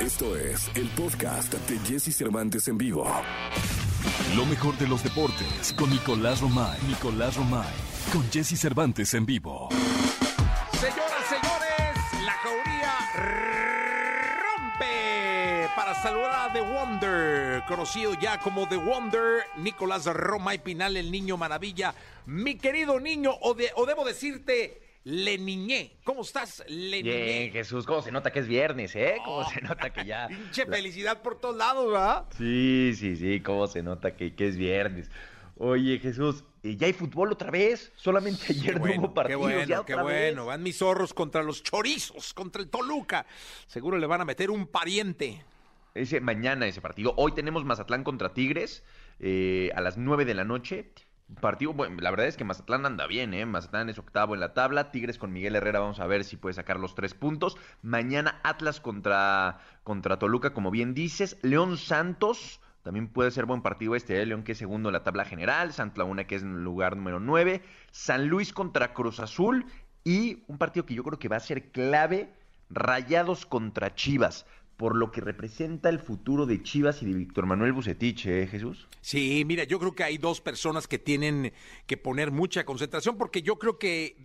Esto 0.00 0.36
es 0.36 0.70
el 0.74 0.88
podcast 0.90 1.52
de 1.52 1.78
Jesse 1.80 2.14
Cervantes 2.16 2.68
en 2.68 2.78
vivo. 2.78 3.06
Lo 4.36 4.46
mejor 4.46 4.76
de 4.78 4.86
los 4.88 5.02
deportes 5.02 5.72
con 5.76 5.90
Nicolás 5.90 6.40
Romay. 6.40 6.78
Nicolás 6.88 7.36
Romay. 7.36 7.68
Con 8.12 8.28
Jesse 8.30 8.58
Cervantes 8.58 9.12
en 9.14 9.26
vivo. 9.26 9.68
Señoras, 10.72 11.26
señores, 11.28 12.24
la 12.24 12.32
jauría 12.32 12.98
rompe 14.42 15.68
para 15.76 15.94
saludar 16.02 16.48
a 16.50 16.52
The 16.52 16.60
Wonder, 16.62 17.62
conocido 17.68 18.14
ya 18.20 18.38
como 18.40 18.66
The 18.68 18.76
Wonder, 18.76 19.42
Nicolás 19.58 20.06
Romay 20.06 20.58
Pinal, 20.62 20.96
el 20.96 21.10
niño 21.10 21.36
maravilla. 21.36 21.94
Mi 22.26 22.56
querido 22.56 22.98
niño, 23.00 23.32
o, 23.42 23.54
de- 23.54 23.70
o 23.76 23.84
debo 23.86 24.04
decirte, 24.04 24.80
Le 25.04 25.38
Niñé. 25.38 25.96
¿Cómo 26.04 26.20
estás, 26.22 26.62
Le 26.68 27.02
Bien? 27.02 27.52
Jesús, 27.52 27.86
cómo 27.86 28.02
se 28.02 28.12
nota 28.12 28.30
que 28.30 28.40
es 28.40 28.48
viernes, 28.48 28.94
¿eh? 28.94 29.16
Cómo 29.24 29.48
se 29.48 29.60
nota 29.62 29.90
que 29.90 30.04
ya... 30.04 30.28
Pinche 30.28 30.66
felicidad 30.66 31.22
por 31.22 31.40
todos 31.40 31.56
lados, 31.56 31.90
¿verdad? 31.90 32.26
Sí, 32.36 32.92
sí, 32.94 33.16
sí, 33.16 33.40
cómo 33.40 33.66
se 33.66 33.82
nota 33.82 34.14
que, 34.14 34.34
que 34.34 34.48
es 34.48 34.56
viernes. 34.58 35.10
Oye, 35.56 35.98
Jesús, 35.98 36.44
¿eh, 36.62 36.76
¿ya 36.76 36.86
hay 36.86 36.92
fútbol 36.92 37.32
otra 37.32 37.50
vez? 37.50 37.92
Solamente 37.96 38.46
ayer 38.50 38.78
no 38.78 38.84
hubo 38.84 39.08
qué 39.08 39.14
partidos, 39.14 39.40
bueno, 39.40 39.64
ya 39.64 39.84
qué 39.84 39.94
bueno. 39.94 40.06
vez. 40.06 40.46
Van 40.46 40.62
mis 40.62 40.78
zorros 40.78 41.14
contra 41.14 41.42
los 41.42 41.62
chorizos, 41.62 42.34
contra 42.34 42.60
el 42.62 42.68
Toluca. 42.68 43.26
Seguro 43.66 43.98
le 43.98 44.06
van 44.06 44.20
a 44.20 44.24
meter 44.24 44.50
un 44.50 44.66
pariente. 44.66 45.44
Ese, 45.94 46.20
mañana 46.20 46.66
ese 46.66 46.80
partido. 46.80 47.14
Hoy 47.16 47.32
tenemos 47.32 47.64
Mazatlán 47.64 48.04
contra 48.04 48.32
Tigres 48.32 48.84
eh, 49.18 49.70
a 49.74 49.80
las 49.80 49.96
9 49.96 50.24
de 50.24 50.34
la 50.34 50.44
noche. 50.44 50.92
Partido, 51.40 51.72
bueno, 51.72 51.96
la 52.00 52.10
verdad 52.10 52.26
es 52.26 52.36
que 52.36 52.44
Mazatlán 52.44 52.86
anda 52.86 53.06
bien, 53.06 53.34
¿eh? 53.34 53.46
Mazatlán 53.46 53.88
es 53.88 53.98
octavo 53.98 54.34
en 54.34 54.40
la 54.40 54.52
tabla. 54.52 54.90
Tigres 54.90 55.16
con 55.16 55.32
Miguel 55.32 55.54
Herrera, 55.54 55.80
vamos 55.80 56.00
a 56.00 56.06
ver 56.06 56.24
si 56.24 56.36
puede 56.36 56.54
sacar 56.54 56.78
los 56.78 56.94
tres 56.94 57.14
puntos. 57.14 57.56
Mañana 57.82 58.40
Atlas 58.42 58.80
contra, 58.80 59.60
contra 59.84 60.18
Toluca, 60.18 60.52
como 60.52 60.70
bien 60.70 60.92
dices. 60.92 61.38
León 61.42 61.78
Santos, 61.78 62.60
también 62.82 63.08
puede 63.08 63.30
ser 63.30 63.46
buen 63.46 63.62
partido 63.62 63.94
este, 63.94 64.20
¿eh? 64.20 64.26
León 64.26 64.42
que 64.42 64.52
es 64.52 64.58
segundo 64.58 64.88
en 64.88 64.94
la 64.94 65.04
tabla 65.04 65.24
general. 65.24 65.72
Santa 65.72 65.98
Laguna 65.98 66.26
que 66.26 66.36
es 66.36 66.42
en 66.42 66.64
lugar 66.64 66.96
número 66.96 67.20
9. 67.20 67.62
San 67.90 68.26
Luis 68.26 68.52
contra 68.52 68.92
Cruz 68.92 69.20
Azul. 69.20 69.66
Y 70.02 70.42
un 70.48 70.58
partido 70.58 70.86
que 70.86 70.94
yo 70.94 71.04
creo 71.04 71.18
que 71.18 71.28
va 71.28 71.36
a 71.36 71.40
ser 71.40 71.70
clave, 71.70 72.32
Rayados 72.70 73.46
contra 73.46 73.94
Chivas 73.94 74.46
por 74.80 74.96
lo 74.96 75.10
que 75.12 75.20
representa 75.20 75.90
el 75.90 75.98
futuro 75.98 76.46
de 76.46 76.62
Chivas 76.62 77.02
y 77.02 77.04
de 77.06 77.12
Víctor 77.12 77.44
Manuel 77.44 77.74
Bucetich, 77.74 78.24
¿eh, 78.24 78.46
Jesús? 78.50 78.88
Sí, 79.02 79.44
mira, 79.46 79.64
yo 79.64 79.78
creo 79.78 79.94
que 79.94 80.04
hay 80.04 80.16
dos 80.16 80.40
personas 80.40 80.88
que 80.88 80.98
tienen 80.98 81.52
que 81.86 81.98
poner 81.98 82.30
mucha 82.30 82.64
concentración 82.64 83.18
porque 83.18 83.42
yo 83.42 83.58
creo 83.58 83.78
que 83.78 84.16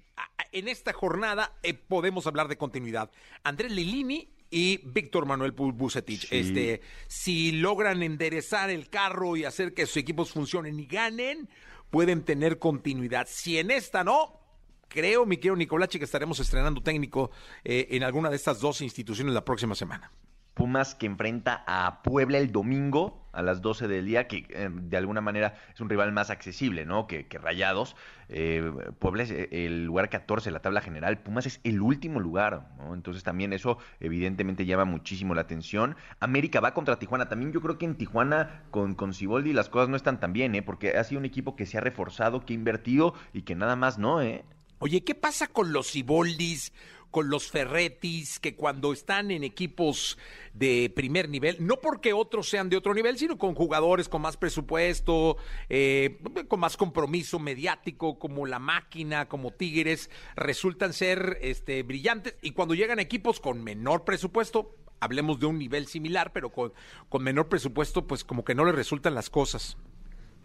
en 0.54 0.70
esta 0.70 0.94
jornada 0.94 1.52
eh, 1.62 1.74
podemos 1.74 2.26
hablar 2.26 2.48
de 2.48 2.56
continuidad. 2.58 3.12
Andrés 3.44 3.74
Lilini 3.74 4.30
y 4.50 4.78
Víctor 4.86 5.26
Manuel 5.26 5.54
Bu- 5.54 5.74
Bucetich, 5.76 6.30
Sí. 6.30 6.38
este, 6.38 6.80
si 7.10 7.52
logran 7.52 8.02
enderezar 8.02 8.70
el 8.70 8.90
carro 8.90 9.36
y 9.36 9.44
hacer 9.44 9.74
que 9.74 9.86
sus 9.86 9.98
equipos 9.98 10.32
funcionen 10.32 10.80
y 10.80 10.86
ganen, 10.86 11.50
pueden 11.90 12.24
tener 12.24 12.60
continuidad. 12.60 13.28
Si 13.30 13.60
en 13.60 13.72
esta 13.72 14.06
no, 14.06 14.40
creo, 14.88 15.26
mi 15.26 15.36
querido 15.36 15.58
Nicolache, 15.58 16.00
que 16.00 16.06
estaremos 16.06 16.40
estrenando 16.40 16.80
técnico 16.82 17.30
eh, 17.66 17.88
en 17.92 18.04
alguna 18.04 18.30
de 18.30 18.38
estas 18.38 18.62
dos 18.62 18.80
instituciones 18.80 19.34
la 19.34 19.44
próxima 19.44 19.76
semana. 19.76 20.14
Pumas 20.56 20.96
que 20.96 21.06
enfrenta 21.06 21.64
a 21.68 22.02
Puebla 22.02 22.40
el 22.40 22.52
domingo 22.52 23.26
a 23.34 23.42
las 23.42 23.62
12 23.62 23.88
del 23.88 24.06
día, 24.06 24.28
que 24.28 24.46
eh, 24.50 24.70
de 24.72 24.98
alguna 24.98 25.20
manera 25.22 25.56
es 25.74 25.82
un 25.82 25.90
rival 25.90 26.14
más 26.14 26.30
accesible, 26.30 26.86
¿no? 26.86 27.08
Que, 27.08 27.28
Rayados. 27.30 27.96
Eh, 28.30 28.72
Puebla 28.98 29.24
es 29.24 29.32
eh, 29.32 29.50
el 29.52 29.84
lugar 29.84 30.10
14 30.10 30.50
de 30.50 30.54
la 30.54 30.62
tabla 30.62 30.82
general, 30.82 31.20
Pumas 31.20 31.46
es 31.46 31.60
el 31.64 31.82
último 31.82 32.20
lugar, 32.20 32.70
¿no? 32.78 32.94
Entonces 32.94 33.24
también 33.24 33.52
eso 33.52 33.78
evidentemente 34.00 34.66
llama 34.66 34.86
muchísimo 34.86 35.36
la 35.36 35.42
atención. 35.42 35.98
América 36.22 36.62
va 36.62 36.74
contra 36.74 36.98
Tijuana, 36.98 37.28
también 37.28 37.52
yo 37.52 37.62
creo 37.62 37.78
que 37.78 37.86
en 37.86 37.96
Tijuana 37.96 38.64
con, 38.72 38.96
con 38.96 39.14
Siboldi 39.14 39.52
las 39.52 39.70
cosas 39.70 39.90
no 39.90 39.98
están 39.98 40.20
tan 40.22 40.32
bien, 40.32 40.56
¿eh? 40.56 40.62
Porque 40.62 40.98
ha 40.98 41.04
sido 41.04 41.20
un 41.20 41.26
equipo 41.26 41.58
que 41.58 41.66
se 41.66 41.78
ha 41.78 41.82
reforzado, 41.82 42.46
que 42.46 42.54
ha 42.54 42.56
invertido 42.56 43.14
y 43.34 43.42
que 43.42 43.56
nada 43.56 43.76
más 43.76 44.00
no, 44.00 44.22
¿eh? 44.22 44.46
Oye, 44.80 45.04
¿qué 45.04 45.16
pasa 45.16 45.48
con 45.48 45.72
los 45.72 45.92
Ciboldis, 45.92 46.74
con 47.16 47.30
los 47.30 47.50
Ferretis, 47.50 48.42
que 48.42 48.58
cuando 48.58 48.92
están 48.92 49.32
en 49.32 49.46
equipos 49.46 50.18
de 50.54 50.92
primer 50.94 51.30
nivel, 51.30 51.56
no 51.66 51.80
porque 51.80 52.12
otros 52.12 52.50
sean 52.50 52.68
de 52.68 52.76
otro 52.76 52.94
nivel, 52.94 53.18
sino 53.18 53.38
con 53.38 53.56
jugadores 53.56 54.10
con 54.10 54.22
más 54.22 54.36
presupuesto, 54.36 55.38
eh, 55.70 56.20
con 56.50 56.60
más 56.60 56.76
compromiso 56.76 57.40
mediático, 57.40 58.20
como 58.20 58.46
la 58.46 58.60
máquina, 58.60 59.30
como 59.30 59.52
Tigres, 59.52 60.10
resultan 60.36 60.92
ser 60.92 61.38
este, 61.42 61.84
brillantes 61.84 62.36
y 62.42 62.52
cuando 62.52 62.74
llegan 62.74 63.00
equipos 63.00 63.40
con 63.40 63.64
menor 63.64 64.04
presupuesto, 64.04 64.76
hablemos 65.00 65.40
de 65.40 65.46
un 65.46 65.58
nivel 65.58 65.88
similar, 65.88 66.34
pero 66.34 66.50
con, 66.50 66.74
con 67.08 67.24
menor 67.24 67.48
presupuesto, 67.48 68.08
pues 68.08 68.26
como 68.26 68.44
que 68.44 68.56
no 68.56 68.66
les 68.66 68.76
resultan 68.76 69.16
las 69.16 69.30
cosas. 69.30 69.78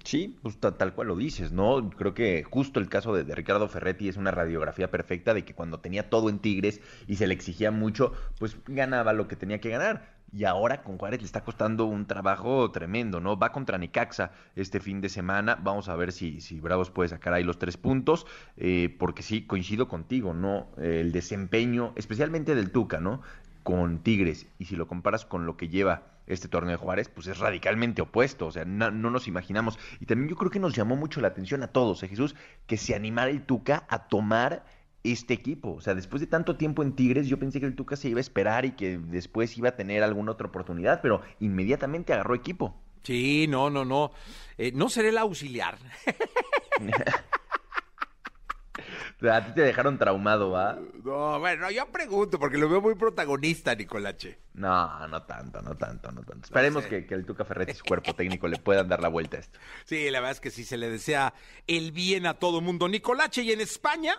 Sí, 0.05 0.39
pues 0.43 0.59
ta- 0.59 0.77
tal 0.79 0.95
cual 0.95 1.09
lo 1.09 1.17
dices, 1.17 1.53
¿no? 1.53 1.91
Creo 1.91 2.15
que 2.15 2.43
justo 2.45 2.81
el 2.81 2.89
caso 2.89 3.15
de, 3.15 3.35
Ricardo 3.35 3.69
Ferretti 3.69 4.09
es 4.09 4.17
una 4.17 4.31
radiografía 4.31 4.91
perfecta 4.91 5.35
de 5.35 5.45
que 5.45 5.55
cuando 5.55 5.81
tenía 5.81 6.09
todo 6.09 6.31
en 6.31 6.39
Tigres 6.39 6.81
y 7.07 7.17
se 7.17 7.27
le 7.27 7.35
exigía 7.35 7.71
mucho, 7.71 8.13
pues 8.39 8.57
ganaba 8.67 9.13
lo 9.13 9.29
que 9.29 9.37
tenía 9.37 9.61
que 9.61 9.69
ganar. 9.71 10.19
Y 10.33 10.45
ahora 10.45 10.83
con 10.83 10.97
Juárez 10.97 11.21
le 11.21 11.27
está 11.27 11.43
costando 11.45 11.85
un 11.87 12.07
trabajo 12.07 12.71
tremendo, 12.71 13.21
¿no? 13.21 13.37
Va 13.37 13.53
contra 13.53 13.79
Necaxa 13.79 14.33
este 14.55 14.81
fin 14.81 15.01
de 15.01 15.09
semana. 15.09 15.57
Vamos 15.57 15.89
a 15.89 15.97
ver 15.97 16.13
si, 16.13 16.41
si 16.41 16.61
Bravos 16.61 16.91
puede 16.91 17.09
sacar 17.11 17.35
ahí 17.35 17.43
los 17.45 17.59
tres 17.59 17.77
puntos. 17.77 18.27
eh, 18.57 18.95
porque 18.99 19.23
sí, 19.23 19.47
coincido 19.47 19.89
contigo, 19.89 20.33
¿no? 20.35 20.69
El 20.79 21.13
desempeño, 21.13 21.93
especialmente 21.97 22.55
del 22.55 22.71
Tuca, 22.73 23.01
¿no? 23.01 23.23
Con 23.63 24.03
Tigres. 24.03 24.47
Y 24.59 24.65
si 24.67 24.77
lo 24.77 24.87
comparas 24.87 25.25
con 25.27 25.47
lo 25.47 25.57
que 25.57 25.69
lleva 25.69 26.10
este 26.33 26.49
torneo 26.49 26.73
de 26.73 26.77
Juárez, 26.77 27.09
pues 27.09 27.27
es 27.27 27.39
radicalmente 27.39 28.03
opuesto, 28.03 28.47
o 28.47 28.53
sea, 28.53 28.65
no, 28.65 28.91
no 28.91 29.11
nos 29.11 29.29
imaginamos. 29.29 29.79
Y 30.01 30.07
también 30.07 30.29
yo 30.29 30.37
creo 30.37 30.51
que 30.51 30.61
nos 30.61 30.75
llamó 30.75 30.97
mucho 30.97 31.21
la 31.21 31.29
atención 31.29 31.63
a 31.63 31.69
todos, 31.69 32.03
¿eh, 32.03 32.09
Jesús, 32.09 32.35
que 32.67 32.77
se 32.77 32.95
animara 32.95 33.31
el 33.31 33.43
Tuca 33.43 33.85
a 33.89 34.09
tomar 34.09 34.65
este 35.03 35.35
equipo. 35.35 35.73
O 35.73 35.81
sea, 35.81 35.95
después 35.95 36.21
de 36.21 36.27
tanto 36.27 36.57
tiempo 36.57 36.83
en 36.83 36.95
Tigres, 36.95 37.27
yo 37.27 37.39
pensé 37.39 37.61
que 37.61 37.67
el 37.67 37.75
Tuca 37.75 37.97
se 37.97 38.09
iba 38.09 38.19
a 38.19 38.21
esperar 38.21 38.65
y 38.65 38.73
que 38.73 38.99
después 38.99 39.57
iba 39.57 39.71
a 39.71 39.77
tener 39.77 40.03
alguna 40.03 40.33
otra 40.33 40.49
oportunidad, 40.49 41.01
pero 41.03 41.23
inmediatamente 41.41 42.13
agarró 42.13 42.35
equipo. 42.35 42.75
Sí, 43.03 43.47
no, 43.49 43.71
no, 43.71 43.85
no. 43.85 44.13
Eh, 44.59 44.73
no 44.75 44.89
seré 44.89 45.09
el 45.09 45.19
auxiliar. 45.19 45.79
A 49.23 49.45
ti 49.45 49.53
te 49.53 49.61
dejaron 49.61 49.99
traumado, 49.99 50.51
¿va? 50.51 50.79
No, 51.05 51.39
bueno, 51.39 51.71
yo 51.71 51.87
pregunto 51.93 52.39
porque 52.39 52.57
lo 52.57 52.69
veo 52.69 52.81
muy 52.81 52.95
protagonista, 52.95 53.75
Nicolache. 53.75 54.39
No, 54.55 55.07
no 55.09 55.23
tanto, 55.25 55.61
no 55.61 55.77
tanto, 55.77 56.11
no 56.11 56.23
tanto. 56.23 56.45
Esperemos 56.47 56.85
sé. 56.85 56.89
que, 56.89 57.07
que 57.07 57.15
el 57.15 57.27
Tuca 57.27 57.45
Ferretti 57.45 57.73
y 57.73 57.75
su 57.75 57.85
cuerpo 57.85 58.15
técnico 58.15 58.49
le 58.49 58.57
puedan 58.57 58.89
dar 58.89 59.03
la 59.03 59.09
vuelta 59.09 59.37
a 59.37 59.41
esto. 59.41 59.59
Sí, 59.85 60.09
la 60.11 60.21
verdad 60.21 60.33
es 60.33 60.41
que 60.41 60.51
sí 60.51 60.65
se 60.65 60.79
le 60.79 60.89
desea 60.89 61.35
el 61.67 61.93
bien 61.93 62.25
a 62.27 62.35
todo 62.35 62.61
mundo. 62.61 62.89
Nicolache, 62.89 63.43
¿y 63.43 63.53
en 63.53 63.61
España? 63.61 64.15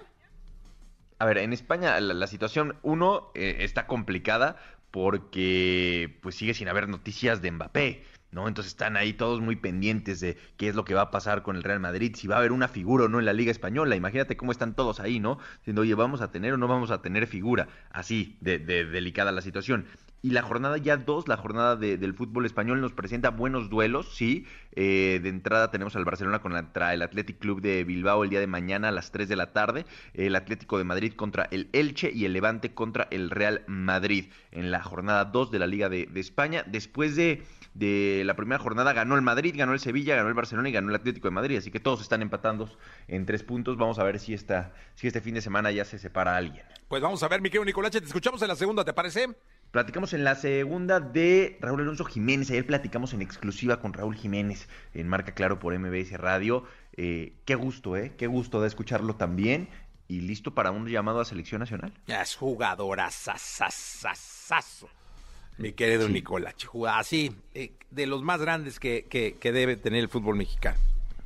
A 1.18 1.26
ver, 1.26 1.40
en 1.40 1.54
España 1.54 2.00
la, 2.00 2.14
la 2.14 2.28
situación, 2.28 2.78
uno, 2.84 3.32
eh, 3.34 3.58
está 3.60 3.88
complicada 3.88 4.58
porque 4.92 6.20
pues 6.22 6.36
sigue 6.36 6.54
sin 6.54 6.68
haber 6.68 6.90
noticias 6.90 7.42
de 7.42 7.52
Mbappé, 7.52 8.04
¿no? 8.32 8.48
Entonces 8.48 8.72
están 8.74 8.98
ahí 8.98 9.14
todos 9.14 9.42
muy 9.42 9.56
pendientes 9.56 10.20
de 10.20 10.38
qué 10.58 10.68
es 10.70 10.76
lo 10.76 10.86
que 10.86 10.94
va 10.94 11.02
a 11.04 11.12
pasar 11.12 11.44
con 11.44 11.56
el 11.56 11.64
Real 11.64 11.80
Madrid, 11.80 12.16
si 12.16 12.28
va 12.28 12.36
a 12.36 12.40
haber 12.40 12.52
una 12.52 12.68
figura 12.68 13.06
o 13.06 13.08
no 13.10 13.20
en 13.20 13.26
la 13.26 13.34
Liga 13.34 13.52
Española. 13.52 13.96
Imagínate 13.96 14.38
cómo 14.38 14.52
están 14.52 14.76
todos 14.76 15.00
ahí, 15.00 15.20
¿no? 15.20 15.38
Diciendo, 15.60 15.82
oye, 15.82 15.96
¿vamos 15.96 16.22
a 16.22 16.32
tener 16.32 16.54
o 16.54 16.58
no 16.58 16.68
vamos 16.68 16.92
a 16.92 17.02
tener 17.02 17.28
figura? 17.28 17.68
Así, 17.92 18.38
de, 18.42 18.60
de 18.60 18.86
delicada 18.86 19.32
la 19.32 19.42
situación. 19.42 19.86
Y 20.24 20.30
la 20.32 20.44
jornada 20.44 20.78
ya 20.78 20.98
dos, 20.98 21.28
la 21.28 21.36
jornada 21.36 21.76
de- 21.76 21.98
del 21.98 22.14
fútbol 22.14 22.46
español 22.46 22.80
nos 22.80 22.94
presenta 22.94 23.32
buenos 23.32 23.72
duelos, 23.72 24.16
sí. 24.16 24.46
Eh, 24.76 25.20
de 25.24 25.30
entrada 25.30 25.72
tenemos 25.72 25.96
al 25.96 26.06
Barcelona 26.06 26.40
contra 26.40 26.94
el 26.94 27.02
Athletic 27.02 27.40
Club 27.40 27.60
de 27.60 27.84
Bilbao 27.84 28.24
el 28.24 28.30
día 28.30 28.40
de 28.40 28.46
mañana 28.46 28.90
a 28.90 28.92
las 28.92 29.12
3 29.12 29.28
de 29.30 29.36
la 29.36 29.52
tarde. 29.52 29.84
El 30.14 30.36
Atlético 30.36 30.78
de 30.78 30.84
Madrid 30.84 31.14
contra 31.14 31.48
el 31.50 31.70
Elche 31.74 32.12
y 32.14 32.26
el 32.26 32.34
Levante 32.34 32.72
contra 32.76 33.08
el 33.10 33.32
Real 33.32 33.64
Madrid 33.66 34.26
en 34.52 34.70
la 34.70 34.84
jornada 34.84 35.26
2 35.26 35.50
de 35.50 35.58
la 35.58 35.66
Liga 35.66 35.90
de, 35.90 36.06
de 36.06 36.20
España. 36.20 36.64
Después 36.68 37.16
de, 37.16 37.42
de 37.74 38.21
la 38.24 38.36
primera 38.36 38.60
jornada 38.60 38.94
ganó 38.94 39.16
el 39.16 39.22
Madrid, 39.22 39.56
ganó 39.58 39.74
el 39.74 39.80
Sevilla, 39.80 40.16
ganó 40.16 40.30
el 40.30 40.34
Barcelona 40.34 40.70
y 40.70 40.72
ganó 40.72 40.90
el 40.90 40.96
Atlético 40.96 41.28
de 41.28 41.32
Madrid. 41.34 41.58
Así 41.58 41.72
que 41.72 41.80
todos 41.80 42.02
están 42.02 42.22
empatando 42.22 42.70
en 43.08 43.26
tres 43.26 43.44
puntos. 43.44 43.78
Vamos 43.78 44.00
a 44.00 44.04
ver 44.04 44.20
si, 44.20 44.34
esta, 44.34 44.74
si 44.96 45.08
este 45.08 45.22
fin 45.22 45.34
de 45.34 45.42
semana 45.42 45.72
ya 45.72 45.86
se 45.86 46.00
separa 46.00 46.36
alguien. 46.36 46.66
Pues 46.88 47.02
vamos 47.02 47.24
a 47.24 47.28
ver, 47.28 47.42
mi 47.42 47.50
querido 47.50 47.66
Nicolache, 47.66 48.02
te 48.02 48.08
escuchamos 48.08 48.42
en 48.42 48.48
la 48.50 48.56
segunda, 48.56 48.84
¿te 48.84 48.94
parece? 48.94 49.30
Platicamos 49.72 50.14
en 50.14 50.26
la 50.26 50.36
segunda 50.36 51.00
de 51.00 51.58
Raúl 51.62 51.80
Alonso 51.80 52.04
Jiménez. 52.04 52.52
Ayer 52.52 52.66
platicamos 52.66 53.14
en 53.14 53.22
exclusiva 53.22 53.80
con 53.80 53.94
Raúl 53.94 54.16
Jiménez 54.16 54.68
en 54.94 55.08
Marca 55.08 55.34
Claro 55.34 55.60
por 55.60 55.74
MBS 55.78 56.12
Radio. 56.18 56.66
Eh, 56.98 57.38
qué 57.46 57.56
gusto, 57.56 57.96
¿eh? 57.96 58.14
Qué 58.18 58.28
gusto 58.28 58.60
de 58.62 58.68
escucharlo 58.68 59.16
también. 59.16 59.70
Y 60.10 60.20
listo 60.20 60.54
para 60.54 60.72
un 60.72 60.86
llamado 60.90 61.22
a 61.22 61.26
selección 61.26 61.60
nacional. 61.60 61.94
Es 62.06 62.36
jugadora 62.36 63.10
sasasasazo. 63.12 64.90
Mi 65.62 65.74
querido 65.74 66.10
Nicolache, 66.10 66.68
jugador 66.68 67.00
así, 67.00 67.32
eh, 67.54 67.72
de 67.92 68.08
los 68.08 68.24
más 68.24 68.42
grandes 68.42 68.80
que, 68.80 69.06
que, 69.10 69.38
que 69.40 69.52
debe 69.52 69.76
tener 69.76 70.00
el 70.00 70.10
fútbol 70.10 70.36
mexicano. 70.36 70.78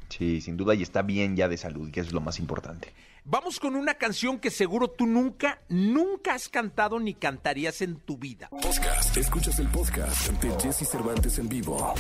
Sí, 0.10 0.42
sin 0.42 0.58
duda, 0.58 0.76
y 0.76 0.84
está 0.84 1.02
bien 1.02 1.36
ya 1.36 1.48
de 1.48 1.58
salud, 1.58 1.92
que 1.92 2.00
es 2.00 2.12
lo 2.12 2.22
más 2.22 2.40
importante. 2.40 2.94
Vamos 3.28 3.60
con 3.60 3.76
una 3.76 3.96
canción 3.96 4.38
que 4.38 4.52
seguro 4.52 4.88
tú 4.88 5.08
nunca, 5.08 5.60
nunca 5.68 6.36
has 6.36 6.48
cantado 6.48 7.00
ni 7.00 7.16
cantarías 7.16 7.82
en 7.82 7.96
tu 7.96 8.18
vida. 8.18 8.50
Podcast. 8.50 9.18
Escuchas 9.18 9.58
el 9.58 9.68
podcast 9.70 10.30
de 10.34 10.52
Jesse 10.62 10.88
Cervantes 10.88 11.40
en 11.40 11.50
vivo. 11.50 11.96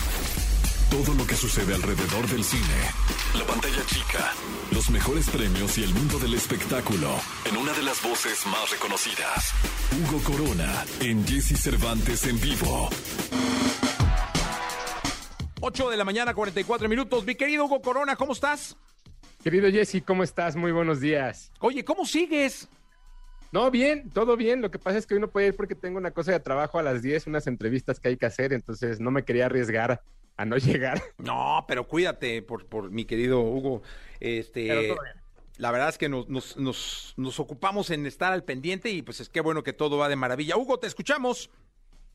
Todo 1.03 1.13
lo 1.13 1.27
que 1.27 1.35
sucede 1.35 1.75
alrededor 1.75 2.25
del 2.27 2.41
cine. 2.41 2.79
La 3.37 3.43
pantalla 3.45 3.85
chica. 3.85 4.31
Los 4.71 4.89
mejores 4.89 5.29
premios 5.29 5.77
y 5.77 5.83
el 5.83 5.93
mundo 5.93 6.17
del 6.19 6.35
espectáculo. 6.35 7.09
En 7.43 7.57
una 7.57 7.73
de 7.73 7.83
las 7.83 8.01
voces 8.01 8.45
más 8.45 8.71
reconocidas. 8.71 9.51
Hugo 9.91 10.23
Corona. 10.23 10.85
En 11.01 11.27
Jesse 11.27 11.59
Cervantes 11.61 12.25
en 12.27 12.39
vivo. 12.39 12.87
8 15.59 15.89
de 15.89 15.97
la 15.97 16.05
mañana, 16.05 16.33
44 16.33 16.87
minutos. 16.87 17.25
Mi 17.25 17.35
querido 17.35 17.65
Hugo 17.65 17.81
Corona, 17.81 18.15
¿cómo 18.15 18.31
estás? 18.31 18.77
Querido 19.43 19.69
Jesse, 19.69 20.01
¿cómo 20.01 20.23
estás? 20.23 20.55
Muy 20.55 20.71
buenos 20.71 21.01
días. 21.01 21.51
Oye, 21.59 21.83
¿cómo 21.83 22.05
sigues? 22.05 22.69
No, 23.51 23.69
bien, 23.69 24.11
todo 24.11 24.37
bien. 24.37 24.61
Lo 24.61 24.71
que 24.71 24.79
pasa 24.79 24.99
es 24.99 25.05
que 25.05 25.15
hoy 25.15 25.19
no 25.19 25.29
puedo 25.29 25.45
ir 25.45 25.57
porque 25.57 25.75
tengo 25.75 25.97
una 25.97 26.11
cosa 26.11 26.31
de 26.31 26.39
trabajo 26.39 26.79
a 26.79 26.83
las 26.83 27.01
10, 27.01 27.27
unas 27.27 27.47
entrevistas 27.47 27.99
que 27.99 28.07
hay 28.07 28.15
que 28.15 28.27
hacer, 28.27 28.53
entonces 28.53 29.01
no 29.01 29.11
me 29.11 29.25
quería 29.25 29.47
arriesgar 29.47 30.01
a 30.37 30.45
no 30.45 30.57
llegar. 30.57 31.01
No, 31.17 31.65
pero 31.67 31.87
cuídate 31.87 32.41
por, 32.41 32.65
por 32.67 32.91
mi 32.91 33.05
querido 33.05 33.41
Hugo. 33.41 33.81
Este, 34.19 34.67
Pero 34.67 34.81
todo 34.95 35.03
bien. 35.03 35.15
la 35.57 35.71
verdad 35.71 35.89
es 35.89 35.97
que 35.97 36.09
nos, 36.09 36.27
nos, 36.29 36.57
nos, 36.57 37.13
nos 37.17 37.39
ocupamos 37.39 37.89
en 37.89 38.05
estar 38.05 38.31
al 38.33 38.43
pendiente 38.43 38.89
y 38.89 39.01
pues 39.01 39.19
es 39.21 39.29
que 39.29 39.41
bueno 39.41 39.63
que 39.63 39.73
todo 39.73 39.97
va 39.97 40.09
de 40.09 40.15
maravilla. 40.15 40.57
Hugo, 40.57 40.79
te 40.79 40.87
escuchamos. 40.87 41.49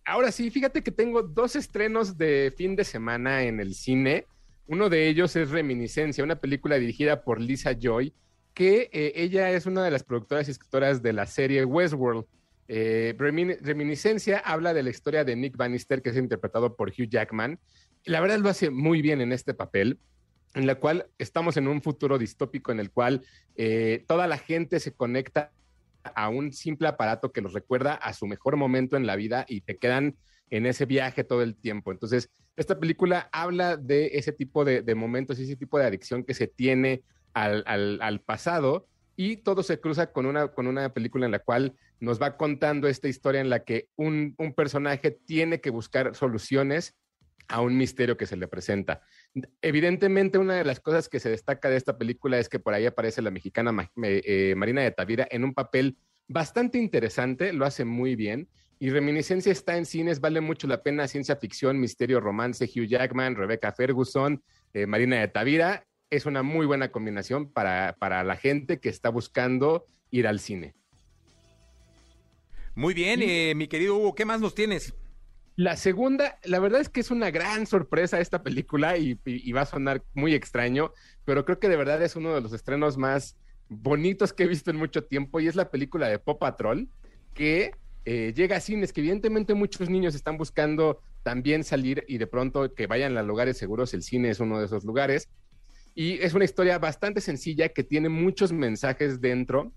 Ahora 0.05 0.33
sí, 0.33 0.51
fíjate 0.51 0.83
que 0.83 0.91
tengo 0.91 1.23
dos 1.23 1.57
estrenos 1.57 2.17
de 2.17 2.53
fin 2.57 2.75
de 2.77 2.85
semana 2.85 3.45
en 3.45 3.61
el 3.61 3.75
cine. 3.75 4.27
Uno 4.67 4.89
de 4.89 5.09
ellos 5.09 5.35
es 5.37 5.51
Reminiscencia, 5.51 6.25
una 6.25 6.37
película 6.41 6.77
dirigida 6.79 7.23
por 7.23 7.41
Lisa 7.41 7.73
Joy, 7.79 8.15
que 8.55 8.89
eh, 8.93 9.13
ella 9.17 9.51
es 9.51 9.67
una 9.67 9.83
de 9.85 9.91
las 9.91 10.03
productoras 10.05 10.49
y 10.49 10.53
escritoras 10.53 11.03
de 11.03 11.13
la 11.13 11.27
serie 11.27 11.65
Westworld. 11.65 12.25
Eh, 12.69 13.15
Remin- 13.19 13.59
Reminiscencia 13.61 14.39
habla 14.39 14.73
de 14.73 14.83
la 14.85 14.91
historia 14.91 15.25
de 15.25 15.35
Nick 15.37 15.57
Bannister, 15.57 16.01
que 16.03 16.11
es 16.11 16.17
interpretado 16.17 16.77
por 16.77 16.89
Hugh 16.91 17.09
Jackman. 17.09 17.59
La 18.05 18.21
verdad 18.21 18.39
lo 18.39 18.49
hace 18.49 18.71
muy 18.71 19.03
bien 19.03 19.21
en 19.21 19.33
este 19.33 19.55
papel, 19.55 20.01
en 20.55 20.67
la 20.67 20.77
cual 20.77 21.07
estamos 21.19 21.57
en 21.57 21.69
un 21.69 21.83
futuro 21.83 22.19
distópico 22.19 22.73
en 22.73 22.81
el 22.81 22.91
cual 22.91 23.25
eh, 23.57 24.05
toda 24.09 24.27
la 24.27 24.39
gente 24.39 24.81
se 24.81 24.93
conecta 24.95 25.53
a 26.03 26.29
un 26.31 26.53
simple 26.53 26.89
aparato 26.89 27.31
que 27.31 27.43
los 27.43 27.53
recuerda 27.53 27.95
a 27.95 28.13
su 28.15 28.27
mejor 28.27 28.57
momento 28.57 28.97
en 28.97 29.07
la 29.07 29.17
vida 29.17 29.45
y 29.49 29.61
te 29.61 29.77
quedan 29.77 30.17
en 30.49 30.67
ese 30.67 30.87
viaje 30.87 31.25
todo 31.25 31.43
el 31.43 31.55
tiempo. 31.57 31.93
Entonces, 31.93 32.31
esta 32.57 32.81
película 32.81 33.29
habla 33.33 33.77
de 33.77 34.07
ese 34.15 34.33
tipo 34.33 34.65
de, 34.65 34.83
momentos 34.95 35.39
y 35.39 35.45
ese 35.45 35.57
tipo 35.57 35.79
de 35.79 35.85
adicción 35.87 36.25
que 36.25 36.35
se 36.35 36.49
tiene 36.49 37.03
al, 37.35 37.63
al- 37.67 38.01
al 38.03 38.21
pasado 38.21 38.89
y 39.17 39.37
todo 39.37 39.63
se 39.63 39.79
cruza 39.79 40.11
con 40.11 40.25
una, 40.27 40.49
con 40.49 40.67
una 40.67 40.93
película 40.93 41.27
en 41.27 41.33
la 41.33 41.39
cual 41.41 41.75
nos 42.01 42.21
va 42.21 42.37
contando 42.39 42.89
esta 42.89 43.09
historia 43.09 43.41
en 43.43 43.51
la 43.51 43.63
que 43.65 43.89
un, 43.97 44.35
un 44.39 44.55
personaje 44.55 45.11
tiene 45.11 45.61
que 45.61 45.71
buscar 45.71 46.15
soluciones 46.17 46.97
a 47.51 47.61
un 47.61 47.77
misterio 47.77 48.17
que 48.17 48.27
se 48.27 48.37
le 48.37 48.47
presenta. 48.47 49.03
Evidentemente, 49.61 50.39
una 50.39 50.55
de 50.55 50.65
las 50.65 50.81
cosas 50.81 51.09
que 51.09 51.19
se 51.19 51.31
destaca 51.31 51.69
de 51.69 51.77
esta 51.77 51.99
película 51.99 52.39
es 52.39 52.49
que 52.49 52.61
por 52.61 52.75
ahí 52.75 52.87
aparece 52.87 53.23
la 53.23 53.31
mexicana 53.31 53.73
Ma- 53.73 53.91
eh, 54.03 54.55
Marina 54.57 54.83
de 54.83 54.93
Tavira 54.93 55.27
en 55.31 55.45
un 55.45 55.53
papel 55.53 55.97
bastante 56.29 56.79
interesante, 56.79 57.53
lo 57.53 57.67
hace 57.67 57.85
muy 57.85 58.15
bien. 58.15 58.49
Y 58.79 58.89
Reminiscencia 58.91 59.53
está 59.53 59.77
en 59.77 59.85
cines, 59.85 60.21
vale 60.21 60.41
mucho 60.41 60.67
la 60.67 60.83
pena, 60.83 61.07
ciencia 61.09 61.37
ficción, 61.37 61.79
misterio, 61.79 62.21
romance, 62.21 62.65
Hugh 62.65 62.87
Jackman, 62.87 63.35
Rebecca 63.35 63.73
Ferguson, 63.73 64.43
eh, 64.73 64.87
Marina 64.87 65.21
de 65.21 65.29
Tavira. 65.29 65.85
Es 66.09 66.27
una 66.27 66.43
muy 66.43 66.67
buena 66.67 66.91
combinación 66.91 67.53
para, 67.53 67.97
para 67.99 68.25
la 68.25 68.37
gente 68.37 68.81
que 68.81 68.89
está 68.89 69.11
buscando 69.11 69.87
ir 70.11 70.27
al 70.27 70.41
cine. 70.41 70.75
Muy 72.75 72.95
bien, 72.95 73.21
eh, 73.23 73.55
mi 73.55 73.67
querido 73.67 73.97
Hugo, 73.97 74.15
¿qué 74.15 74.25
más 74.25 74.41
nos 74.41 74.55
tienes? 74.55 74.95
La 75.61 75.77
segunda, 75.77 76.39
la 76.45 76.59
verdad 76.59 76.81
es 76.81 76.89
que 76.89 77.01
es 77.01 77.11
una 77.11 77.31
gran 77.31 77.67
sorpresa 77.67 78.19
esta 78.19 78.43
película 78.43 78.97
y, 78.97 79.13
va 79.53 79.61
a 79.61 79.67
sonar 79.67 80.03
muy 80.15 80.33
extraño, 80.33 80.95
pero 81.27 81.45
creo 81.45 81.61
que 81.61 81.69
de 81.69 81.77
verdad 81.77 82.03
es 82.03 82.17
uno 82.17 82.35
de 82.35 82.41
los 82.41 82.55
estrenos 82.55 82.97
más 82.97 83.37
bonitos 83.69 84.33
que 84.33 84.45
he 84.45 84.47
visto 84.47 84.71
en 84.71 84.79
mucho 84.79 85.05
tiempo 85.05 85.39
y 85.39 85.49
es 85.49 85.57
la 85.57 85.71
película 85.71 86.09
de 86.09 86.19
Pop 86.19 86.41
Patrol 86.41 86.89
que 87.35 87.73
eh, 88.07 88.33
llega 88.35 88.57
a 88.57 88.61
cines, 88.61 88.95
que 88.95 89.03
evidentemente 89.03 89.53
muchos 89.53 89.91
niños 89.91 90.15
están 90.15 90.39
buscando 90.39 91.03
también 91.25 91.63
salir 91.63 92.07
y 92.09 92.17
de 92.17 92.27
pronto 92.27 92.73
que 92.73 92.87
vayan 92.87 93.19
a 93.19 93.23
lugares 93.23 93.59
seguros, 93.59 93.93
el 93.93 94.03
cine 94.03 94.31
es 94.31 94.41
uno 94.41 94.61
de 94.61 94.65
esos 94.65 94.87
lugares. 94.87 95.29
Y 95.95 96.23
es 96.23 96.33
una 96.33 96.47
historia 96.47 96.79
bastante 96.79 97.21
sencilla 97.21 97.69
que 97.69 97.85
tiene 97.85 98.09
muchos 98.09 98.51
mensajes 98.51 99.21
dentro. 99.21 99.75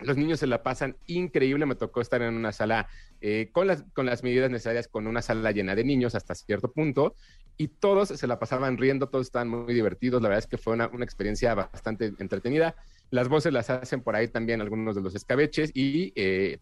Los 0.00 0.16
niños 0.16 0.40
se 0.40 0.46
la 0.46 0.62
pasan 0.62 0.96
increíble. 1.06 1.66
Me 1.66 1.74
tocó 1.74 2.00
estar 2.00 2.20
en 2.22 2.34
una 2.34 2.52
sala 2.52 2.88
eh, 3.20 3.50
con, 3.52 3.66
las, 3.66 3.84
con 3.92 4.06
las 4.06 4.22
medidas 4.22 4.50
necesarias, 4.50 4.88
con 4.88 5.06
una 5.06 5.22
sala 5.22 5.52
llena 5.52 5.74
de 5.74 5.84
niños 5.84 6.14
hasta 6.14 6.34
cierto 6.34 6.72
punto. 6.72 7.14
Y 7.56 7.68
todos 7.68 8.08
se 8.08 8.26
la 8.26 8.38
pasaban 8.40 8.76
riendo, 8.76 9.08
todos 9.08 9.26
estaban 9.26 9.48
muy 9.48 9.72
divertidos. 9.72 10.20
La 10.20 10.28
verdad 10.28 10.44
es 10.44 10.48
que 10.48 10.58
fue 10.58 10.72
una, 10.72 10.88
una 10.88 11.04
experiencia 11.04 11.54
bastante 11.54 12.12
entretenida. 12.18 12.74
Las 13.10 13.28
voces 13.28 13.52
las 13.52 13.70
hacen 13.70 14.00
por 14.00 14.16
ahí 14.16 14.26
también 14.26 14.60
algunos 14.60 14.96
de 14.96 15.02
los 15.02 15.14
escabeches. 15.14 15.70
Y 15.74 16.12
eh, 16.16 16.58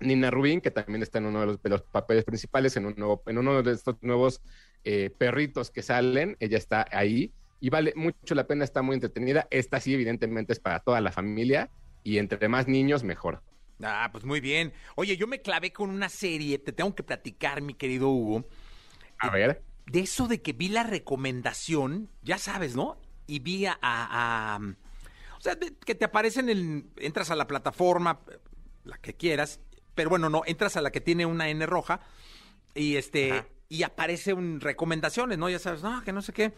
Nina 0.00 0.30
Rubin, 0.30 0.62
que 0.62 0.70
también 0.70 1.02
está 1.02 1.18
en 1.18 1.26
uno 1.26 1.40
de 1.40 1.46
los, 1.46 1.62
de 1.62 1.68
los 1.68 1.82
papeles 1.82 2.24
principales, 2.24 2.76
en, 2.76 2.86
en 2.86 3.38
uno 3.38 3.62
de 3.62 3.72
estos 3.72 3.96
nuevos 4.00 4.40
eh, 4.84 5.10
perritos 5.18 5.70
que 5.70 5.82
salen. 5.82 6.36
Ella 6.40 6.56
está 6.56 6.86
ahí 6.90 7.32
y 7.60 7.68
vale 7.68 7.92
mucho 7.94 8.34
la 8.34 8.46
pena, 8.46 8.64
está 8.64 8.80
muy 8.80 8.94
entretenida. 8.94 9.46
Esta 9.50 9.78
sí, 9.78 9.92
evidentemente, 9.92 10.54
es 10.54 10.60
para 10.60 10.80
toda 10.80 11.02
la 11.02 11.12
familia 11.12 11.68
y 12.04 12.18
entre 12.18 12.48
más 12.48 12.66
niños, 12.68 13.02
mejor. 13.04 13.42
Ah, 13.82 14.08
pues 14.12 14.24
muy 14.24 14.40
bien. 14.40 14.72
Oye, 14.94 15.16
yo 15.16 15.26
me 15.26 15.40
clavé 15.40 15.72
con 15.72 15.90
una 15.90 16.08
serie, 16.08 16.58
te 16.58 16.72
tengo 16.72 16.94
que 16.94 17.02
platicar, 17.02 17.62
mi 17.62 17.74
querido 17.74 18.10
Hugo, 18.10 18.44
A 19.18 19.30
ver, 19.30 19.62
de 19.86 20.00
eso 20.00 20.28
de 20.28 20.42
que 20.42 20.52
vi 20.52 20.68
la 20.68 20.82
recomendación, 20.82 22.10
ya 22.22 22.38
sabes, 22.38 22.76
¿no? 22.76 22.98
Y 23.26 23.38
vi 23.38 23.66
a... 23.66 23.72
a- 23.80 24.56
a- 24.56 24.60
o 25.38 25.40
sea, 25.40 25.54
de- 25.54 25.74
que 25.74 25.94
te 25.94 26.04
aparecen 26.04 26.48
el... 26.50 26.84
Entras 26.96 27.30
a 27.30 27.36
la 27.36 27.46
plataforma, 27.46 28.20
la 28.84 28.98
que 28.98 29.14
quieras, 29.14 29.60
pero 29.94 30.10
bueno, 30.10 30.28
no, 30.28 30.42
entras 30.46 30.76
a 30.76 30.82
la 30.82 30.90
que 30.90 31.00
tiene 31.00 31.24
una 31.26 31.48
N 31.48 31.64
roja 31.66 32.00
y 32.74 32.96
este... 32.96 33.32
Ajá. 33.32 33.46
Y 33.72 33.84
aparece 33.84 34.32
un 34.34 34.60
recomendaciones, 34.60 35.38
¿no? 35.38 35.48
Ya 35.48 35.60
sabes, 35.60 35.82
no, 35.82 36.02
que 36.02 36.12
no 36.12 36.22
sé 36.22 36.32
qué. 36.32 36.52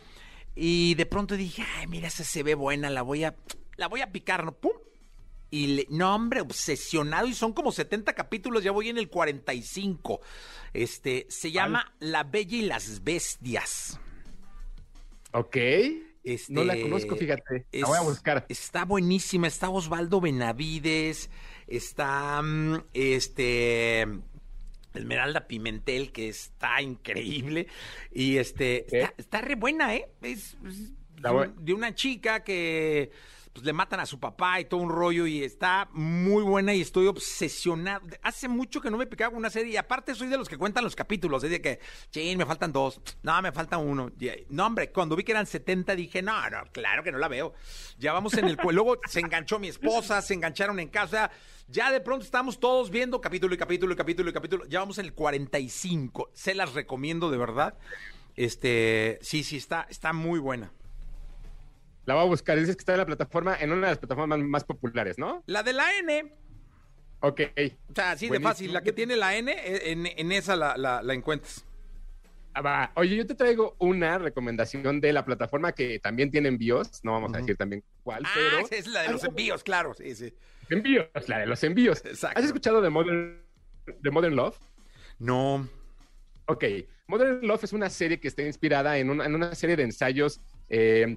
Y 0.54 0.94
de 0.94 1.04
pronto 1.04 1.36
dije, 1.36 1.62
ay, 1.76 1.86
mira, 1.86 2.08
esa 2.08 2.24
se 2.24 2.42
ve 2.42 2.54
buena, 2.54 2.88
la 2.90 3.02
voy 3.02 3.24
a... 3.24 3.36
La 3.76 3.86
voy 3.86 4.00
a 4.00 4.10
picar, 4.10 4.44
¿no? 4.46 4.52
¡Pum! 4.52 4.72
Y 5.52 5.66
le- 5.66 5.86
no, 5.90 6.14
hombre, 6.14 6.40
obsesionado. 6.40 7.26
Y 7.28 7.34
son 7.34 7.52
como 7.52 7.70
70 7.72 8.14
capítulos, 8.14 8.64
ya 8.64 8.72
voy 8.72 8.88
en 8.88 8.96
el 8.96 9.08
45. 9.10 10.20
Este, 10.72 11.26
se 11.28 11.52
llama 11.52 11.94
La 12.00 12.24
Bella 12.24 12.56
y 12.56 12.62
las 12.62 13.04
Bestias. 13.04 14.00
ok. 15.32 15.56
Este, 16.24 16.52
No 16.52 16.62
la 16.64 16.80
conozco, 16.80 17.16
fíjate. 17.16 17.66
es- 17.72 17.82
La 17.82 17.88
voy 17.88 17.98
a 17.98 18.02
buscar. 18.02 18.46
Está 18.48 18.84
buenísima. 18.84 19.46
Está 19.48 19.68
Osvaldo 19.70 20.20
Benavides. 20.20 21.28
Está 21.66 22.40
mm, 22.42 22.84
este. 22.94 24.06
Esmeralda 24.94 25.46
Pimentel, 25.48 26.12
que 26.12 26.28
está 26.28 26.80
increíble. 26.80 27.66
Y 28.12 28.36
este. 28.38 28.84
Está, 29.00 29.14
está 29.18 29.40
re 29.40 29.56
buena, 29.56 29.94
¿eh? 29.96 30.08
Es, 30.22 30.56
de 31.58 31.72
una 31.74 31.94
chica 31.94 32.42
que 32.44 33.10
pues, 33.52 33.66
le 33.66 33.72
matan 33.72 34.00
a 34.00 34.06
su 34.06 34.18
papá 34.18 34.60
y 34.60 34.64
todo 34.64 34.80
un 34.80 34.90
rollo. 34.90 35.26
Y 35.26 35.42
está 35.42 35.88
muy 35.92 36.42
buena 36.42 36.74
y 36.74 36.80
estoy 36.80 37.06
obsesionado. 37.06 38.06
Hace 38.22 38.48
mucho 38.48 38.80
que 38.80 38.90
no 38.90 38.96
me 38.96 39.06
picaba 39.06 39.36
una 39.36 39.50
serie. 39.50 39.74
Y 39.74 39.76
aparte, 39.76 40.14
soy 40.14 40.28
de 40.28 40.36
los 40.36 40.48
que 40.48 40.56
cuentan 40.56 40.84
los 40.84 40.96
capítulos. 40.96 41.44
Es 41.44 41.50
de 41.50 41.60
que, 41.60 41.80
chin, 42.10 42.38
me 42.38 42.46
faltan 42.46 42.72
dos. 42.72 43.00
No, 43.22 43.40
me 43.42 43.52
falta 43.52 43.78
uno. 43.78 44.10
No, 44.48 44.66
hombre, 44.66 44.90
cuando 44.90 45.16
vi 45.16 45.24
que 45.24 45.32
eran 45.32 45.46
70, 45.46 45.94
dije, 45.94 46.22
no, 46.22 46.48
no, 46.50 46.64
claro 46.72 47.02
que 47.02 47.12
no 47.12 47.18
la 47.18 47.28
veo. 47.28 47.54
Ya 47.98 48.12
vamos 48.12 48.34
en 48.34 48.46
el. 48.46 48.58
Luego 48.72 48.98
se 49.06 49.20
enganchó 49.20 49.58
mi 49.58 49.68
esposa, 49.68 50.22
se 50.22 50.34
engancharon 50.34 50.80
en 50.80 50.88
casa. 50.88 51.30
Ya 51.68 51.90
de 51.90 52.00
pronto 52.00 52.24
estamos 52.24 52.60
todos 52.60 52.90
viendo 52.90 53.20
capítulo 53.20 53.54
y 53.54 53.58
capítulo 53.58 53.92
y 53.92 53.96
capítulo 53.96 54.30
y 54.30 54.32
capítulo. 54.32 54.64
Ya 54.66 54.80
vamos 54.80 54.98
en 54.98 55.06
el 55.06 55.14
45. 55.14 56.30
Se 56.32 56.54
las 56.54 56.74
recomiendo 56.74 57.30
de 57.30 57.38
verdad. 57.38 57.74
Este, 58.36 59.18
sí, 59.22 59.44
sí, 59.44 59.56
está, 59.56 59.86
está 59.90 60.12
muy 60.12 60.38
buena. 60.38 60.72
La 62.04 62.14
voy 62.14 62.24
a 62.24 62.26
buscar. 62.26 62.58
Dices 62.58 62.76
que 62.76 62.80
está 62.80 62.92
en 62.92 62.98
la 62.98 63.06
plataforma, 63.06 63.56
en 63.60 63.70
una 63.72 63.86
de 63.86 63.92
las 63.92 63.98
plataformas 63.98 64.38
más, 64.40 64.64
populares, 64.64 65.18
¿no? 65.18 65.42
La 65.46 65.62
de 65.62 65.72
la 65.72 65.96
N, 65.98 66.34
Ok. 67.20 67.40
o 67.90 67.94
sea, 67.94 68.10
así 68.12 68.28
de 68.28 68.40
fácil. 68.40 68.72
La 68.72 68.82
que 68.82 68.92
tiene 68.92 69.14
la 69.16 69.36
N, 69.36 69.52
eh, 69.52 69.92
en, 69.92 70.06
en 70.06 70.32
esa 70.32 70.56
la, 70.56 70.76
la- 70.76 71.02
la 71.02 71.14
encuentras. 71.14 71.64
Ah, 72.54 72.60
va. 72.60 72.92
Oye, 72.96 73.16
yo 73.16 73.26
te 73.26 73.34
traigo 73.34 73.76
una 73.78 74.18
recomendación 74.18 75.00
de 75.00 75.12
la 75.12 75.24
plataforma 75.24 75.72
que 75.72 75.98
también 76.00 76.30
tiene 76.30 76.48
envíos. 76.48 77.02
No 77.02 77.12
vamos 77.12 77.32
a 77.34 77.38
decir 77.38 77.56
también 77.56 77.82
cuál, 78.02 78.24
Ah, 78.26 78.30
pero. 78.34 78.66
es 78.70 78.86
la 78.88 79.02
de 79.02 79.10
los 79.10 79.24
envíos, 79.24 79.62
claro. 79.62 79.94
Sí, 79.94 80.14
sí. 80.14 80.34
Envíos, 80.68 81.06
la 81.28 81.38
de 81.38 81.46
los 81.46 81.62
envíos. 81.64 82.04
Exacto. 82.04 82.38
¿Has 82.38 82.44
escuchado 82.44 82.82
de 82.82 82.90
Modern, 82.90 83.40
de 83.86 84.10
Modern 84.10 84.36
Love? 84.36 84.58
No. 85.18 85.66
Ok, 86.46 86.64
Modern 87.06 87.46
Love 87.46 87.64
es 87.64 87.72
una 87.72 87.88
serie 87.88 88.18
que 88.20 88.28
está 88.28 88.42
inspirada 88.42 88.98
en 88.98 89.08
una, 89.08 89.24
en 89.24 89.34
una 89.34 89.54
serie 89.54 89.76
de 89.76 89.84
ensayos 89.84 90.40
eh, 90.68 91.16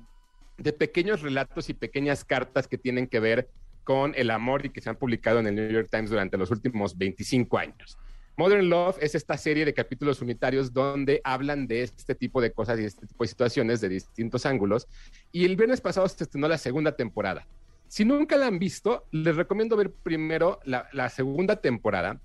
de 0.58 0.74
pequeños 0.74 1.22
relatos 1.22 1.70
y 1.70 1.74
pequeñas 1.74 2.24
cartas 2.24 2.68
que 2.68 2.78
tienen 2.78 3.08
que 3.08 3.20
ver 3.20 3.50
con 3.84 4.14
el 4.16 4.32
amor 4.32 4.66
y 4.66 4.70
que 4.70 4.82
se 4.82 4.90
han 4.90 4.96
publicado 4.96 5.40
en 5.40 5.48
el 5.48 5.56
New 5.56 5.70
York 5.70 5.90
Times 5.92 6.10
durante 6.10 6.38
los 6.38 6.52
últimos 6.52 6.98
25 6.98 7.58
años. 7.58 7.98
Modern 8.38 8.70
Love 8.70 8.98
es 9.00 9.16
esta 9.16 9.38
serie 9.38 9.64
de 9.64 9.74
capítulos 9.74 10.22
unitarios 10.22 10.74
donde 10.74 11.22
hablan 11.24 11.68
de 11.68 11.84
este 11.84 12.16
tipo 12.16 12.42
de 12.42 12.52
cosas 12.52 12.80
y 12.80 12.84
este 12.84 13.08
tipo 13.08 13.24
de 13.24 13.30
situaciones 13.30 13.80
de 13.80 13.88
distintos 13.88 14.46
ángulos. 14.46 14.88
Y 15.32 15.46
el 15.46 15.56
viernes 15.56 15.80
pasado 15.80 16.08
se 16.10 16.24
estrenó 16.24 16.48
la 16.50 16.58
segunda 16.58 16.96
temporada. 16.98 17.48
Si 17.88 18.04
nunca 18.04 18.36
la 18.36 18.48
han 18.48 18.60
visto, 18.60 19.06
les 19.12 19.38
recomiendo 19.38 19.78
ver 19.78 19.92
primero 19.92 20.60
la, 20.66 20.90
la 20.92 21.10
segunda 21.10 21.62
temporada, 21.62 22.20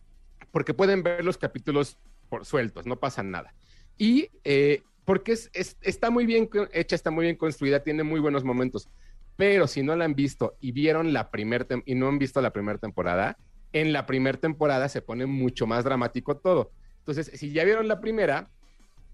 porque 0.50 0.74
pueden 0.74 1.04
ver 1.04 1.24
los 1.24 1.38
capítulos 1.38 1.96
por 2.28 2.44
sueltos, 2.44 2.86
no 2.86 2.98
pasa 2.98 3.22
nada. 3.22 3.54
Y 3.96 4.30
eh, 4.44 4.82
porque 5.04 5.32
es, 5.32 5.50
es, 5.52 5.76
está 5.80 6.10
muy 6.10 6.26
bien 6.26 6.48
hecha, 6.72 6.96
está 6.96 7.10
muy 7.10 7.24
bien 7.24 7.36
construida, 7.36 7.82
tiene 7.82 8.02
muy 8.02 8.20
buenos 8.20 8.44
momentos. 8.44 8.88
Pero 9.36 9.66
si 9.66 9.82
no 9.82 9.96
la 9.96 10.04
han 10.04 10.14
visto 10.14 10.56
y 10.60 10.72
vieron 10.72 11.12
la 11.12 11.30
primera 11.30 11.66
y 11.86 11.94
no 11.94 12.08
han 12.08 12.18
visto 12.18 12.40
la 12.40 12.52
primera 12.52 12.78
temporada, 12.78 13.38
en 13.72 13.92
la 13.92 14.06
primera 14.06 14.38
temporada 14.38 14.88
se 14.88 15.02
pone 15.02 15.26
mucho 15.26 15.66
más 15.66 15.84
dramático 15.84 16.36
todo. 16.36 16.72
Entonces, 16.98 17.30
si 17.38 17.52
ya 17.52 17.64
vieron 17.64 17.88
la 17.88 18.00
primera, 18.00 18.50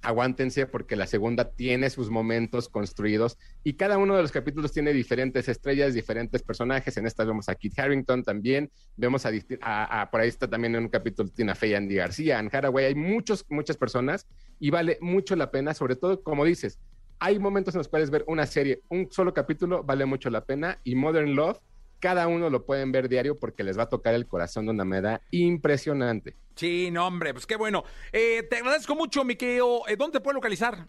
aguántense 0.02 0.66
porque 0.66 0.96
la 0.96 1.06
segunda 1.06 1.50
tiene 1.50 1.90
sus 1.90 2.10
momentos 2.10 2.68
construidos 2.68 3.38
y 3.64 3.74
cada 3.74 3.98
uno 3.98 4.14
de 4.14 4.22
los 4.22 4.32
capítulos 4.32 4.72
tiene 4.72 4.92
diferentes 4.92 5.48
estrellas, 5.48 5.94
diferentes 5.94 6.42
personajes. 6.42 6.96
En 6.96 7.06
esta 7.06 7.24
vemos 7.24 7.48
a 7.48 7.54
Kit 7.54 7.78
Harrington 7.78 8.22
también, 8.22 8.70
vemos 8.96 9.26
a, 9.26 10.08
por 10.10 10.20
ahí 10.20 10.28
está 10.28 10.48
también 10.48 10.74
en 10.76 10.84
un 10.84 10.88
capítulo 10.88 11.28
Tina 11.28 11.54
Fey, 11.54 11.74
Andy 11.74 11.96
García, 11.96 12.38
Anne 12.38 12.50
Haraway, 12.52 12.86
hay 12.86 12.94
muchos, 12.94 13.44
muchas 13.48 13.76
personas 13.76 14.26
y 14.58 14.70
vale 14.70 14.98
mucho 15.00 15.36
la 15.36 15.50
pena, 15.50 15.74
sobre 15.74 15.96
todo 15.96 16.22
como 16.22 16.44
dices, 16.44 16.78
hay 17.18 17.38
momentos 17.38 17.74
en 17.74 17.78
los 17.78 17.88
cuales 17.88 18.10
ver 18.10 18.24
una 18.26 18.46
serie, 18.46 18.82
un 18.88 19.10
solo 19.10 19.32
capítulo 19.32 19.82
vale 19.82 20.04
mucho 20.04 20.30
la 20.30 20.44
pena 20.44 20.80
y 20.84 20.94
Modern 20.94 21.34
Love 21.34 21.60
cada 21.98 22.28
uno 22.28 22.50
lo 22.50 22.64
pueden 22.64 22.92
ver 22.92 23.08
diario 23.08 23.38
porque 23.38 23.64
les 23.64 23.78
va 23.78 23.84
a 23.84 23.88
tocar 23.88 24.14
el 24.14 24.26
corazón 24.26 24.66
de 24.66 24.72
una 24.72 24.84
manera 24.84 25.22
impresionante. 25.30 26.36
Sí, 26.54 26.90
no, 26.90 27.06
hombre, 27.06 27.32
pues 27.32 27.46
qué 27.46 27.56
bueno. 27.56 27.84
Eh, 28.12 28.42
te 28.48 28.56
agradezco 28.56 28.94
mucho, 28.94 29.24
Miqueo. 29.24 29.86
Eh, 29.88 29.96
¿Dónde 29.96 30.18
te 30.18 30.22
puedo 30.22 30.34
localizar? 30.34 30.86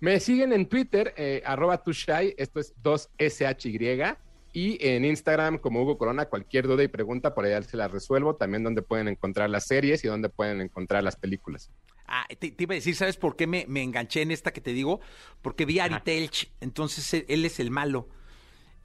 Me 0.00 0.18
siguen 0.18 0.52
en 0.52 0.66
Twitter, 0.66 1.14
eh, 1.16 1.42
arroba 1.44 1.82
tushai, 1.82 2.34
esto 2.36 2.58
es 2.60 2.74
2SHY, 2.82 4.16
y 4.52 4.76
en 4.86 5.04
Instagram 5.04 5.58
como 5.58 5.82
Hugo 5.82 5.96
Corona, 5.96 6.26
cualquier 6.26 6.66
duda 6.66 6.82
y 6.82 6.88
pregunta, 6.88 7.34
por 7.34 7.44
allá 7.44 7.62
se 7.62 7.76
las 7.76 7.90
resuelvo, 7.90 8.36
también 8.36 8.62
donde 8.62 8.82
pueden 8.82 9.08
encontrar 9.08 9.48
las 9.48 9.66
series 9.66 10.04
y 10.04 10.08
donde 10.08 10.28
pueden 10.28 10.60
encontrar 10.60 11.02
las 11.02 11.16
películas. 11.16 11.70
Ah, 12.06 12.26
te, 12.38 12.54
iba 12.58 12.74
a 12.74 12.76
decir, 12.76 12.94
¿sabes 12.94 13.16
por 13.16 13.36
qué 13.36 13.46
me, 13.46 13.64
enganché 13.82 14.20
en 14.20 14.30
esta 14.30 14.52
que 14.52 14.60
te 14.60 14.72
digo? 14.72 15.00
Porque 15.40 15.64
vi 15.64 15.78
a 15.78 15.84
Ari 15.84 16.00
Telch, 16.04 16.52
entonces 16.60 17.24
él 17.26 17.44
es 17.44 17.60
el 17.60 17.70
malo 17.70 18.08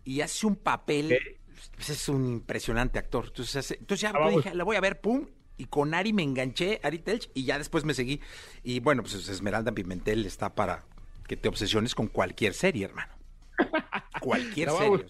y 0.06 0.22
hace 0.22 0.48
un 0.48 0.56
papel, 0.56 1.18
pues, 1.76 1.90
es 1.90 2.08
un 2.08 2.26
impresionante 2.28 2.98
actor. 2.98 3.26
Entonces, 3.28 3.72
entonces 3.72 4.02
ya 4.02 4.14
ah, 4.16 4.30
dije, 4.30 4.56
la 4.56 4.64
voy 4.64 4.78
a 4.78 4.82
ver, 4.82 5.02
pum, 5.02 5.28
y 5.58 5.66
con 5.66 5.94
Ari 5.94 6.14
me 6.14 6.24
enganché, 6.24 6.80
Ari 6.82 7.00
Telch, 7.00 7.30
y 7.34 7.44
ya 7.44 7.58
después 7.58 7.84
me 7.84 7.94
seguí. 7.94 8.22
Y 8.64 8.80
bueno, 8.80 9.04
pues 9.04 9.16
Esmeralda 9.28 9.74
Pimentel 9.74 10.26
está 10.26 10.56
para 10.56 10.86
que 11.28 11.36
te 11.36 11.50
obsesiones 11.50 11.94
con 11.94 12.08
cualquier 12.08 12.54
serie, 12.54 12.86
hermano. 12.86 13.14
cualquier 14.20 14.70
serie. 14.72 15.06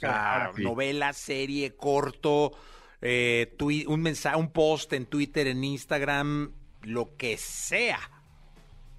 novela, 0.63 1.13
serie, 1.13 1.75
corto, 1.75 2.51
eh, 3.01 3.55
un 3.87 4.01
mensaje, 4.01 4.37
un 4.37 4.51
post 4.51 4.93
en 4.93 5.05
Twitter, 5.05 5.47
en 5.47 5.63
Instagram, 5.63 6.51
lo 6.83 7.15
que 7.17 7.37
sea 7.37 7.99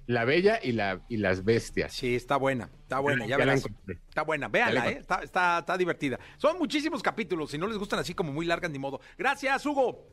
la 0.09 0.25
Bella 0.25 0.59
y, 0.63 0.71
la, 0.71 1.01
y 1.07 1.17
las 1.17 1.45
Bestias. 1.45 1.93
Sí, 1.93 2.15
está 2.15 2.35
buena, 2.35 2.71
está 2.81 2.97
buena, 2.97 3.27
ya, 3.27 3.37
verás. 3.37 3.63
Está 4.07 4.23
buena, 4.23 4.47
véanla, 4.47 4.89
¿eh? 4.89 4.97
Está, 5.01 5.21
está, 5.21 5.59
está 5.59 5.77
divertida. 5.77 6.19
Son 6.37 6.57
muchísimos 6.57 7.03
capítulos, 7.03 7.51
si 7.51 7.59
no 7.59 7.67
les 7.67 7.77
gustan 7.77 7.99
así 7.99 8.15
como 8.15 8.33
muy 8.33 8.47
largas 8.47 8.71
ni 8.71 8.79
modo. 8.79 9.01
Gracias, 9.19 9.63
Hugo. 9.67 10.07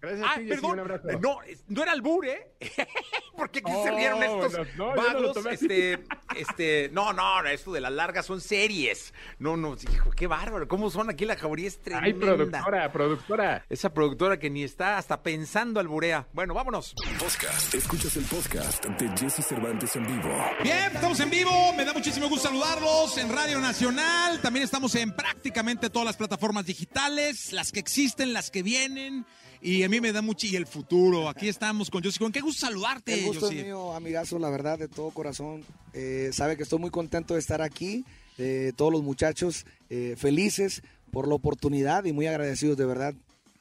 Gracias, 0.00 0.26
ah, 0.28 0.40
perdón. 0.48 0.76
No, 1.20 1.38
no 1.68 1.82
era 1.82 1.92
albur, 1.92 2.26
¿eh? 2.26 2.52
Porque 3.36 3.58
aquí 3.60 3.72
salieron 3.84 4.22
estos 4.22 4.76
no, 4.76 4.94
vagos, 4.94 5.36
este, 5.46 5.98
este, 6.36 6.90
no, 6.92 7.12
no, 7.12 7.44
esto 7.46 7.72
de 7.72 7.80
las 7.80 7.92
largas 7.92 8.26
son 8.26 8.40
series. 8.40 9.12
No, 9.38 9.56
no, 9.56 9.76
hijo, 9.92 10.10
qué 10.10 10.26
bárbaro. 10.26 10.66
¿Cómo 10.68 10.90
son 10.90 11.10
aquí 11.10 11.24
la 11.24 11.36
jauría 11.36 11.68
es 11.68 11.80
tremenda. 11.80 12.06
Ay, 12.06 12.14
productora, 12.14 12.92
productora. 12.92 13.64
Esa 13.68 13.92
productora 13.92 14.38
que 14.38 14.48
ni 14.48 14.62
está 14.62 14.96
hasta 14.98 15.22
pensando 15.22 15.80
alburea. 15.80 16.26
Bueno, 16.32 16.54
vámonos. 16.54 16.94
Podcast. 17.18 17.74
Escuchas 17.74 18.16
el 18.16 18.24
podcast 18.24 18.84
de 18.84 19.08
Jesse 19.18 19.44
Cervantes 19.44 19.96
en 19.96 20.06
vivo. 20.06 20.34
Bien, 20.62 20.92
estamos 20.94 21.20
en 21.20 21.30
vivo. 21.30 21.72
Me 21.74 21.84
da 21.84 21.92
muchísimo 21.92 22.28
gusto 22.28 22.48
saludarlos 22.48 23.18
en 23.18 23.30
Radio 23.30 23.60
Nacional. 23.60 24.40
También 24.40 24.64
estamos 24.64 24.94
en 24.94 25.14
prácticamente 25.14 25.90
todas 25.90 26.06
las 26.06 26.16
plataformas 26.16 26.64
digitales, 26.64 27.52
las 27.52 27.72
que 27.72 27.80
existen, 27.80 28.32
las 28.32 28.50
que 28.50 28.62
vienen. 28.62 29.26
Y 29.60 29.82
a 29.82 29.88
mí 29.88 30.00
me 30.00 30.12
da 30.12 30.22
mucho, 30.22 30.46
y 30.46 30.56
el 30.56 30.66
futuro. 30.66 31.28
Aquí 31.28 31.48
estamos 31.48 31.90
con 31.90 32.02
José. 32.02 32.18
Con 32.18 32.32
qué 32.32 32.40
gusto 32.40 32.66
saludarte, 32.66 33.14
El 33.14 33.26
gusto 33.26 33.50
mío, 33.50 33.94
amigazo, 33.94 34.38
la 34.38 34.50
verdad, 34.50 34.78
de 34.78 34.88
todo 34.88 35.10
corazón. 35.10 35.64
Eh, 35.92 36.30
sabe 36.32 36.56
que 36.56 36.62
estoy 36.62 36.78
muy 36.78 36.90
contento 36.90 37.34
de 37.34 37.40
estar 37.40 37.62
aquí. 37.62 38.04
Eh, 38.38 38.72
todos 38.76 38.92
los 38.92 39.02
muchachos 39.02 39.64
eh, 39.88 40.14
felices 40.18 40.82
por 41.10 41.26
la 41.26 41.34
oportunidad 41.34 42.04
y 42.04 42.12
muy 42.12 42.26
agradecidos 42.26 42.76
de 42.76 42.84
verdad 42.84 43.14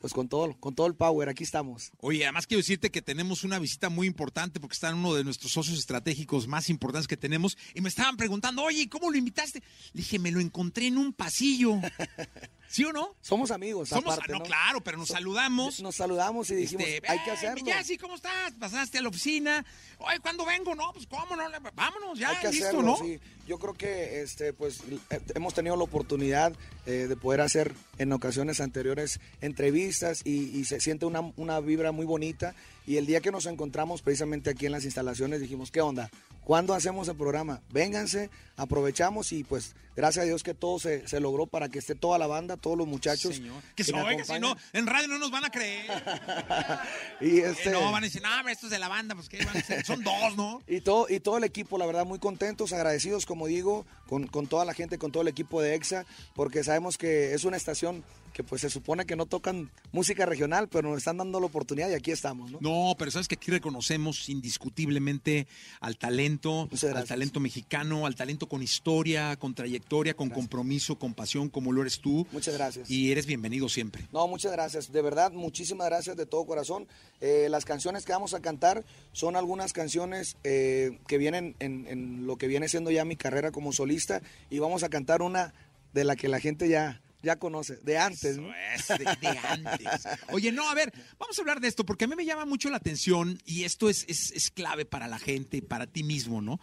pues 0.05 0.13
con 0.13 0.29
todo, 0.29 0.55
con 0.59 0.75
todo 0.75 0.85
el 0.85 0.93
power, 0.93 1.29
aquí 1.29 1.43
estamos. 1.43 1.91
Oye, 1.99 2.25
además 2.25 2.45
quiero 2.45 2.59
decirte 2.59 2.91
que 2.91 3.01
tenemos 3.01 3.43
una 3.43 3.57
visita 3.57 3.89
muy 3.89 4.05
importante 4.05 4.59
porque 4.59 4.75
está 4.75 4.89
en 4.89 4.97
uno 4.97 5.15
de 5.15 5.23
nuestros 5.23 5.51
socios 5.51 5.79
estratégicos 5.79 6.47
más 6.47 6.69
importantes 6.69 7.07
que 7.07 7.17
tenemos 7.17 7.57
y 7.73 7.81
me 7.81 7.89
estaban 7.89 8.15
preguntando, 8.15 8.61
oye, 8.61 8.87
¿cómo 8.87 9.09
lo 9.09 9.17
invitaste? 9.17 9.63
Le 9.93 10.01
dije, 10.01 10.19
me 10.19 10.29
lo 10.29 10.39
encontré 10.39 10.85
en 10.85 10.99
un 10.99 11.11
pasillo. 11.11 11.79
¿Sí 12.67 12.83
o 12.85 12.93
no? 12.93 13.15
Somos 13.19 13.49
amigos, 13.49 13.89
Somos, 13.89 14.19
no, 14.29 14.43
claro, 14.43 14.83
pero 14.83 14.99
nos 14.99 15.07
saludamos. 15.07 15.79
Nos 15.79 15.95
saludamos 15.95 16.51
y 16.51 16.55
dijimos, 16.55 16.85
este, 16.87 17.09
hay 17.09 17.23
que 17.23 17.31
hacerlo. 17.31 17.65
Ya, 17.65 17.83
sí, 17.83 17.97
¿cómo 17.97 18.13
estás? 18.13 18.53
Pasaste 18.59 18.99
a 18.99 19.01
la 19.01 19.09
oficina. 19.09 19.65
Oye, 19.97 20.19
¿cuándo 20.19 20.45
vengo? 20.45 20.75
No, 20.75 20.93
pues 20.93 21.07
cómo 21.07 21.35
no, 21.35 21.43
vámonos, 21.73 22.19
ya, 22.19 22.29
hay 22.29 22.37
que 22.37 22.51
listo, 22.51 22.67
hacerlo, 22.67 22.83
¿no? 22.83 22.97
Sí. 22.97 23.19
Yo 23.47 23.57
creo 23.57 23.73
que 23.73 24.21
este, 24.21 24.53
pues 24.53 24.81
eh, 25.09 25.19
hemos 25.33 25.55
tenido 25.55 25.75
la 25.75 25.83
oportunidad 25.83 26.53
eh, 26.85 27.07
de 27.07 27.15
poder 27.15 27.41
hacer 27.41 27.73
en 27.97 28.11
ocasiones 28.11 28.61
anteriores 28.61 29.19
entrevistas 29.41 30.21
y, 30.25 30.63
se 30.65 30.79
siente 30.79 31.05
una, 31.05 31.21
una 31.37 31.59
vibra 31.59 31.91
muy 31.91 32.05
bonita. 32.05 32.55
Y 32.85 32.97
el 32.97 33.05
día 33.05 33.21
que 33.21 33.31
nos 33.31 33.45
encontramos 33.45 34.01
precisamente 34.01 34.49
aquí 34.51 34.65
en 34.65 34.71
las 34.71 34.85
instalaciones 34.85 35.41
dijimos, 35.41 35.71
¿qué 35.71 35.81
onda? 35.81 36.09
¿Cuándo 36.45 36.75
hacemos 36.75 37.07
el 37.07 37.15
programa? 37.15 37.63
Vénganse, 37.71 38.29
aprovechamos 38.55 39.31
y 39.31 39.43
pues 39.43 39.75
gracias 39.95 40.21
a 40.21 40.25
Dios 40.27 40.43
que 40.43 40.53
todo 40.53 40.77
se, 40.77 41.07
se 41.07 41.19
logró 41.19 41.47
para 41.47 41.69
que 41.69 41.79
esté 41.79 41.95
toda 41.95 42.19
la 42.19 42.27
banda, 42.27 42.55
todos 42.55 42.77
los 42.77 42.85
muchachos. 42.85 43.37
Señor. 43.37 43.63
Que, 43.75 43.83
se 43.83 43.91
oiga, 43.93 44.23
si 44.23 44.39
no, 44.39 44.55
en 44.71 44.85
radio 44.85 45.07
no 45.07 45.17
nos 45.17 45.31
van 45.31 45.43
a 45.45 45.49
creer. 45.49 45.89
y 47.19 47.39
este... 47.39 47.71
No, 47.71 47.91
van 47.91 48.03
a 48.03 48.05
decir, 48.05 48.21
no, 48.21 48.47
estos 48.47 48.69
de 48.69 48.77
la 48.77 48.87
banda, 48.87 49.15
pues 49.15 49.27
que 49.27 49.43
van 49.43 49.57
a 49.57 49.61
ser? 49.61 49.83
Son 49.83 50.03
dos, 50.03 50.37
¿no? 50.37 50.61
y, 50.67 50.81
todo, 50.81 51.07
y 51.09 51.19
todo 51.19 51.39
el 51.39 51.45
equipo, 51.45 51.79
la 51.79 51.87
verdad, 51.87 52.05
muy 52.05 52.19
contentos, 52.19 52.73
agradecidos, 52.73 53.25
como 53.25 53.47
digo, 53.47 53.87
con, 54.05 54.27
con 54.27 54.45
toda 54.45 54.65
la 54.65 54.75
gente, 54.75 54.99
con 54.99 55.11
todo 55.11 55.23
el 55.23 55.29
equipo 55.29 55.63
de 55.63 55.73
EXA, 55.73 56.05
porque 56.35 56.63
sabemos 56.63 56.99
que 56.99 57.33
es 57.33 57.43
una 57.43 57.57
estación 57.57 58.03
que 58.35 58.43
pues 58.43 58.59
se 58.59 58.69
supone 58.69 59.05
que 59.05 59.15
no 59.15 59.27
tocan 59.27 59.71
música 59.93 60.25
regional, 60.25 60.67
pero 60.67 60.89
nos 60.89 60.97
están 60.97 61.15
dando 61.15 61.39
la 61.39 61.45
oportunidad 61.45 61.89
y 61.89 61.93
aquí 61.93 62.11
estamos, 62.11 62.51
¿no? 62.51 62.59
No, 62.59 62.93
pero 62.99 63.09
sabes 63.09 63.29
que 63.29 63.35
aquí 63.35 63.49
reconocemos 63.49 64.27
indiscutiblemente 64.27 65.47
al 65.79 65.97
talento, 65.97 66.67
al 66.93 67.05
talento 67.05 67.39
mexicano, 67.39 68.05
al 68.05 68.15
talento 68.15 68.49
con 68.49 68.61
historia, 68.61 69.37
con 69.37 69.55
trayectoria, 69.55 70.15
con 70.15 70.29
compromiso, 70.29 70.99
con 70.99 71.13
pasión, 71.13 71.47
como 71.47 71.71
lo 71.71 71.79
eres 71.79 71.99
tú. 71.99 72.27
Muchas 72.33 72.55
gracias. 72.55 72.91
Y 72.91 73.09
eres 73.09 73.25
bienvenido 73.25 73.69
siempre. 73.69 74.05
No, 74.11 74.27
muchas 74.27 74.51
gracias. 74.51 74.91
De 74.91 75.01
verdad, 75.01 75.31
muchísimas 75.31 75.87
gracias 75.87 76.17
de 76.17 76.25
todo 76.25 76.45
corazón. 76.45 76.89
Eh, 77.21 77.47
las 77.49 77.63
canciones 77.63 78.03
que 78.03 78.11
vamos 78.11 78.33
a 78.33 78.41
cantar 78.41 78.83
son 79.13 79.37
algunas 79.37 79.71
canciones 79.71 80.35
eh, 80.43 80.99
que 81.07 81.17
vienen 81.17 81.55
en, 81.59 81.87
en 81.87 82.27
lo 82.27 82.35
que 82.35 82.47
viene 82.47 82.67
siendo 82.67 82.91
ya 82.91 83.05
mi 83.05 83.15
carrera 83.15 83.53
como 83.53 83.71
solista 83.71 84.21
y 84.49 84.59
vamos 84.59 84.83
a 84.83 84.89
cantar 84.89 85.21
una 85.21 85.53
de 85.93 86.03
la 86.03 86.17
que 86.17 86.27
la 86.27 86.41
gente 86.41 86.67
ya 86.67 87.01
ya 87.25 87.37
conoce, 87.37 87.77
de 87.77 87.97
antes, 87.97 88.37
¿no? 88.37 88.47
de, 88.47 89.37
antes. 89.49 89.87
Oye, 90.31 90.51
no, 90.51 90.69
a 90.69 90.73
ver, 90.73 90.93
vamos 91.19 91.37
a 91.37 91.41
hablar 91.41 91.59
de 91.59 91.67
esto, 91.67 91.85
porque 91.85 92.05
a 92.05 92.07
mí 92.07 92.15
me 92.15 92.25
llama 92.25 92.45
mucho 92.45 92.69
la 92.69 92.77
atención 92.77 93.41
y 93.45 93.63
esto 93.63 93.89
es, 93.89 94.05
es, 94.07 94.51
clave 94.51 94.85
para 94.85 95.07
la 95.07 95.19
gente 95.19 95.57
y 95.57 95.61
para 95.61 95.87
ti 95.87 96.03
mismo, 96.03 96.41
¿no? 96.41 96.59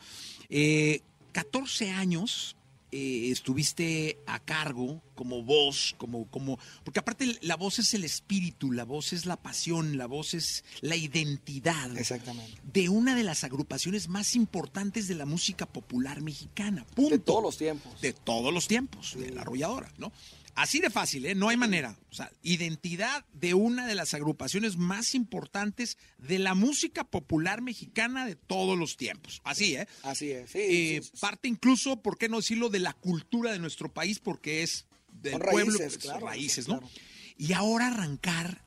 14 1.33 1.85
eh, 1.85 1.91
años 1.91 2.57
eh, 2.95 3.31
estuviste 3.31 4.19
a 4.27 4.39
cargo 4.39 5.01
como 5.15 5.43
voz, 5.43 5.95
como, 5.97 6.27
como, 6.31 6.59
porque 6.85 7.01
aparte 7.01 7.39
la 7.41 7.57
voz 7.57 7.79
es 7.79 7.95
el 7.95 8.05
espíritu, 8.05 8.71
la 8.71 8.85
voz 8.85 9.15
es 9.15 9.25
la 9.25 9.39
pasión, 9.39 9.97
la 9.97 10.05
voz 10.05 10.35
es 10.35 10.63
la 10.83 10.95
identidad. 10.95 11.97
Exactamente. 11.97 12.61
De 12.71 12.91
una 12.91 13.17
de 13.17 13.23
las 13.23 13.45
agrupaciones 13.45 14.09
más 14.09 14.37
importantes 14.37 15.09
de 15.09 15.15
la 15.15 15.25
música 15.25 15.65
popular 15.65 16.21
mexicana. 16.21 16.85
Punto. 16.95 17.17
De 17.17 17.19
todos 17.19 17.43
los 17.43 17.57
tiempos. 17.57 17.99
De 18.03 18.13
todos 18.13 18.53
los 18.53 18.69
tiempos, 18.69 19.17
de 19.19 19.31
la 19.31 19.41
arrolladora, 19.41 19.91
¿no? 19.97 20.13
Así 20.55 20.81
de 20.81 20.91
fácil, 20.91 21.25
¿eh? 21.27 21.35
No 21.35 21.49
hay 21.49 21.57
manera. 21.57 21.97
O 22.11 22.15
sea, 22.15 22.31
identidad 22.43 23.25
de 23.33 23.55
una 23.55 23.87
de 23.87 23.95
las 23.95 24.13
agrupaciones 24.13 24.77
más 24.77 25.15
importantes 25.15 25.97
de 26.19 26.39
la 26.39 26.55
música 26.55 27.05
popular 27.05 27.63
mexicana 27.63 28.27
de 28.27 28.37
todos 28.37 28.79
los 28.79 28.97
tiempos. 28.99 29.41
Así, 29.45 29.77
¿eh? 29.77 29.87
Así 30.03 30.31
es. 30.31 30.51
Sí, 30.51 30.59
Eh, 30.59 31.01
sí, 31.03 31.11
sí. 31.15 31.19
parte 31.21 31.49
incluso, 31.49 31.97
¿por 32.03 32.19
qué 32.19 32.29
no 32.29 32.37
decirlo?, 32.39 32.69
de 32.69 32.81
la 32.81 32.93
cultura 32.93 33.51
de 33.53 33.59
nuestro 33.59 33.91
país, 33.93 34.19
porque 34.19 34.63
es 34.63 34.85
del 35.23 35.33
Son 35.33 35.41
pueblo, 35.43 35.79
raíces, 35.79 35.95
pues, 35.95 36.05
claro, 36.05 36.27
raíces, 36.27 36.69
¿no? 36.69 36.79
claro. 36.81 36.93
Y 37.39 37.53
ahora 37.55 37.89
arrancar 37.89 38.63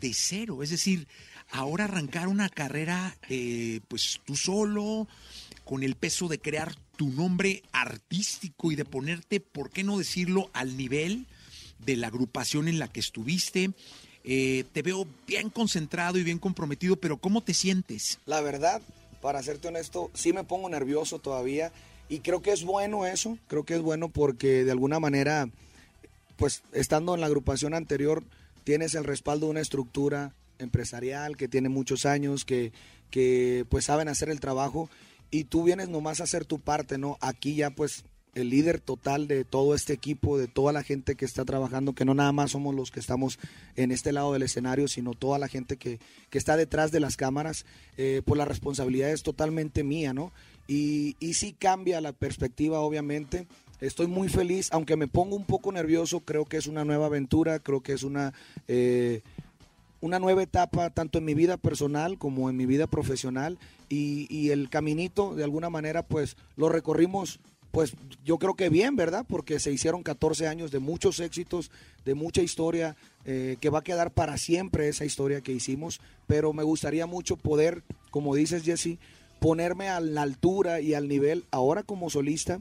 de 0.00 0.12
cero, 0.14 0.62
es 0.62 0.70
decir, 0.70 1.06
ahora 1.50 1.84
arrancar 1.84 2.28
una 2.28 2.48
carrera, 2.48 3.16
eh, 3.28 3.80
pues 3.88 4.20
tú 4.24 4.36
solo, 4.36 5.06
con 5.64 5.82
el 5.82 5.94
peso 5.94 6.26
de 6.28 6.38
crear 6.40 6.74
tu 6.98 7.10
nombre 7.10 7.62
artístico 7.70 8.72
y 8.72 8.74
de 8.74 8.84
ponerte, 8.84 9.38
¿por 9.38 9.70
qué 9.70 9.84
no 9.84 9.98
decirlo?, 9.98 10.50
al 10.52 10.76
nivel 10.76 11.26
de 11.78 11.96
la 11.96 12.08
agrupación 12.08 12.66
en 12.66 12.80
la 12.80 12.88
que 12.88 12.98
estuviste. 12.98 13.70
Eh, 14.24 14.64
te 14.72 14.82
veo 14.82 15.06
bien 15.24 15.48
concentrado 15.48 16.18
y 16.18 16.24
bien 16.24 16.40
comprometido, 16.40 16.96
pero 16.96 17.16
¿cómo 17.16 17.40
te 17.40 17.54
sientes? 17.54 18.18
La 18.26 18.40
verdad, 18.40 18.82
para 19.22 19.44
serte 19.44 19.68
honesto, 19.68 20.10
sí 20.12 20.32
me 20.32 20.42
pongo 20.42 20.68
nervioso 20.68 21.20
todavía 21.20 21.70
y 22.08 22.18
creo 22.18 22.42
que 22.42 22.50
es 22.50 22.64
bueno 22.64 23.06
eso, 23.06 23.38
creo 23.46 23.64
que 23.64 23.76
es 23.76 23.80
bueno 23.80 24.08
porque 24.08 24.64
de 24.64 24.72
alguna 24.72 24.98
manera, 24.98 25.48
pues 26.36 26.64
estando 26.72 27.14
en 27.14 27.20
la 27.20 27.28
agrupación 27.28 27.74
anterior, 27.74 28.24
tienes 28.64 28.96
el 28.96 29.04
respaldo 29.04 29.46
de 29.46 29.52
una 29.52 29.60
estructura 29.60 30.34
empresarial 30.58 31.36
que 31.36 31.46
tiene 31.46 31.68
muchos 31.68 32.06
años, 32.06 32.44
que, 32.44 32.72
que 33.12 33.64
pues 33.68 33.84
saben 33.84 34.08
hacer 34.08 34.30
el 34.30 34.40
trabajo 34.40 34.90
y 35.30 35.44
tú 35.44 35.62
vienes 35.64 35.88
nomás 35.88 36.20
a 36.20 36.24
hacer 36.24 36.44
tu 36.44 36.58
parte, 36.58 36.98
¿no? 36.98 37.16
Aquí 37.20 37.54
ya 37.54 37.70
pues 37.70 38.04
el 38.34 38.50
líder 38.50 38.80
total 38.80 39.26
de 39.26 39.44
todo 39.44 39.74
este 39.74 39.92
equipo, 39.92 40.38
de 40.38 40.46
toda 40.46 40.72
la 40.72 40.84
gente 40.84 41.16
que 41.16 41.24
está 41.24 41.44
trabajando, 41.44 41.94
que 41.94 42.04
no 42.04 42.14
nada 42.14 42.30
más 42.30 42.52
somos 42.52 42.74
los 42.74 42.90
que 42.90 43.00
estamos 43.00 43.38
en 43.74 43.90
este 43.90 44.12
lado 44.12 44.32
del 44.32 44.42
escenario, 44.42 44.86
sino 44.86 45.14
toda 45.14 45.38
la 45.38 45.48
gente 45.48 45.76
que, 45.76 45.98
que 46.30 46.38
está 46.38 46.56
detrás 46.56 46.92
de 46.92 47.00
las 47.00 47.16
cámaras, 47.16 47.66
eh, 47.96 48.22
pues 48.24 48.38
la 48.38 48.44
responsabilidad 48.44 49.10
es 49.10 49.22
totalmente 49.22 49.82
mía, 49.82 50.14
¿no? 50.14 50.32
Y, 50.68 51.16
y 51.18 51.34
sí 51.34 51.52
cambia 51.58 52.00
la 52.00 52.12
perspectiva, 52.12 52.80
obviamente. 52.80 53.48
Estoy 53.80 54.06
muy 54.06 54.28
feliz, 54.28 54.68
aunque 54.72 54.96
me 54.96 55.08
pongo 55.08 55.34
un 55.34 55.44
poco 55.44 55.72
nervioso, 55.72 56.20
creo 56.20 56.44
que 56.44 56.58
es 56.58 56.66
una 56.66 56.84
nueva 56.84 57.06
aventura, 57.06 57.58
creo 57.58 57.80
que 57.80 57.92
es 57.92 58.02
una... 58.02 58.34
eh, 58.68 59.22
una 60.00 60.20
nueva 60.20 60.44
etapa 60.44 60.90
tanto 60.90 61.18
en 61.18 61.24
mi 61.24 61.34
vida 61.34 61.56
personal 61.56 62.18
como 62.18 62.48
en 62.48 62.56
mi 62.56 62.66
vida 62.66 62.86
profesional 62.86 63.58
y, 63.88 64.50
el 64.50 64.70
caminito 64.70 65.34
de 65.34 65.44
alguna 65.44 65.70
manera 65.70 66.02
pues 66.02 66.36
lo 66.56 66.68
recorrimos 66.68 67.40
pues 67.70 67.92
yo 68.24 68.38
creo 68.38 68.54
que 68.54 68.70
bien, 68.70 68.96
¿verdad? 68.96 69.26
Porque 69.28 69.60
se 69.60 69.70
hicieron 69.70 70.02
14 70.02 70.48
años 70.48 70.70
de 70.70 70.78
muchos 70.78 71.20
éxitos, 71.20 71.70
de 72.06 72.14
mucha 72.14 72.40
historia, 72.40 72.96
eh, 73.26 73.56
que 73.60 73.68
va 73.68 73.80
a 73.80 73.84
quedar 73.84 74.10
para 74.10 74.38
siempre 74.38 74.88
esa 74.88 75.04
historia 75.04 75.42
que 75.42 75.52
hicimos, 75.52 76.00
pero 76.26 76.54
me 76.54 76.62
gustaría 76.62 77.06
mucho 77.06 77.36
poder, 77.36 77.82
como 78.10 78.34
dices 78.34 78.64
Jesse, 78.64 78.98
ponerme 79.38 79.90
a 79.90 80.00
la 80.00 80.22
altura 80.22 80.80
y 80.80 80.94
al 80.94 81.08
nivel 81.08 81.44
ahora 81.50 81.82
como 81.82 82.08
solista 82.08 82.60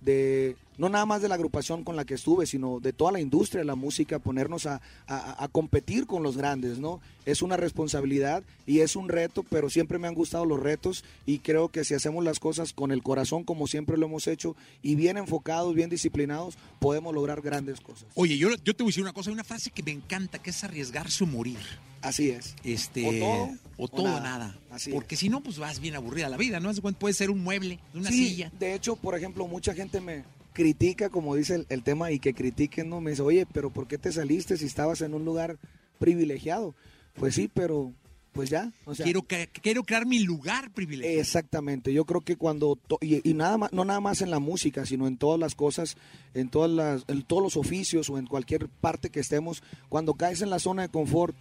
de 0.00 0.56
no 0.78 0.88
nada 0.88 1.04
más 1.06 1.20
de 1.20 1.28
la 1.28 1.34
agrupación 1.34 1.84
con 1.84 1.96
la 1.96 2.04
que 2.04 2.14
estuve, 2.14 2.46
sino 2.46 2.80
de 2.80 2.92
toda 2.92 3.12
la 3.12 3.20
industria 3.20 3.60
de 3.60 3.64
la 3.66 3.74
música, 3.74 4.18
ponernos 4.18 4.64
a, 4.66 4.80
a- 5.06 5.44
a 5.44 5.48
competir 5.48 6.06
con 6.06 6.22
los 6.22 6.36
grandes, 6.36 6.78
¿no? 6.78 7.00
Es 7.26 7.42
una 7.42 7.56
responsabilidad 7.56 8.42
y 8.66 8.80
es 8.80 8.96
un 8.96 9.08
reto, 9.08 9.42
pero 9.42 9.68
siempre 9.70 9.98
me 9.98 10.08
han 10.08 10.14
gustado 10.14 10.44
los 10.46 10.60
retos 10.60 11.04
y 11.26 11.40
creo 11.40 11.68
que 11.68 11.84
si 11.84 11.94
hacemos 11.94 12.24
las 12.24 12.38
cosas 12.40 12.72
con 12.72 12.92
el 12.92 13.02
corazón, 13.02 13.44
como 13.44 13.66
siempre 13.66 13.96
lo 13.98 14.06
hemos 14.06 14.26
hecho, 14.26 14.56
y 14.82 14.94
bien 14.94 15.16
enfocados, 15.18 15.74
bien 15.74 15.90
disciplinados, 15.90 16.56
podemos 16.78 17.14
lograr 17.14 17.42
grandes 17.42 17.80
cosas. 17.80 18.06
Oye, 18.14 18.38
yo, 18.38 18.48
yo 18.64 18.74
te 18.74 18.82
voy 18.82 18.88
a 18.88 18.92
decir 18.92 19.02
una 19.02 19.12
cosa, 19.12 19.30
hay 19.30 19.34
una 19.34 19.44
frase 19.44 19.70
que 19.70 19.82
me 19.82 19.90
encanta, 19.92 20.38
que 20.38 20.50
es 20.50 20.64
arriesgarse 20.64 21.24
o 21.24 21.26
morir. 21.26 21.58
Así 22.00 22.30
es. 22.30 22.54
Este, 22.62 23.04
O 23.04 23.10
todo, 23.18 23.58
o 23.76 23.88
todo 23.88 24.02
o 24.02 24.20
nada. 24.20 24.20
nada. 24.38 24.58
Así 24.70 24.92
Porque 24.92 25.16
si 25.16 25.28
no, 25.28 25.42
pues 25.42 25.58
vas 25.58 25.80
bien 25.80 25.96
aburrida 25.96 26.28
la 26.28 26.36
vida, 26.36 26.60
¿no? 26.60 26.72
Puede 26.74 27.12
ser 27.14 27.28
un 27.30 27.42
mueble, 27.42 27.80
una 27.92 28.08
Sí, 28.10 28.28
silla. 28.28 28.52
De 28.58 28.74
hecho, 28.74 28.94
por 28.94 29.16
ejemplo, 29.16 29.48
mucha 29.48 29.74
gente 29.74 30.00
me 30.00 30.22
critica, 30.62 31.08
como 31.08 31.36
dice 31.36 31.54
el, 31.54 31.66
el 31.68 31.84
tema, 31.84 32.10
y 32.10 32.18
que 32.18 32.34
critiquen, 32.34 32.88
¿no? 32.88 33.00
Me 33.00 33.10
dice, 33.12 33.22
oye, 33.22 33.46
pero 33.52 33.70
¿por 33.70 33.86
qué 33.86 33.96
te 33.96 34.10
saliste 34.10 34.56
si 34.56 34.66
estabas 34.66 35.00
en 35.02 35.14
un 35.14 35.24
lugar 35.24 35.56
privilegiado? 36.00 36.74
Pues 37.14 37.36
sí, 37.36 37.48
pero 37.52 37.92
pues 38.32 38.50
ya. 38.50 38.72
O 38.84 38.94
sea, 38.94 39.04
quiero, 39.04 39.22
que- 39.22 39.48
quiero 39.62 39.82
crear 39.84 40.04
mi 40.06 40.18
lugar 40.20 40.70
privilegiado. 40.72 41.20
Exactamente, 41.20 41.92
yo 41.92 42.04
creo 42.04 42.20
que 42.22 42.34
cuando, 42.36 42.76
to- 42.76 42.98
y, 43.00 43.28
y 43.28 43.34
nada 43.34 43.56
más, 43.56 43.72
no 43.72 43.84
nada 43.84 44.00
más 44.00 44.20
en 44.20 44.30
la 44.30 44.38
música, 44.40 44.84
sino 44.84 45.06
en 45.06 45.16
todas 45.16 45.38
las 45.38 45.54
cosas, 45.54 45.96
en, 46.34 46.48
todas 46.48 46.70
las, 46.70 47.04
en 47.08 47.22
todos 47.22 47.42
los 47.42 47.56
oficios 47.56 48.10
o 48.10 48.18
en 48.18 48.26
cualquier 48.26 48.68
parte 48.68 49.10
que 49.10 49.20
estemos, 49.20 49.62
cuando 49.88 50.14
caes 50.14 50.42
en 50.42 50.50
la 50.50 50.58
zona 50.58 50.82
de 50.82 50.88
confort 50.88 51.36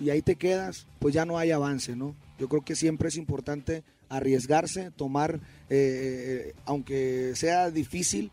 y 0.00 0.10
ahí 0.10 0.22
te 0.22 0.36
quedas, 0.36 0.86
pues 1.00 1.12
ya 1.14 1.24
no 1.24 1.38
hay 1.38 1.50
avance, 1.50 1.94
¿no? 1.96 2.14
Yo 2.38 2.48
creo 2.48 2.62
que 2.62 2.74
siempre 2.76 3.08
es 3.08 3.16
importante 3.16 3.82
arriesgarse, 4.08 4.90
tomar, 4.90 5.36
eh, 5.68 6.50
eh, 6.50 6.54
aunque 6.64 7.32
sea 7.36 7.70
difícil, 7.70 8.24
eh, 8.26 8.30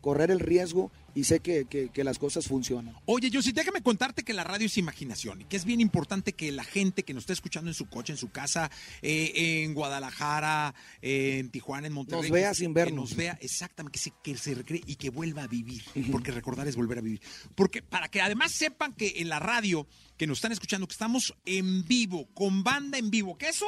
correr 0.00 0.30
el 0.30 0.40
riesgo 0.40 0.90
y 1.14 1.24
sé 1.24 1.40
que, 1.40 1.64
que- 1.64 1.88
que 1.88 2.04
las 2.04 2.18
cosas 2.18 2.46
funcionan. 2.46 2.94
Oye, 3.06 3.30
Josie, 3.32 3.52
déjame 3.52 3.82
contarte 3.82 4.22
que 4.22 4.32
la 4.32 4.44
radio 4.44 4.66
es 4.66 4.78
imaginación 4.78 5.40
y 5.40 5.44
que 5.44 5.56
es 5.56 5.64
bien 5.64 5.80
importante 5.80 6.32
que 6.34 6.52
la 6.52 6.62
gente 6.64 7.02
que 7.02 7.14
nos 7.14 7.22
está 7.24 7.32
escuchando 7.32 7.68
en 7.70 7.74
su 7.74 7.86
coche, 7.88 8.12
en 8.12 8.16
su 8.16 8.30
casa, 8.30 8.70
eh, 9.02 9.32
en 9.64 9.74
Guadalajara, 9.74 10.74
eh, 11.02 11.38
en 11.40 11.50
Tijuana, 11.50 11.86
en 11.88 11.92
Monterrey. 11.94 12.22
Nos 12.22 12.30
vea 12.30 12.48
que- 12.50 12.54
sin 12.54 12.68
Que 12.74 12.74
vernos. 12.84 13.10
nos 13.10 13.16
vea, 13.16 13.38
exactamente, 13.40 13.98
que 13.98 14.02
se, 14.04 14.12
que 14.22 14.36
se 14.36 14.54
recree 14.54 14.82
y 14.86 14.96
que 14.96 15.10
vuelva 15.10 15.42
a 15.42 15.46
vivir. 15.48 15.82
Porque 16.12 16.30
recordar 16.30 16.68
es 16.68 16.76
volver 16.76 16.98
a 16.98 17.02
vivir. 17.02 17.20
Porque 17.54 17.82
para 17.82 18.08
que 18.08 18.20
además 18.20 18.52
sepan 18.52 18.92
que 18.94 19.14
en 19.16 19.28
la 19.28 19.38
radio, 19.40 19.86
que 20.16 20.26
nos 20.26 20.38
están 20.38 20.52
escuchando, 20.52 20.86
que 20.86 20.92
estamos 20.92 21.34
en 21.44 21.84
vivo, 21.86 22.28
con 22.34 22.62
banda 22.62 22.98
en 22.98 23.10
vivo, 23.10 23.36
que 23.36 23.48
eso... 23.48 23.66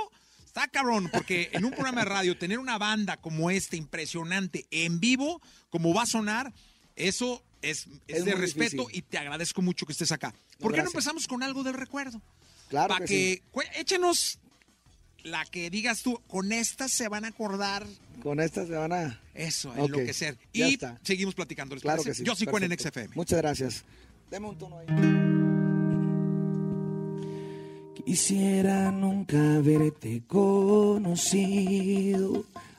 Está 0.55 0.69
cabrón, 0.69 1.09
porque 1.11 1.49
en 1.55 1.65
un 1.65 1.71
programa 1.71 2.03
de 2.03 2.11
radio 2.11 2.37
tener 2.37 2.59
una 2.59 2.77
banda 2.77 3.17
como 3.17 3.51
este, 3.51 3.79
impresionante, 3.79 4.67
en 4.71 5.01
vivo, 5.01 5.41
como 5.71 5.95
va 5.95 6.03
a 6.03 6.07
sonar, 6.07 6.53
eso 6.95 7.43
es, 7.63 7.87
es 8.07 8.19
Es 8.19 8.25
de 8.27 8.35
respeto 8.35 8.83
difícil. 8.83 8.99
y 8.99 9.01
te 9.01 9.17
agradezco 9.17 9.63
mucho 9.63 9.87
que 9.87 9.93
estés 9.93 10.13
acá. 10.13 10.31
¿Por 10.59 10.73
qué 10.73 10.79
no 10.79 10.83
gracias. 10.83 10.93
empezamos 10.93 11.27
con 11.27 11.43
algo 11.43 11.63
del 11.63 11.73
recuerdo? 11.73 12.21
Claro 12.69 12.89
Para 12.93 13.07
que 13.07 13.41
que, 13.41 13.43
cu- 13.51 13.63
échenos 13.77 14.39
la 15.23 15.47
que 15.47 15.71
digas 15.71 16.03
tú, 16.03 16.21
con 16.27 16.53
esta 16.53 16.87
se 16.87 17.09
van 17.09 17.25
a 17.25 17.29
acordar 17.29 17.87
Con 18.23 18.39
estas 18.39 18.67
se 18.69 18.75
van 18.75 18.93
a... 18.93 19.21
eso, 19.33 19.71
Ok, 19.71 19.79
enloquecer. 19.79 20.37
ya 20.53 20.69
Y 20.69 20.75
está. 20.75 21.01
seguimos 21.03 21.35
platicando. 21.35 21.75
¿les 21.77 21.81
Claro 21.83 22.03
parece? 22.03 22.11
que 22.11 22.15
sí. 22.17 22.25
Yo 22.25 22.35
soy 22.37 22.47
Juan 22.47 22.65
en. 22.65 22.79
XFM. 22.79 23.15
Muchas 23.15 23.39
gracias. 23.39 23.85
Deme 24.31 24.49
un 24.49 24.59
tono 24.59 24.79
ahí. 24.81 25.32
Quisiera 28.05 28.91
nunca 28.91 29.57
haberte 29.57 30.23
conocido. 30.27 31.13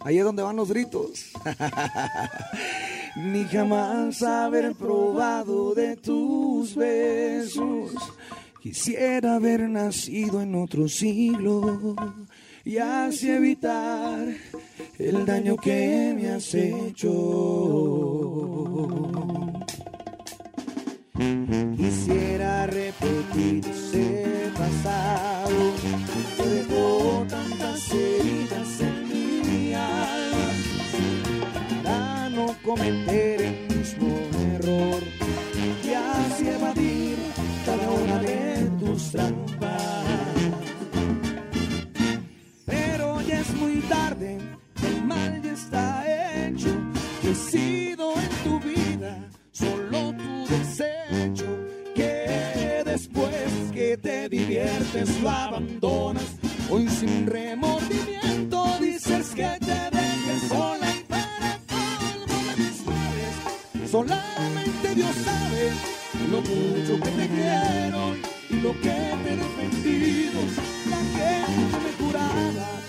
Ahí 0.02 0.18
es 0.18 0.24
donde 0.24 0.44
van 0.44 0.58
los 0.58 0.70
gritos. 0.70 1.32
Ni 3.16 3.46
jamás 3.46 4.22
haber 4.22 4.74
probado 4.76 5.74
de 5.74 5.96
tus 5.96 6.76
besos. 6.76 7.94
Quisiera 8.62 9.36
haber 9.36 9.70
nacido 9.70 10.42
en 10.42 10.56
otro 10.56 10.88
siglo 10.90 11.96
y 12.66 12.78
así 12.78 13.30
evitar 13.30 14.28
el 14.98 15.26
daño 15.26 15.58
que 15.58 16.14
me 16.16 16.32
has 16.32 16.54
hecho. 16.54 17.10
Quisiera 21.78 22.68
repetir 22.68 23.66
ese 23.68 24.33
dejó 26.38 27.26
tantas 27.30 27.92
heridas 27.92 28.82
en 28.82 29.08
mi 29.08 29.74
alma 29.74 30.50
para 31.84 32.30
no 32.30 32.56
cometer 32.64 33.42
el 33.42 33.76
mismo 33.76 34.10
error 34.56 35.02
y 35.84 35.94
así 35.94 36.48
evadir 36.50 37.18
cada 37.66 37.90
una 37.90 38.20
de 38.20 38.70
tus 38.80 39.12
trampas. 39.12 39.72
Pero 42.66 43.22
ya 43.22 43.40
es 43.40 43.54
muy 43.56 43.78
tarde, 43.82 44.38
el 44.86 45.06
mal 45.06 45.42
ya 45.42 45.54
está 45.54 46.48
hecho. 46.48 46.70
Yo 47.24 47.32
he 47.32 47.36
sido 47.36 48.14
en 48.16 48.30
tu 48.44 48.60
te 54.64 54.70
diviertes 54.70 55.22
lo. 55.24 56.24
Hoy 56.70 56.88
sin 56.90 57.28
remordimiento 57.28 58.78
dices 58.80 59.30
que 59.36 59.50
te 59.60 59.98
dejes 59.98 60.48
sola 60.48 60.88
y 60.90 61.04
para 61.04 61.60
de 62.48 62.64
mis 62.64 62.86
males. 62.86 63.92
Solamente 63.92 64.96
Dios 64.96 65.16
sabe 65.24 65.72
lo 66.32 66.42
mucho 66.42 67.04
que 67.04 67.12
te 67.12 67.28
quiero 67.28 68.16
y 68.50 68.56
lo 68.62 68.72
que 68.82 68.90
te 68.90 69.34
he 69.34 69.38
defendido. 69.38 70.40
La 70.90 70.98
gente 70.98 71.78
me 71.84 72.06
juraba 72.06 72.83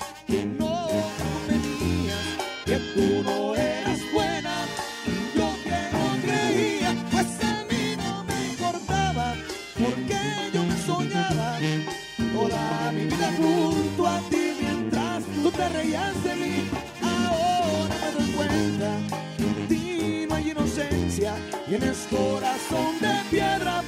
te 15.56 15.68
reías 15.68 16.24
de 16.24 16.34
mí. 16.36 16.70
Ahora 17.02 17.94
me 18.02 18.12
doy 18.12 18.32
cuenta 18.32 18.90
que 19.36 19.44
en 19.44 19.68
ti 19.68 20.26
no 20.28 20.34
hay 20.34 20.50
inocencia. 20.50 21.34
Tienes 21.66 22.06
corazón 22.10 23.00
de 23.00 23.14
piedra, 23.30 23.82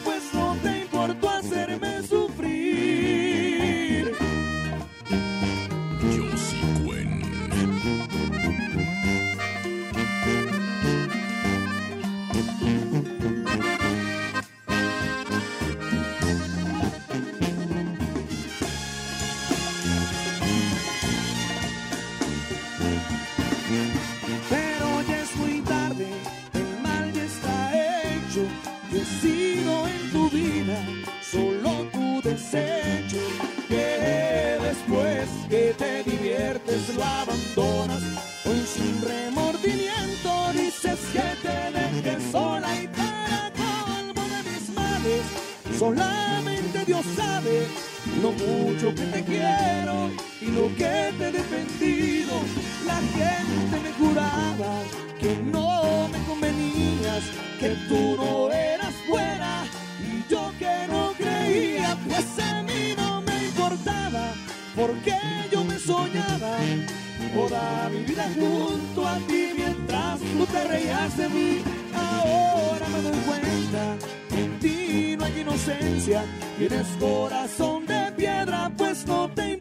te 70.53 70.65
reías 70.65 71.17
de 71.17 71.29
mí. 71.29 71.63
Ahora 71.95 72.87
me 72.89 73.03
doy 73.03 73.21
cuenta 73.27 73.97
en 74.37 74.59
ti 74.59 75.17
no 75.19 75.25
hay 75.25 75.41
inocencia, 75.41 76.25
tienes 76.59 76.87
corazón 77.01 77.87
de 77.87 78.13
piedra, 78.17 78.71
pues 78.77 79.07
no 79.07 79.29
te 79.31 79.56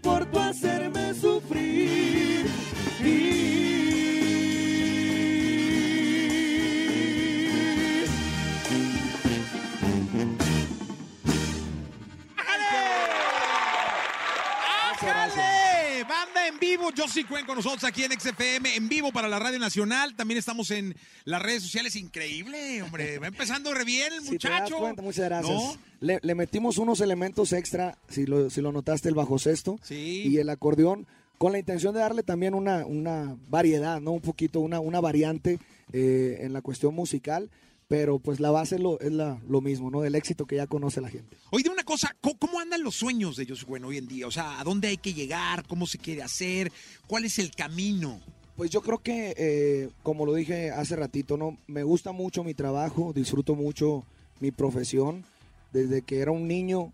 vivo, 16.86 17.04
Josie 17.04 17.26
Cuen 17.26 17.46
con 17.46 17.56
nosotros 17.56 17.84
aquí 17.84 18.04
en 18.04 18.12
XFM, 18.20 18.76
en 18.76 18.90
vivo 18.90 19.12
para 19.12 19.28
la 19.28 19.40
Radio 19.40 19.60
Nacional. 19.60 20.16
También 20.16 20.38
estamos 20.38 20.72
en 20.72 20.96
las 21.26 21.42
redes 21.42 21.64
sociales. 21.64 21.96
Increíble, 21.96 22.82
hombre. 22.82 23.20
Va 23.20 23.28
empezando 23.28 23.74
re 23.74 23.84
bien 23.86 24.14
el 24.14 24.22
Si 24.24 24.38
te 24.38 24.50
das 24.50 24.62
muchacho. 24.62 24.78
cuenta, 24.78 25.02
muchas 25.02 25.26
gracias. 25.26 25.56
¿No? 25.56 25.78
Le, 26.02 26.20
le 26.22 26.36
metimos 26.36 26.78
unos 26.78 27.02
elementos 27.02 27.54
extra, 27.54 27.98
si 28.10 28.26
lo, 28.26 28.50
si 28.50 28.62
lo 28.62 28.72
notaste, 28.72 29.10
el 29.10 29.16
bajo 29.16 29.40
sexto 29.40 29.80
Sí. 29.82 30.24
y 30.28 30.38
el 30.38 30.50
acordeón, 30.50 31.08
con 31.38 31.52
la 31.52 31.60
intención 31.60 31.94
de 31.94 32.00
darle 32.02 32.24
también 32.24 32.54
una, 32.54 32.86
una 32.86 33.36
variedad, 33.50 34.00
¿no? 34.02 34.12
Un 34.12 34.22
poquito, 34.22 34.60
una, 34.60 34.80
una 34.80 35.00
variante 35.02 35.60
eh, 35.94 36.40
en 36.42 36.54
la 36.54 36.62
cuestión 36.62 36.94
musical, 36.94 37.50
pero 37.88 38.20
pues 38.20 38.40
la 38.40 38.52
base 38.52 38.80
lo, 38.80 39.00
es 39.00 39.12
la, 39.12 39.40
lo 39.48 39.62
mismo, 39.62 39.92
¿no? 39.92 40.04
El 40.04 40.16
éxito 40.16 40.46
que 40.46 40.56
ya 40.56 40.68
conoce 40.68 41.02
la 41.02 41.10
gente. 41.10 41.38
Oye, 41.52 41.70
una 41.70 41.84
cosa, 41.84 42.16
¿cómo, 42.22 42.38
cómo 42.38 42.60
andan 42.60 42.84
los 42.84 42.96
sueños 42.96 43.36
de 43.36 43.46
Josie 43.46 43.66
Cuen 43.66 43.86
hoy 43.86 43.98
en 43.98 44.08
día? 44.08 44.28
O 44.28 44.32
sea, 44.32 44.60
¿a 44.60 44.64
dónde 44.64 44.88
hay 44.88 44.98
que 44.98 45.14
llegar? 45.14 45.68
¿Cómo 45.68 45.86
se 45.86 45.98
quiere 45.98 46.24
hacer? 46.24 46.72
¿Cuál 47.08 47.26
es 47.26 47.38
el 47.38 47.52
camino? 47.52 48.20
Pues 48.56 48.72
yo 48.72 48.82
creo 48.82 49.00
que, 49.00 49.36
eh, 49.38 49.90
como 50.02 50.26
lo 50.26 50.34
dije 50.34 50.72
hace 50.72 50.96
ratito, 50.96 51.38
¿no? 51.38 51.58
Me 51.68 51.84
gusta 51.84 52.12
mucho 52.12 52.44
mi 52.44 52.54
trabajo, 52.54 53.12
disfruto 53.14 53.54
mucho 53.54 54.04
mi 54.40 54.52
profesión. 54.52 55.26
Desde 55.74 56.02
que 56.02 56.20
era 56.20 56.32
un 56.32 56.48
niño 56.48 56.92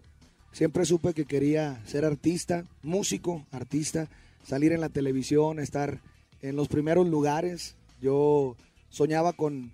siempre 0.52 0.86
supe 0.86 1.14
que 1.14 1.26
quería 1.26 1.82
ser 1.86 2.04
artista, 2.04 2.66
músico, 2.82 3.46
artista, 3.52 4.10
salir 4.44 4.72
en 4.72 4.82
la 4.82 4.90
televisión, 4.90 5.60
estar 5.60 6.02
en 6.42 6.56
los 6.56 6.68
primeros 6.68 7.08
lugares. 7.08 7.76
Yo 8.02 8.56
soñaba 8.90 9.34
con, 9.34 9.72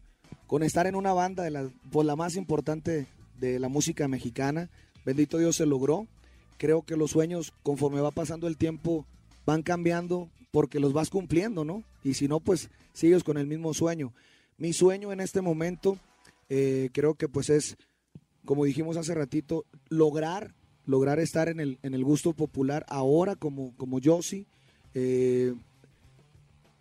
con 0.48 0.64
estar 0.64 0.88
en 0.88 0.96
una 0.96 1.14
banda 1.14 1.44
de 1.44 1.52
la, 1.52 1.70
pues, 1.92 2.08
la 2.08 2.16
más 2.16 2.36
importante 2.36 3.08
de 3.40 3.60
la 3.60 3.70
música 3.70 4.08
mexicana. 4.08 4.70
Bendito 5.06 5.38
Dios 5.38 5.58
se 5.58 5.66
logró. 5.66 6.08
Creo 6.58 6.82
que 6.82 6.98
los 6.98 7.12
sueños, 7.12 7.54
conforme 7.64 8.02
va 8.02 8.12
pasando 8.12 8.48
el 8.48 8.58
tiempo, 8.58 9.06
van 9.46 9.62
cambiando 9.62 10.30
porque 10.52 10.80
los 10.80 10.94
vas 10.94 11.10
cumpliendo, 11.10 11.64
¿no? 11.64 11.84
Y 12.04 12.16
si 12.16 12.28
no, 12.28 12.40
pues 12.40 12.70
sigues 12.94 13.24
con 13.24 13.38
el 13.38 13.46
mismo 13.46 13.74
sueño. 13.74 14.14
Mi 14.58 14.74
sueño 14.74 15.12
en 15.12 15.20
este 15.20 15.42
momento, 15.42 16.00
eh, 16.50 16.90
creo 16.94 17.14
que 17.14 17.28
pues 17.28 17.50
es, 17.50 17.78
como 18.44 18.66
dijimos 18.66 18.98
hace 18.98 19.14
ratito, 19.14 19.66
lograr, 19.90 20.56
lograr 20.86 21.20
estar 21.20 21.48
en 21.50 21.60
el, 21.60 21.78
en 21.84 21.94
el 21.94 22.04
gusto 22.04 22.34
popular 22.34 22.86
ahora 22.90 23.36
como, 23.36 23.76
como 23.78 24.00
eh, 24.94 25.54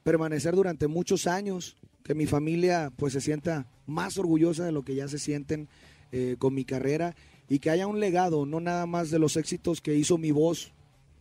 permanecer 0.05 0.55
durante 0.55 0.87
muchos 0.87 1.27
años, 1.27 1.77
que 2.07 2.15
mi 2.15 2.27
familia 2.27 2.93
pues 2.97 3.13
se 3.13 3.21
sienta 3.21 3.67
más 3.87 4.17
orgullosa 4.17 4.65
de 4.65 4.71
lo 4.71 4.85
que 4.85 4.95
ya 4.95 5.09
se 5.09 5.19
sienten 5.19 5.69
eh, 6.13 6.37
con 6.39 6.55
mi 6.55 6.65
carrera 6.65 7.17
y 7.49 7.59
que 7.59 7.71
haya 7.71 7.89
un 7.89 7.99
legado, 7.99 8.47
no 8.47 8.61
nada 8.61 8.87
más 8.87 9.11
de 9.11 9.19
los 9.19 9.37
éxitos 9.37 9.81
que 9.81 9.97
hizo 9.97 10.17
mi 10.17 10.31
voz 10.31 10.73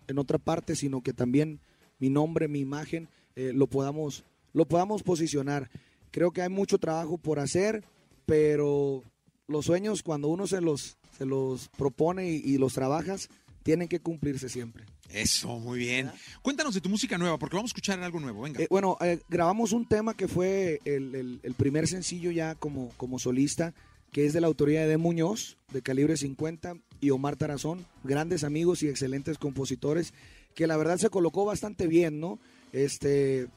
en 0.07 0.19
otra 0.19 0.37
parte, 0.37 0.75
sino 0.75 1.01
que 1.01 1.11
también 1.11 1.59
mi 1.97 2.09
nombre, 2.09 2.47
mi 2.47 2.59
imagen, 2.59 3.09
eh, 3.35 3.51
lo, 3.53 3.65
podamos, 3.67 4.25
lo 4.53 4.67
podamos 4.67 5.01
posicionar. 5.01 5.71
Creo 6.11 6.31
que 6.31 6.43
hay 6.43 6.49
mucho 6.49 6.77
trabajo 6.77 7.17
por 7.17 7.39
hacer, 7.39 7.83
pero 8.27 9.01
los 9.47 9.65
sueños 9.65 10.03
cuando 10.03 10.27
uno 10.27 10.45
se 10.45 10.61
los, 10.61 10.97
se 11.17 11.25
los 11.25 11.67
propone 11.69 12.29
y, 12.29 12.35
y 12.45 12.57
los 12.59 12.73
trabajas, 12.73 13.29
tienen 13.63 13.87
que 13.87 13.99
cumplirse 13.99 14.49
siempre. 14.49 14.85
Eso, 15.13 15.59
muy 15.59 15.79
bien. 15.79 16.11
Cuéntanos 16.41 16.73
de 16.73 16.81
tu 16.81 16.89
música 16.89 17.17
nueva, 17.17 17.37
porque 17.37 17.55
vamos 17.55 17.69
a 17.69 17.73
escuchar 17.73 17.99
algo 18.01 18.19
nuevo. 18.19 18.41
Venga. 18.41 18.61
Eh, 18.61 18.67
bueno, 18.69 18.97
eh, 19.01 19.19
grabamos 19.29 19.71
un 19.71 19.87
tema 19.87 20.13
que 20.15 20.27
fue 20.27 20.81
el, 20.85 21.15
el- 21.15 21.39
el 21.43 21.53
primer 21.53 21.87
sencillo 21.87 22.31
ya 22.31 22.55
como, 22.55 22.89
como 22.97 23.19
solista, 23.19 23.73
que 24.11 24.25
es 24.25 24.33
de 24.33 24.41
la 24.41 24.47
autoría 24.47 24.81
de 24.81 24.87
De 24.87 24.97
Muñoz, 24.97 25.57
de 25.71 25.81
Calibre 25.81 26.17
50, 26.17 26.75
y 27.01 27.09
Omar 27.11 27.35
Tarazón, 27.35 27.85
grandes 28.03 28.43
amigos 28.43 28.81
y 28.83 28.87
excelentes 28.89 29.37
compositores, 29.37 30.13
que 30.53 30.67
la 30.67 30.77
verdad 30.77 30.97
se 30.97 31.09
colocó 31.09 31.45
bastante 31.45 31.87
bien, 31.87 32.19
¿no? 32.19 32.39
Este, 32.73 33.47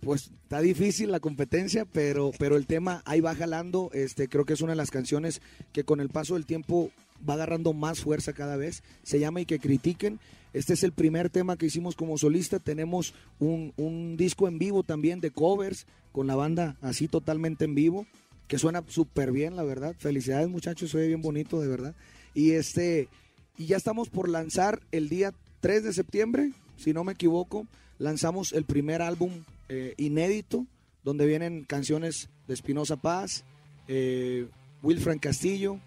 pues 0.00 0.30
está 0.42 0.60
difícil 0.60 1.10
la 1.12 1.20
competencia, 1.20 1.84
pero, 1.84 2.32
pero 2.38 2.56
el 2.56 2.66
tema 2.66 3.02
ahí 3.04 3.20
va 3.20 3.34
jalando. 3.34 3.90
Este, 3.94 4.28
creo 4.28 4.44
que 4.44 4.54
es 4.54 4.60
una 4.62 4.72
de 4.72 4.76
las 4.76 4.90
canciones 4.90 5.40
que 5.72 5.84
con 5.84 6.00
el 6.00 6.08
paso 6.08 6.34
del 6.34 6.44
tiempo 6.46 6.90
va 7.28 7.34
agarrando 7.34 7.72
más 7.72 8.00
fuerza 8.00 8.32
cada 8.32 8.56
vez. 8.56 8.82
Se 9.02 9.18
llama 9.18 9.40
Y 9.40 9.46
que 9.46 9.58
critiquen. 9.58 10.20
Este 10.52 10.74
es 10.74 10.82
el 10.82 10.92
primer 10.92 11.30
tema 11.30 11.56
que 11.56 11.66
hicimos 11.66 11.96
como 11.96 12.18
solista. 12.18 12.58
Tenemos 12.58 13.14
un, 13.38 14.16
disco 14.16 14.48
en 14.48 14.58
vivo 14.58 14.82
también 14.82 15.20
de 15.20 15.30
covers 15.30 15.86
con 16.12 16.26
la 16.26 16.34
banda 16.34 16.76
así 16.82 17.08
totalmente 17.08 17.64
en 17.64 17.74
vivo, 17.74 18.06
que 18.48 18.58
suena 18.58 18.84
súper 18.86 19.32
bien, 19.32 19.56
la 19.56 19.62
verdad. 19.62 19.94
Felicidades 19.98 20.48
muchachos, 20.48 20.92
ve 20.92 21.06
bien 21.06 21.22
bonito, 21.22 21.60
de 21.60 21.68
verdad. 21.68 21.94
Y 22.34 22.52
este, 22.52 23.08
y 23.56 23.66
ya 23.66 23.76
estamos 23.76 24.10
por 24.10 24.28
lanzar 24.28 24.80
el 24.92 25.08
día 25.08 25.32
3 25.60 25.84
de 25.84 25.92
septiembre, 25.92 26.52
si 26.76 26.92
no 26.92 27.04
me 27.04 27.12
equivoco, 27.12 27.66
lanzamos 27.98 28.52
el 28.52 28.64
primer 28.64 29.00
álbum 29.00 29.44
eh, 29.68 29.94
inédito, 29.96 30.66
donde 31.04 31.26
vienen 31.26 31.64
canciones 31.64 32.28
de 32.46 32.54
Espinosa 32.54 32.96
Paz, 32.96 33.44
eh, 33.88 34.48
Wilfran 34.82 35.18
Castillo, 35.18 35.78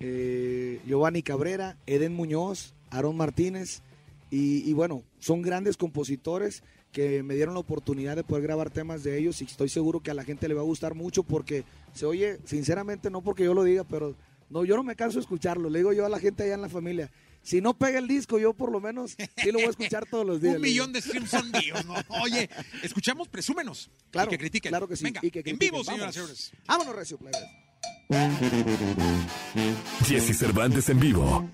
eh, 0.00 0.80
Giovanni 0.86 1.22
Cabrera, 1.22 1.76
Eden 1.86 2.14
Muñoz, 2.14 2.74
Aaron 2.90 3.16
Martínez, 3.16 3.82
y, 4.30 4.68
y 4.68 4.72
bueno, 4.72 5.02
son 5.18 5.42
grandes 5.42 5.76
compositores 5.76 6.62
que 6.92 7.22
me 7.22 7.34
dieron 7.34 7.54
la 7.54 7.60
oportunidad 7.60 8.14
de 8.16 8.24
poder 8.24 8.44
grabar 8.44 8.70
temas 8.70 9.02
de 9.02 9.18
ellos 9.18 9.42
y 9.42 9.44
estoy 9.44 9.68
seguro 9.68 10.00
que 10.00 10.12
a 10.12 10.14
la 10.14 10.24
gente 10.24 10.46
le 10.48 10.54
va 10.54 10.60
a 10.60 10.64
gustar 10.64 10.94
mucho 10.94 11.24
porque 11.24 11.64
se 11.92 12.06
oye, 12.06 12.38
sinceramente, 12.44 13.10
no 13.10 13.20
porque 13.20 13.44
yo 13.44 13.52
lo 13.52 13.64
diga, 13.64 13.82
pero 13.84 14.14
no, 14.48 14.64
yo 14.64 14.76
no 14.76 14.84
me 14.84 14.94
canso 14.94 15.18
de 15.18 15.22
escucharlo, 15.22 15.68
le 15.68 15.80
digo 15.80 15.92
yo 15.92 16.06
a 16.06 16.08
la 16.08 16.20
gente 16.20 16.44
allá 16.44 16.54
en 16.54 16.62
la 16.62 16.68
familia, 16.68 17.10
si 17.42 17.60
no 17.60 17.74
pega 17.74 17.98
el 17.98 18.08
disco, 18.08 18.38
yo 18.38 18.54
por 18.54 18.72
lo 18.72 18.80
menos 18.80 19.16
sí 19.36 19.52
lo 19.52 19.54
voy 19.58 19.64
a 19.64 19.70
escuchar 19.70 20.06
todos 20.08 20.24
los 20.24 20.40
días. 20.42 20.56
Un 20.56 20.62
millón 20.62 20.92
de 20.92 21.02
streams 21.02 21.30
son 21.30 21.50
míos, 21.50 21.84
¿no? 21.84 21.94
Oye, 22.22 22.48
escuchamos 22.82 23.28
Presúmenos. 23.28 23.90
Claro, 24.10 24.30
y 24.30 24.32
que 24.32 24.38
critiquen. 24.38 24.70
claro 24.70 24.88
que 24.88 24.96
sí. 24.96 25.04
Venga, 25.04 25.20
y 25.22 25.30
que 25.30 25.42
en 25.44 25.58
vivo, 25.58 25.84
señoras 25.84 26.14
y 26.14 26.18
señores. 26.20 26.52
Vámonos, 26.66 26.96
Recio 26.96 27.18
Plebes. 27.18 27.38
Jesse 30.06 30.34
Cervantes 30.34 30.88
en 30.90 31.00
vivo. 31.00 31.48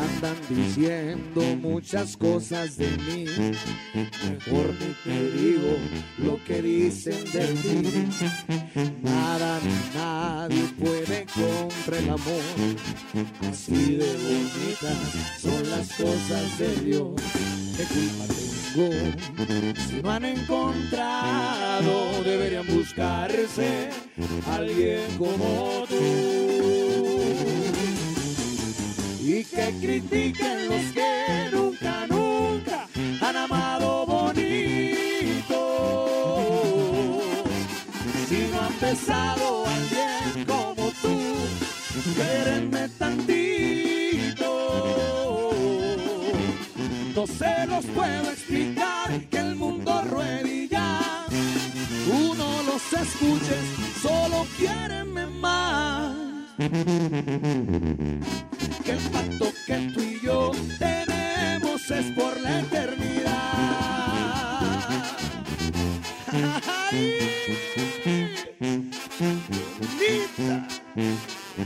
Andan 0.00 0.36
diciendo 0.48 1.42
muchas 1.60 2.16
cosas 2.16 2.76
de 2.76 2.88
mí. 2.90 3.24
Mejor 3.94 4.74
ni 4.80 4.94
te 5.04 5.30
digo 5.32 5.76
lo 6.18 6.44
que 6.44 6.60
dicen 6.60 7.24
de 7.32 7.46
ti. 7.46 8.08
Nada 9.02 9.60
ni 9.60 9.98
nadie 9.98 10.64
puede 10.78 10.97
contra 11.98 12.04
el 12.04 12.10
amor. 12.10 12.42
Así 13.50 13.96
de 13.96 14.16
bonitas 14.16 14.98
son 15.40 15.70
las 15.70 15.88
cosas 15.94 16.58
de 16.58 16.76
Dios. 16.82 17.14
¿Qué 17.76 17.84
culpa 17.84 18.24
tengo? 18.26 18.90
Si 19.88 20.02
no 20.02 20.10
han 20.10 20.24
encontrado, 20.24 22.22
deberían 22.24 22.66
buscarse 22.66 23.90
alguien 24.46 25.16
como 25.16 25.84
tú 25.88 25.94
y 29.20 29.44
que 29.44 29.74
critiquen 29.80 30.68
los 30.68 30.92
que 30.92 31.50
nunca, 31.52 32.06
nunca 32.06 32.88
han 33.20 33.36
amado 33.36 34.06
bonito. 34.06 35.58
Si 38.28 38.48
no 38.52 38.60
han 38.60 38.80
besado 38.80 39.67
quérenme 42.18 42.88
tantito. 42.98 44.50
No 47.14 47.26
se 47.26 47.66
los 47.66 47.84
puedo 47.86 48.30
explicar 48.30 49.08
que 49.30 49.38
el 49.38 49.54
mundo 49.56 50.02
ruede 50.10 50.68
ya. 50.68 51.26
Tú 52.06 52.34
no 52.34 52.62
los 52.62 52.92
escuches, 52.92 53.64
solo 54.02 54.46
quiérenme 54.56 55.26
más 55.26 56.16
que 58.84 58.92
el 58.92 59.00
pacto 59.12 59.52
que 59.66 59.76
tú 59.94 60.00
y 60.00 60.20
yo 60.20 60.50
tenemos 60.78 61.90
es 61.90 62.06
por 62.12 62.40
la 62.40 62.60
eternidad. 62.60 63.28
Y 71.58 71.64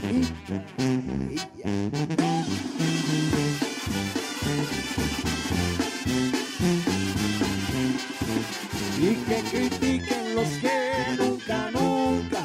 que 9.27 9.43
critiquen 9.51 10.35
los 10.35 10.47
que 10.47 11.15
nunca, 11.19 11.69
nunca 11.71 12.41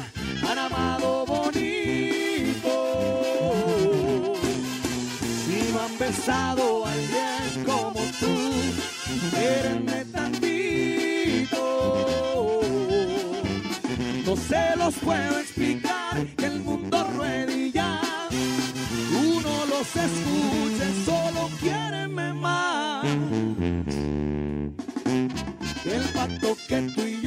han 0.47 0.59
amado 0.59 1.25
bonito. 1.25 1.55
Si 5.43 5.71
no 5.73 5.79
han 5.79 5.97
besado 5.97 6.85
a 6.85 6.91
alguien 6.91 7.65
como 7.65 7.99
tú, 8.19 8.51
quérenme 9.31 10.05
tantito. 10.05 11.61
No 14.23 14.35
se 14.35 14.75
los 14.75 14.93
puedo 14.97 15.39
explicar 15.39 16.27
los 20.25 20.81
escucha, 20.81 20.87
solo 21.05 21.49
quiérenme 21.59 22.33
más. 22.33 23.05
El 25.85 26.03
pacto 26.13 26.57
que 26.67 26.81
tú 26.95 27.01
y 27.01 27.18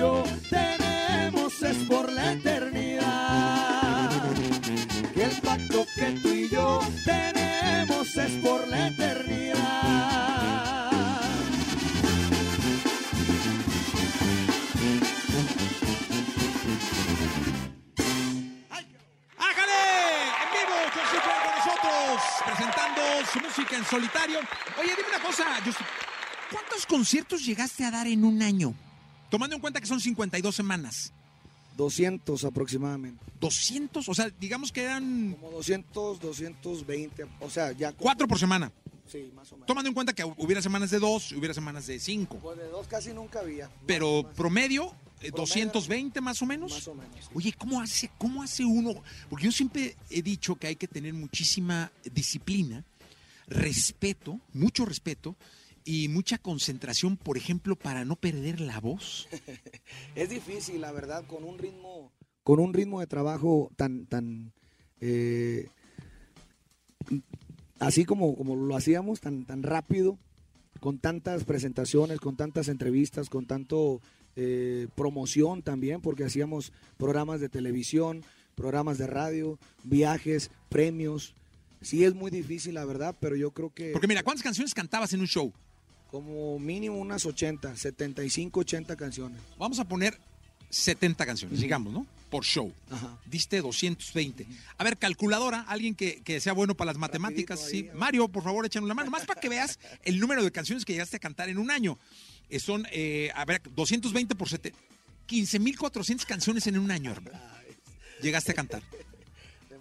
su 23.26 23.40
música 23.40 23.76
en 23.76 23.84
solitario. 23.84 24.38
Oye, 24.80 24.90
dime 24.96 25.08
una 25.14 25.22
cosa, 25.24 25.44
Justin, 25.64 25.86
¿cuántos 26.50 26.86
conciertos 26.86 27.44
llegaste 27.44 27.84
a 27.84 27.90
dar 27.90 28.06
en 28.06 28.24
un 28.24 28.42
año? 28.42 28.74
Tomando 29.30 29.56
en 29.56 29.60
cuenta 29.62 29.80
que 29.80 29.86
son 29.86 30.00
52 30.00 30.54
semanas. 30.54 31.12
200 31.76 32.44
aproximadamente. 32.44 33.24
200, 33.40 34.08
o 34.08 34.14
sea, 34.14 34.28
digamos 34.38 34.70
que 34.72 34.82
eran 34.82 35.32
Como 35.40 35.50
200, 35.52 36.20
220, 36.20 37.26
o 37.40 37.48
sea, 37.50 37.72
ya. 37.72 37.92
cuatro 37.92 38.28
por 38.28 38.38
semana. 38.38 38.70
Sí, 39.10 39.30
más 39.34 39.50
o 39.52 39.56
menos. 39.56 39.66
Tomando 39.66 39.88
en 39.88 39.94
cuenta 39.94 40.12
que 40.12 40.22
hubiera 40.36 40.60
semanas 40.62 40.90
de 40.90 40.98
dos, 40.98 41.32
hubiera 41.32 41.52
semanas 41.54 41.86
de 41.86 41.98
cinco. 41.98 42.38
Pues 42.38 42.58
de 42.58 42.68
dos 42.68 42.86
casi 42.86 43.12
nunca 43.12 43.40
había. 43.40 43.70
Pero 43.86 44.22
Más- 44.22 44.34
promedio, 44.34 44.84
eh, 45.20 45.30
Promedio, 45.32 45.36
220 45.36 46.20
más 46.20 46.40
o 46.42 46.46
menos. 46.46 46.72
Más 46.72 46.88
o 46.88 46.94
menos. 46.94 47.16
sí. 47.20 47.30
Oye, 47.34 47.52
¿cómo 47.56 47.80
hace, 47.80 48.10
¿cómo 48.18 48.42
hace 48.42 48.64
uno? 48.64 49.02
Porque 49.28 49.46
yo 49.46 49.52
siempre 49.52 49.96
he 50.10 50.22
dicho 50.22 50.54
que 50.56 50.66
hay 50.68 50.76
que 50.76 50.88
tener 50.88 51.14
muchísima 51.14 51.90
disciplina, 52.04 52.84
respeto, 53.52 54.40
mucho 54.52 54.84
respeto 54.84 55.36
y 55.84 56.08
mucha 56.08 56.38
concentración, 56.38 57.16
por 57.16 57.36
ejemplo, 57.36 57.76
para 57.76 58.04
no 58.04 58.16
perder 58.16 58.60
la 58.60 58.80
voz. 58.80 59.28
Es 60.14 60.30
difícil, 60.30 60.80
la 60.80 60.92
verdad, 60.92 61.24
con 61.26 61.44
un 61.44 61.58
ritmo, 61.58 62.12
con 62.42 62.60
un 62.60 62.72
ritmo 62.72 63.00
de 63.00 63.06
trabajo 63.06 63.70
tan, 63.76 64.06
tan, 64.06 64.52
eh, 65.00 65.68
así 67.78 68.04
como, 68.04 68.36
como 68.36 68.56
lo 68.56 68.76
hacíamos, 68.76 69.20
tan, 69.20 69.44
tan 69.44 69.62
rápido, 69.62 70.18
con 70.80 70.98
tantas 70.98 71.44
presentaciones, 71.44 72.20
con 72.20 72.36
tantas 72.36 72.68
entrevistas, 72.68 73.28
con 73.28 73.46
tanto 73.46 74.00
eh, 74.34 74.88
promoción 74.94 75.62
también, 75.62 76.00
porque 76.00 76.24
hacíamos 76.24 76.72
programas 76.96 77.40
de 77.40 77.48
televisión, 77.48 78.24
programas 78.54 78.98
de 78.98 79.06
radio, 79.06 79.58
viajes, 79.84 80.50
premios. 80.68 81.34
Sí 81.82 82.04
es 82.04 82.14
muy 82.14 82.30
difícil, 82.30 82.74
la 82.74 82.84
verdad, 82.84 83.14
pero 83.20 83.36
yo 83.36 83.50
creo 83.50 83.72
que 83.72 83.92
Porque 83.92 84.06
mira, 84.06 84.22
¿cuántas 84.22 84.42
canciones 84.42 84.74
cantabas 84.74 85.12
en 85.12 85.20
un 85.20 85.26
show? 85.26 85.52
como 86.12 86.58
mínimo 86.58 86.98
unas 86.98 87.24
80, 87.24 87.74
75, 87.74 88.60
80 88.60 88.96
canciones. 88.96 89.40
Vamos 89.58 89.78
a 89.78 89.88
poner 89.88 90.20
70 90.68 91.24
canciones, 91.24 91.58
digamos, 91.58 91.90
¿no? 91.90 92.06
Por 92.28 92.44
show. 92.44 92.70
Ajá. 92.90 93.18
Diste 93.24 93.62
220. 93.62 94.46
A 94.76 94.84
ver, 94.84 94.98
calculadora, 94.98 95.62
alguien 95.62 95.94
que, 95.94 96.20
que 96.22 96.38
sea 96.38 96.52
bueno 96.52 96.74
para 96.74 96.90
las 96.90 96.98
matemáticas. 96.98 97.64
Ahí, 97.64 97.70
sí. 97.70 97.90
Mario, 97.94 98.28
por 98.28 98.44
favor, 98.44 98.66
échanos 98.66 98.88
la 98.88 98.94
mano. 98.94 99.10
Más 99.10 99.24
para 99.24 99.40
que 99.40 99.48
veas 99.48 99.78
el 100.04 100.20
número 100.20 100.44
de 100.44 100.52
canciones 100.52 100.84
que 100.84 100.92
llegaste 100.92 101.16
a 101.16 101.20
cantar 101.20 101.48
en 101.48 101.56
un 101.56 101.70
año. 101.70 101.98
Eh, 102.50 102.60
son, 102.60 102.86
eh, 102.92 103.30
a 103.34 103.46
ver, 103.46 103.62
220 103.74 104.34
por 104.34 104.50
7. 104.50 104.74
15.400 105.26 106.26
canciones 106.26 106.66
en 106.66 106.78
un 106.78 106.90
año, 106.90 107.10
hermano. 107.10 107.38
Llegaste 108.20 108.52
a 108.52 108.54
cantar. 108.54 108.82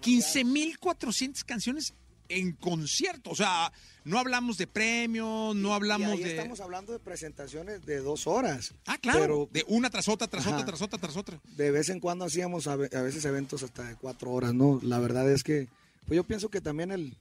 15.400 0.02 1.44
canciones 1.46 1.94
en 2.30 2.54
concierto. 2.54 3.32
O 3.32 3.36
sea, 3.36 3.72
no 4.06 4.18
hablamos 4.20 4.58
de 4.58 4.68
premios, 4.68 5.56
no 5.56 5.74
hablamos 5.74 6.10
y 6.10 6.12
ahí 6.14 6.24
de. 6.24 6.30
estamos 6.32 6.60
hablando 6.62 6.94
de 6.94 7.00
presentaciones 7.00 7.86
de 7.86 7.98
dos 8.00 8.26
horas. 8.28 8.74
Ah, 8.86 8.98
claro. 8.98 9.20
Pero 9.20 9.50
de 9.52 9.66
una 9.68 9.90
tras 9.90 10.08
otra, 10.08 10.28
tras 10.28 10.46
Ajá. 10.46 10.56
otra, 10.56 10.66
tras 10.66 10.82
otra, 10.82 11.00
tras 11.00 11.18
otra. 11.18 11.42
de 11.58 11.72
vez 11.72 11.90
en 11.90 12.00
cuando 12.00 12.26
hacíamos 12.26 12.68
a, 12.68 12.76
ve- 12.76 12.90
a 12.94 13.02
veces 13.02 13.26
eventos 13.26 13.64
hasta 13.64 13.84
de 13.84 13.96
cuatro 13.96 14.32
horas, 14.32 14.54
¿no? 14.54 14.80
La 14.84 15.00
verdad 15.00 15.30
es 15.32 15.44
que, 15.44 15.68
pues 16.06 16.16
yo 16.16 16.24
pienso 16.24 16.50
que 16.50 16.62
también 16.62 16.92
el, 16.92 17.18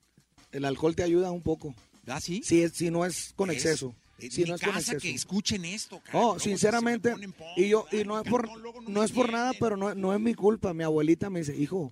el 0.53 0.65
alcohol 0.65 0.95
te 0.95 1.03
ayuda 1.03 1.31
un 1.33 1.43
poco. 1.43 1.75
¿Ah, 2.07 2.21
sí? 2.21 2.43
Si, 2.45 2.63
es- 2.63 2.73
si 2.73 2.91
no 2.91 3.05
es 3.05 3.33
con 3.37 3.51
Es- 3.51 3.57
exceso. 3.57 3.95
En 4.21 4.31
si 4.31 4.43
mi 4.43 4.51
no 4.51 4.57
es 4.57 4.61
con 4.61 4.77
exceso. 4.77 4.99
que 5.01 5.11
escuchen 5.15 5.65
esto, 5.65 5.99
cara. 6.05 6.19
Oh, 6.19 6.39
se 6.39 6.51
me 6.51 6.55
sinceramente, 6.55 7.15
y 7.57 7.69
yo, 7.71 7.87
y 7.91 8.05
no 8.05 8.21
es 8.21 8.29
por, 8.29 8.47
no 8.87 9.01
me 9.01 9.07
es 9.07 9.13
por 9.13 9.33
nada, 9.33 9.53
pero 9.59 9.79
no, 9.79 9.95
no 9.95 10.13
es 10.15 10.21
mi 10.21 10.35
culpa. 10.35 10.75
Mi 10.75 10.85
abuelita 10.85 11.31
me 11.31 11.39
dice, 11.41 11.57
hijo, 11.57 11.91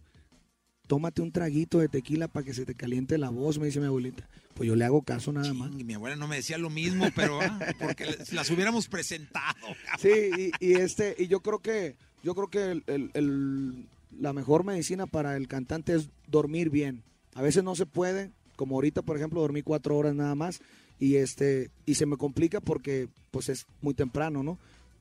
tómate 0.89 1.23
un 1.23 1.31
traguito 1.31 1.79
de 1.79 1.89
tequila 1.89 2.27
para 2.27 2.45
que 2.45 2.53
se 2.55 2.67
te 2.67 2.75
caliente 2.75 3.17
la 3.19 3.31
voz, 3.31 3.59
me 3.61 3.67
dice 3.67 3.79
mi 3.79 3.87
abuelita. 3.87 4.29
Pues 4.55 4.67
yo 4.67 4.75
le 4.75 4.85
hago 4.85 5.03
caso 5.03 5.33
nada 5.33 5.55
más. 5.55 5.71
Ching, 5.71 5.87
mi 5.87 5.95
abuela 5.95 6.17
no 6.17 6.27
me 6.27 6.35
decía 6.37 6.59
lo 6.59 6.69
mismo, 6.71 7.07
pero 7.15 7.41
ah, 7.41 7.61
porque 7.79 8.07
las 8.33 8.51
hubiéramos 8.51 8.89
presentado. 8.89 9.55
Sí, 10.01 10.51
y, 10.61 10.67
y 10.67 10.73
este, 10.75 11.15
y 11.17 11.29
yo 11.29 11.39
creo 11.41 11.61
que, 11.61 11.95
yo 12.25 12.35
creo 12.35 12.49
que 12.49 12.71
el- 12.73 12.83
el- 12.89 13.11
el- 13.15 13.87
la 14.19 14.33
mejor 14.33 14.65
medicina 14.65 15.07
para 15.07 15.37
el 15.37 15.47
cantante 15.47 15.95
es 15.95 16.09
dormir 16.27 16.71
bien. 16.71 17.05
A 17.35 17.43
veces 17.43 17.63
no 17.63 17.77
se 17.77 17.87
puede, 17.87 18.33
como 18.57 18.75
ahorita, 18.75 19.03
por 19.03 19.17
ejemplo, 19.17 19.41
dormí 19.41 19.63
cuatro 19.63 19.97
horas 19.97 20.17
nada 20.17 20.35
más, 20.35 20.61
y 20.99 21.17
este, 21.17 21.71
y 21.87 21.95
se 21.95 22.07
me 22.07 22.17
complica 22.17 22.61
porque 22.61 23.09
pues 23.31 23.49
es 23.49 23.67
muy 23.81 23.95
temprano, 23.95 24.43
¿no? 24.43 24.59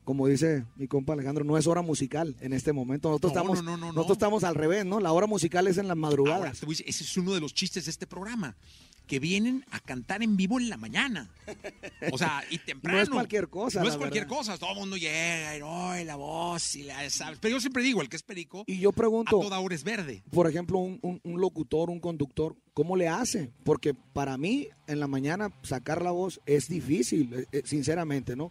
Como 0.08 0.26
dice 0.26 0.64
mi 0.76 0.88
compa 0.88 1.12
Alejandro, 1.12 1.44
no 1.44 1.58
es 1.58 1.66
hora 1.66 1.82
musical 1.82 2.34
en 2.40 2.54
este 2.54 2.72
momento. 2.72 3.10
Nosotros, 3.10 3.34
No, 3.34 3.40
estamos, 3.40 3.62
no, 3.62 3.70
no, 3.72 3.76
no, 3.76 3.86
no. 3.88 3.92
nosotros 3.92 4.16
estamos 4.16 4.42
al 4.42 4.54
revés, 4.54 4.86
¿no? 4.86 5.00
La 5.00 5.12
hora 5.12 5.26
musical 5.26 5.66
es 5.66 5.76
en 5.76 5.86
las 5.86 5.98
madrugadas. 5.98 6.62
a 6.62 6.66
ese 6.70 6.84
es 6.88 7.16
uno 7.18 7.34
de 7.34 7.40
los 7.40 7.52
chistes 7.52 7.84
de 7.84 7.90
este 7.90 8.06
programa, 8.06 8.56
que 9.06 9.18
vienen 9.20 9.66
a 9.70 9.80
cantar 9.80 10.22
en 10.22 10.38
vivo 10.38 10.58
en 10.58 10.70
la 10.70 10.78
mañana. 10.78 11.28
O 12.10 12.16
sea, 12.16 12.42
y 12.50 12.56
temprano. 12.56 12.96
No 12.98 13.02
es 13.02 13.10
cualquier 13.10 13.48
cosa, 13.48 13.82
No 13.82 13.88
es 13.90 13.96
cualquier 13.98 14.24
verdad. 14.24 14.36
cosa. 14.38 14.56
Todo 14.56 14.70
el 14.72 14.78
mundo 14.78 14.96
llega 14.96 15.58
y 15.58 15.60
"Oh, 15.62 15.94
la 16.06 16.16
voz 16.16 16.74
y 16.76 16.84
la 16.84 17.08
sabes. 17.10 17.38
Pero 17.40 17.56
yo 17.56 17.60
siempre 17.60 17.82
digo, 17.82 18.00
el 18.00 18.08
que 18.08 18.16
es 18.16 18.22
perico, 18.22 18.64
Y 18.66 18.78
yo 18.78 18.88
a 18.88 18.92
pregunto, 18.92 19.38
toda 19.40 19.58
hora 19.60 19.74
es 19.74 19.84
verde. 19.84 20.22
por 20.30 20.48
ejemplo, 20.48 20.78
un, 20.78 20.98
un- 21.02 21.20
un 21.22 21.38
locutor, 21.40 21.90
un 21.90 22.00
conductor, 22.00 22.56
¿cómo 22.72 22.96
le 22.96 23.08
hace? 23.08 23.50
Porque 23.62 23.92
para 23.92 24.38
mí, 24.38 24.68
en 24.86 25.00
la 25.00 25.06
mañana, 25.06 25.50
sacar 25.62 26.00
la 26.00 26.12
voz 26.12 26.40
es 26.46 26.68
difícil, 26.68 27.32
eh, 27.34 27.44
eh, 27.52 27.62
sinceramente, 27.66 28.36
¿no? 28.36 28.50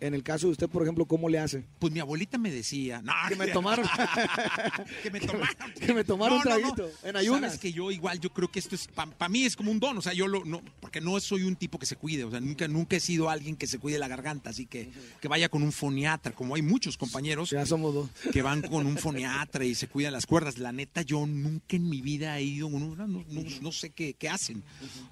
En 0.00 0.14
el 0.14 0.22
caso 0.22 0.46
de 0.46 0.52
usted, 0.52 0.68
por 0.68 0.82
ejemplo, 0.82 1.04
¿cómo 1.06 1.28
le 1.28 1.38
hace? 1.38 1.64
Pues 1.78 1.92
mi 1.92 2.00
abuelita 2.00 2.38
me 2.38 2.50
decía, 2.50 3.00
no, 3.02 3.12
Que 3.28 3.36
me 3.36 3.48
tomaron. 3.48 3.86
que 5.02 5.10
me 5.10 5.20
tomaron, 5.20 5.56
que 5.80 5.94
me 5.94 6.04
tomaron 6.04 6.36
un 6.38 6.42
traguito, 6.42 6.90
en 7.02 7.16
ayunas. 7.16 7.40
Sabes 7.52 7.58
que 7.60 7.72
yo 7.72 7.90
igual, 7.90 8.20
yo 8.20 8.30
creo 8.30 8.50
que 8.50 8.58
esto 8.58 8.74
es, 8.74 8.88
para 8.88 9.28
mí 9.28 9.44
es 9.44 9.56
como 9.56 9.70
un 9.70 9.80
don, 9.80 9.96
o 9.98 10.02
sea, 10.02 10.12
yo 10.12 10.26
lo, 10.28 10.44
no, 10.44 10.60
porque 10.80 11.00
no 11.00 11.18
soy 11.20 11.42
un 11.44 11.56
tipo 11.56 11.78
que 11.78 11.86
se 11.86 11.96
cuide, 11.96 12.24
o 12.24 12.30
sea, 12.30 12.40
nunca, 12.40 12.68
nunca 12.68 12.96
he 12.96 13.00
sido 13.00 13.30
alguien 13.30 13.56
que 13.56 13.66
se 13.66 13.78
cuide 13.78 13.98
la 13.98 14.08
garganta, 14.08 14.50
así 14.50 14.66
que, 14.66 14.90
que 15.20 15.28
vaya 15.28 15.48
con 15.48 15.62
un 15.62 15.72
foniatra, 15.72 16.32
como 16.32 16.54
hay 16.54 16.62
muchos 16.62 16.96
compañeros 16.96 17.50
Ya 17.50 17.64
somos 17.66 17.94
dos. 17.94 18.10
que 18.32 18.42
van 18.42 18.62
con 18.62 18.86
un 18.86 18.96
foniatra 18.98 19.64
y 19.64 19.74
se 19.74 19.88
cuidan 19.88 20.12
las 20.12 20.26
cuerdas. 20.26 20.58
La 20.58 20.72
neta, 20.72 21.02
yo 21.02 21.26
nunca 21.26 21.76
en 21.76 21.88
mi 21.88 22.00
vida 22.02 22.38
he 22.38 22.42
ido, 22.42 22.68
no, 22.70 22.94
no, 22.96 23.06
no- 23.06 23.24
no 23.60 23.72
sé 23.72 23.90
qué, 23.90 24.14
qué 24.14 24.28
hacen, 24.28 24.62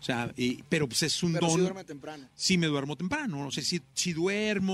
o 0.01 0.03
sea, 0.03 0.33
eh, 0.37 0.59
pero 0.69 0.89
pues 0.89 1.03
es 1.05 1.23
un 1.23 1.33
Pero 1.35 1.47
don. 1.47 1.57
sí 1.57 1.61
duerme 1.63 1.85
temprano. 1.85 2.29
Sí 2.35 2.59
me 2.59 2.67
duermo 2.67 2.97
temprano, 2.97 3.43
no 3.43 3.51
sé 3.51 3.63
si, 3.63 3.81
si 3.95 4.13
duermo, 4.13 4.74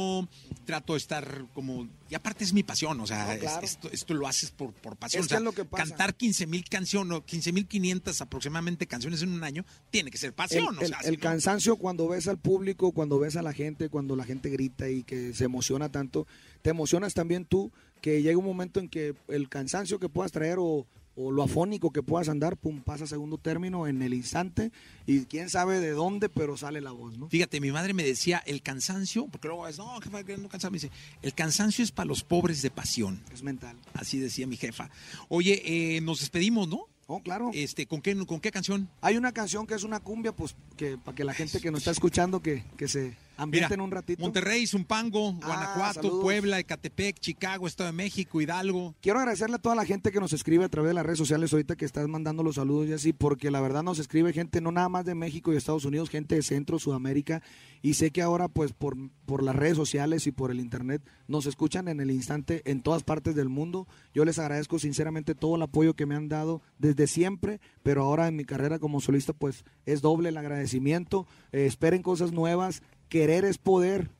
trato 0.64 0.92
de 0.94 0.98
estar 0.98 1.46
como... 1.54 1.88
Y 2.08 2.14
aparte 2.14 2.44
es 2.44 2.52
mi 2.52 2.62
pasión, 2.62 3.00
o 3.00 3.06
sea, 3.06 3.26
No, 3.26 3.32
es- 3.32 3.38
claro. 3.40 3.64
esto, 3.64 3.90
esto 3.90 4.14
lo 4.14 4.26
haces 4.26 4.50
por, 4.50 4.72
por 4.72 4.96
pasión. 4.96 5.20
Es 5.20 5.26
o 5.26 5.28
que 5.28 5.30
sea, 5.30 5.38
es 5.38 5.44
lo 5.44 5.52
que 5.52 5.64
pasa. 5.64 5.84
Cantar 5.84 6.14
15 6.14 6.46
mil 6.46 6.64
canciones, 6.68 7.22
15 7.24 7.52
mil 7.52 7.66
500 7.66 8.20
aproximadamente 8.20 8.86
canciones 8.86 9.22
en 9.22 9.30
un 9.32 9.42
año, 9.44 9.64
tiene 9.90 10.10
que 10.10 10.18
ser 10.18 10.28
El, 10.28 10.34
pasión. 10.34 10.78
o 10.78 10.80
el- 10.80 10.88
sea, 10.88 10.98
el 11.00 11.10
si 11.10 11.16
no- 11.16 11.22
cansancio 11.22 11.76
cuando 11.76 12.08
ves 12.08 12.28
al 12.28 12.38
público, 12.38 12.92
cuando 12.92 13.18
ves 13.18 13.36
a 13.36 13.42
la 13.42 13.52
gente, 13.52 13.88
cuando 13.88 14.16
la 14.16 14.24
gente 14.24 14.50
grita 14.50 14.88
y 14.88 15.02
que 15.02 15.32
se 15.34 15.44
emociona 15.44 15.90
tanto, 15.90 16.26
te 16.62 16.70
emocionas 16.70 17.14
también 17.14 17.44
tú, 17.44 17.70
que 18.00 18.22
llega 18.22 18.38
un 18.38 18.44
momento 18.44 18.80
en 18.80 18.88
que 18.88 19.14
el 19.28 19.48
cansancio 19.48 19.98
que 19.98 20.08
puedas 20.08 20.32
traer 20.32 20.56
o, 20.58 20.86
o 21.16 21.30
lo 21.30 21.42
afónico 21.42 21.92
que 21.92 22.02
puedas 22.02 22.28
andar, 22.28 22.56
pum, 22.56 22.80
pasa 22.80 23.04
a 23.04 23.06
segundo 23.06 23.38
término 23.38 23.86
en 23.86 24.02
el 24.02 24.14
instante 24.14 24.72
y 25.06 25.24
quién 25.26 25.50
sabe 25.50 25.80
de 25.80 25.90
dónde, 25.90 26.28
pero 26.28 26.56
sale 26.56 26.80
la 26.80 26.92
voz, 26.92 27.18
¿no? 27.18 27.28
Fíjate, 27.28 27.60
mi 27.60 27.72
madre 27.72 27.94
me 27.94 28.02
decía, 28.02 28.42
el 28.46 28.62
cansancio, 28.62 29.26
porque 29.26 29.48
luego 29.48 29.68
es, 29.68 29.78
no, 29.78 30.00
jefa, 30.00 30.22
no 30.38 30.48
cansado", 30.48 30.70
me 30.70 30.76
dice, 30.76 30.90
el 31.22 31.34
cansancio 31.34 31.84
es 31.84 31.92
para 31.92 32.06
los 32.06 32.22
pobres 32.22 32.62
de 32.62 32.70
pasión. 32.70 33.22
Es 33.32 33.42
mental. 33.42 33.76
Así 33.94 34.18
decía 34.18 34.46
mi 34.46 34.56
jefa. 34.56 34.90
Oye, 35.28 35.62
eh, 35.96 36.00
nos 36.00 36.20
despedimos, 36.20 36.68
¿no? 36.68 36.86
Oh, 37.06 37.20
claro. 37.20 37.50
Este, 37.52 37.86
¿con 37.86 38.00
qué, 38.00 38.14
¿Con 38.24 38.38
qué 38.38 38.52
canción? 38.52 38.88
Hay 39.00 39.16
una 39.16 39.32
canción 39.32 39.66
que 39.66 39.74
es 39.74 39.82
una 39.82 39.98
cumbia, 39.98 40.30
pues, 40.30 40.54
que 40.76 40.96
para 40.96 41.16
que 41.16 41.24
la 41.24 41.34
gente 41.34 41.60
que 41.60 41.72
nos 41.72 41.80
está 41.80 41.90
escuchando 41.90 42.40
que, 42.40 42.62
que 42.76 42.86
se 42.86 43.16
ambienten 43.42 43.78
Mira, 43.78 43.84
un 43.84 43.90
ratito. 43.90 44.22
Monterrey, 44.22 44.66
Zumpango, 44.66 45.36
Ah, 45.42 45.46
Guanajuato, 45.46 46.02
saludos. 46.02 46.22
Puebla, 46.22 46.58
Ecatepec, 46.58 47.18
Chicago, 47.18 47.66
Estado 47.66 47.88
de 47.88 47.96
México, 47.96 48.40
Hidalgo. 48.40 48.94
Quiero 49.00 49.18
agradecerle 49.18 49.56
a 49.56 49.58
toda 49.58 49.74
la 49.74 49.84
gente 49.84 50.12
que 50.12 50.20
nos 50.20 50.32
escribe 50.32 50.64
a 50.64 50.68
través 50.68 50.90
de 50.90 50.94
las 50.94 51.04
redes 51.06 51.18
sociales 51.18 51.52
ahorita 51.52 51.76
que 51.76 51.84
estás 51.84 52.06
mandando 52.08 52.42
los 52.42 52.56
saludos 52.56 52.88
y 52.88 52.92
así, 52.92 53.12
porque 53.12 53.50
la 53.50 53.60
verdad 53.60 53.82
nos 53.82 53.98
escribe 53.98 54.32
gente 54.32 54.60
no 54.60 54.72
nada 54.72 54.88
más 54.88 55.04
de 55.04 55.14
México 55.14 55.52
y 55.52 55.56
Estados 55.56 55.84
Unidos, 55.84 56.10
gente 56.10 56.34
de 56.34 56.42
Centro, 56.42 56.78
Sudamérica, 56.78 57.42
y 57.82 57.94
sé 57.94 58.10
que 58.10 58.22
ahora 58.22 58.48
pues 58.48 58.72
por, 58.72 58.96
por 59.26 59.42
las 59.42 59.56
redes 59.56 59.76
sociales 59.76 60.26
y 60.26 60.32
por 60.32 60.50
el 60.50 60.60
internet 60.60 61.02
nos 61.28 61.46
escuchan 61.46 61.88
en 61.88 62.00
el 62.00 62.10
instante 62.10 62.62
en 62.70 62.82
todas 62.82 63.02
partes 63.02 63.34
del 63.34 63.48
mundo. 63.48 63.86
Yo 64.14 64.24
les 64.24 64.38
agradezco 64.38 64.78
sinceramente 64.78 65.34
todo 65.34 65.56
el 65.56 65.62
apoyo 65.62 65.94
que 65.94 66.06
me 66.06 66.14
han 66.14 66.28
dado 66.28 66.60
desde 66.78 67.06
siempre, 67.06 67.60
pero 67.82 68.02
ahora 68.02 68.28
en 68.28 68.36
mi 68.36 68.44
carrera 68.44 68.78
como 68.78 69.00
solista 69.00 69.32
pues 69.32 69.64
es 69.86 70.02
doble 70.02 70.28
el 70.28 70.36
agradecimiento. 70.36 71.26
Eh, 71.52 71.66
esperen 71.66 72.02
cosas 72.02 72.32
nuevas, 72.32 72.82
querer 73.10 73.44
es 73.44 73.58
poder, 73.58 74.10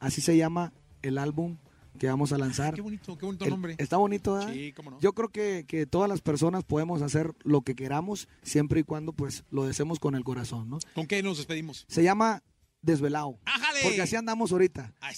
así 0.00 0.22
se 0.22 0.36
llama 0.38 0.72
el 1.02 1.18
álbum 1.18 1.58
que 1.98 2.06
vamos 2.08 2.32
a 2.32 2.38
lanzar. 2.38 2.72
Qué 2.74 2.80
bonito, 2.80 3.18
qué 3.18 3.26
bonito 3.26 3.44
El- 3.44 3.50
nombre. 3.50 3.74
Está 3.78 3.98
bonito, 3.98 4.32
¿verdad? 4.34 4.52
Sí, 4.54 4.72
cómo 4.72 4.92
no. 4.92 5.00
Yo 5.00 5.12
creo 5.12 5.28
que, 5.28 5.66
que 5.68 5.84
todas 5.84 6.08
las 6.08 6.22
personas 6.22 6.64
podemos 6.64 7.02
hacer 7.02 7.34
lo 7.42 7.60
que 7.60 7.74
queramos 7.74 8.26
siempre 8.42 8.80
y 8.80 8.84
cuando 8.84 9.12
pues 9.12 9.44
lo 9.50 9.64
deseemos 9.66 9.98
con 10.00 10.14
el 10.14 10.24
corazón, 10.24 10.70
¿no? 10.70 10.78
¿Con 10.94 11.06
qué 11.06 11.22
nos 11.22 11.36
despedimos? 11.36 11.84
Se 11.88 12.02
llama 12.02 12.42
Desvelado. 12.82 13.38
¡Ájale! 13.44 13.80
Porque 13.82 14.00
así 14.02 14.16
andamos 14.16 14.52
ahorita. 14.52 14.92
Ay, 15.00 15.14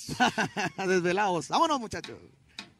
Desvelados. 0.88 1.48
Vámonos, 1.48 1.78
muchachos. 1.80 2.18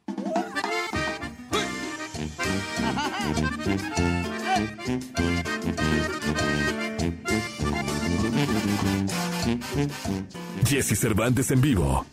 Jesse 10.65 10.95
Cervantes 10.95 11.51
en 11.51 11.61
vivo. 11.61 12.05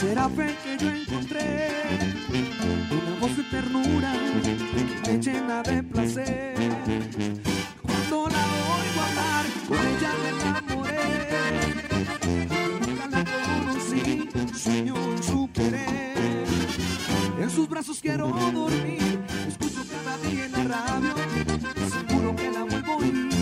Será 0.00 0.28
fe 0.28 0.56
que 0.62 0.78
yo 0.78 0.90
encontré 0.90 1.82
una 2.90 3.20
voz 3.20 3.36
de 3.36 3.42
ternura 3.44 4.12
me 5.06 5.18
llena 5.18 5.62
de 5.62 5.82
placer. 5.82 6.49
Brazos 17.80 18.00
quiero 18.02 18.28
dormir, 18.28 19.24
escucho 19.48 19.82
día 20.28 20.44
en 20.44 20.52
la 20.52 20.64
radio. 20.64 21.14
Seguro 21.88 22.36
que 22.36 22.50
la 22.50 22.64
vuelvo 22.64 22.92
a 22.92 22.96
oír. 22.96 23.39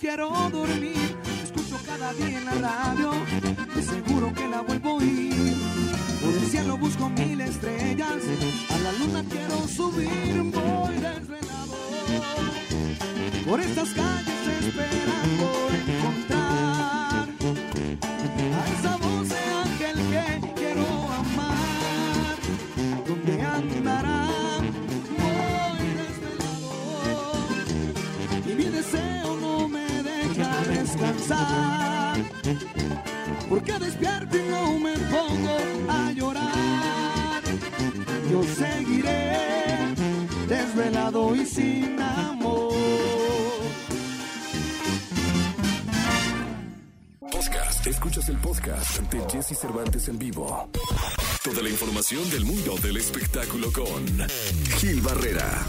Quiero 0.00 0.30
dormir, 0.50 1.16
escucho 1.42 1.76
cada 1.84 2.12
día 2.14 2.38
en 2.38 2.44
la 2.44 2.52
radio. 2.52 3.10
De 3.74 3.82
seguro 3.82 4.32
que 4.34 4.48
la 4.48 4.60
vuelvo 4.62 4.90
a 4.90 4.94
oír. 4.94 5.56
Por 6.22 6.34
el 6.34 6.46
cielo 6.46 6.76
busco 6.76 7.08
mil 7.08 7.40
estrellas, 7.40 8.22
a 8.70 8.78
la 8.78 8.92
luna 8.92 9.24
quiero 9.28 9.66
subir, 9.68 10.42
voy 10.52 10.94
desvelado. 10.94 11.76
Por 13.46 13.60
estas 13.60 13.88
calles 13.90 14.64
esperando 14.64 15.57
no 34.36 34.78
me 34.78 34.92
pongo 34.98 35.56
a 35.88 36.12
llorar. 36.12 37.42
Yo 38.30 38.42
seguiré 38.42 39.94
desvelado 40.48 41.34
y 41.34 41.46
sin 41.46 42.00
amor. 42.00 42.72
Podcast. 47.20 47.86
Escuchas 47.86 48.28
el 48.28 48.36
podcast 48.38 48.98
ante 48.98 49.18
Jesse 49.30 49.58
Cervantes 49.58 50.08
en 50.08 50.18
vivo. 50.18 50.68
Toda 51.42 51.62
la 51.62 51.68
información 51.68 52.28
del 52.30 52.44
mundo 52.44 52.74
del 52.82 52.96
espectáculo 52.96 53.72
con 53.72 54.28
Gil 54.78 55.00
Barrera. 55.00 55.66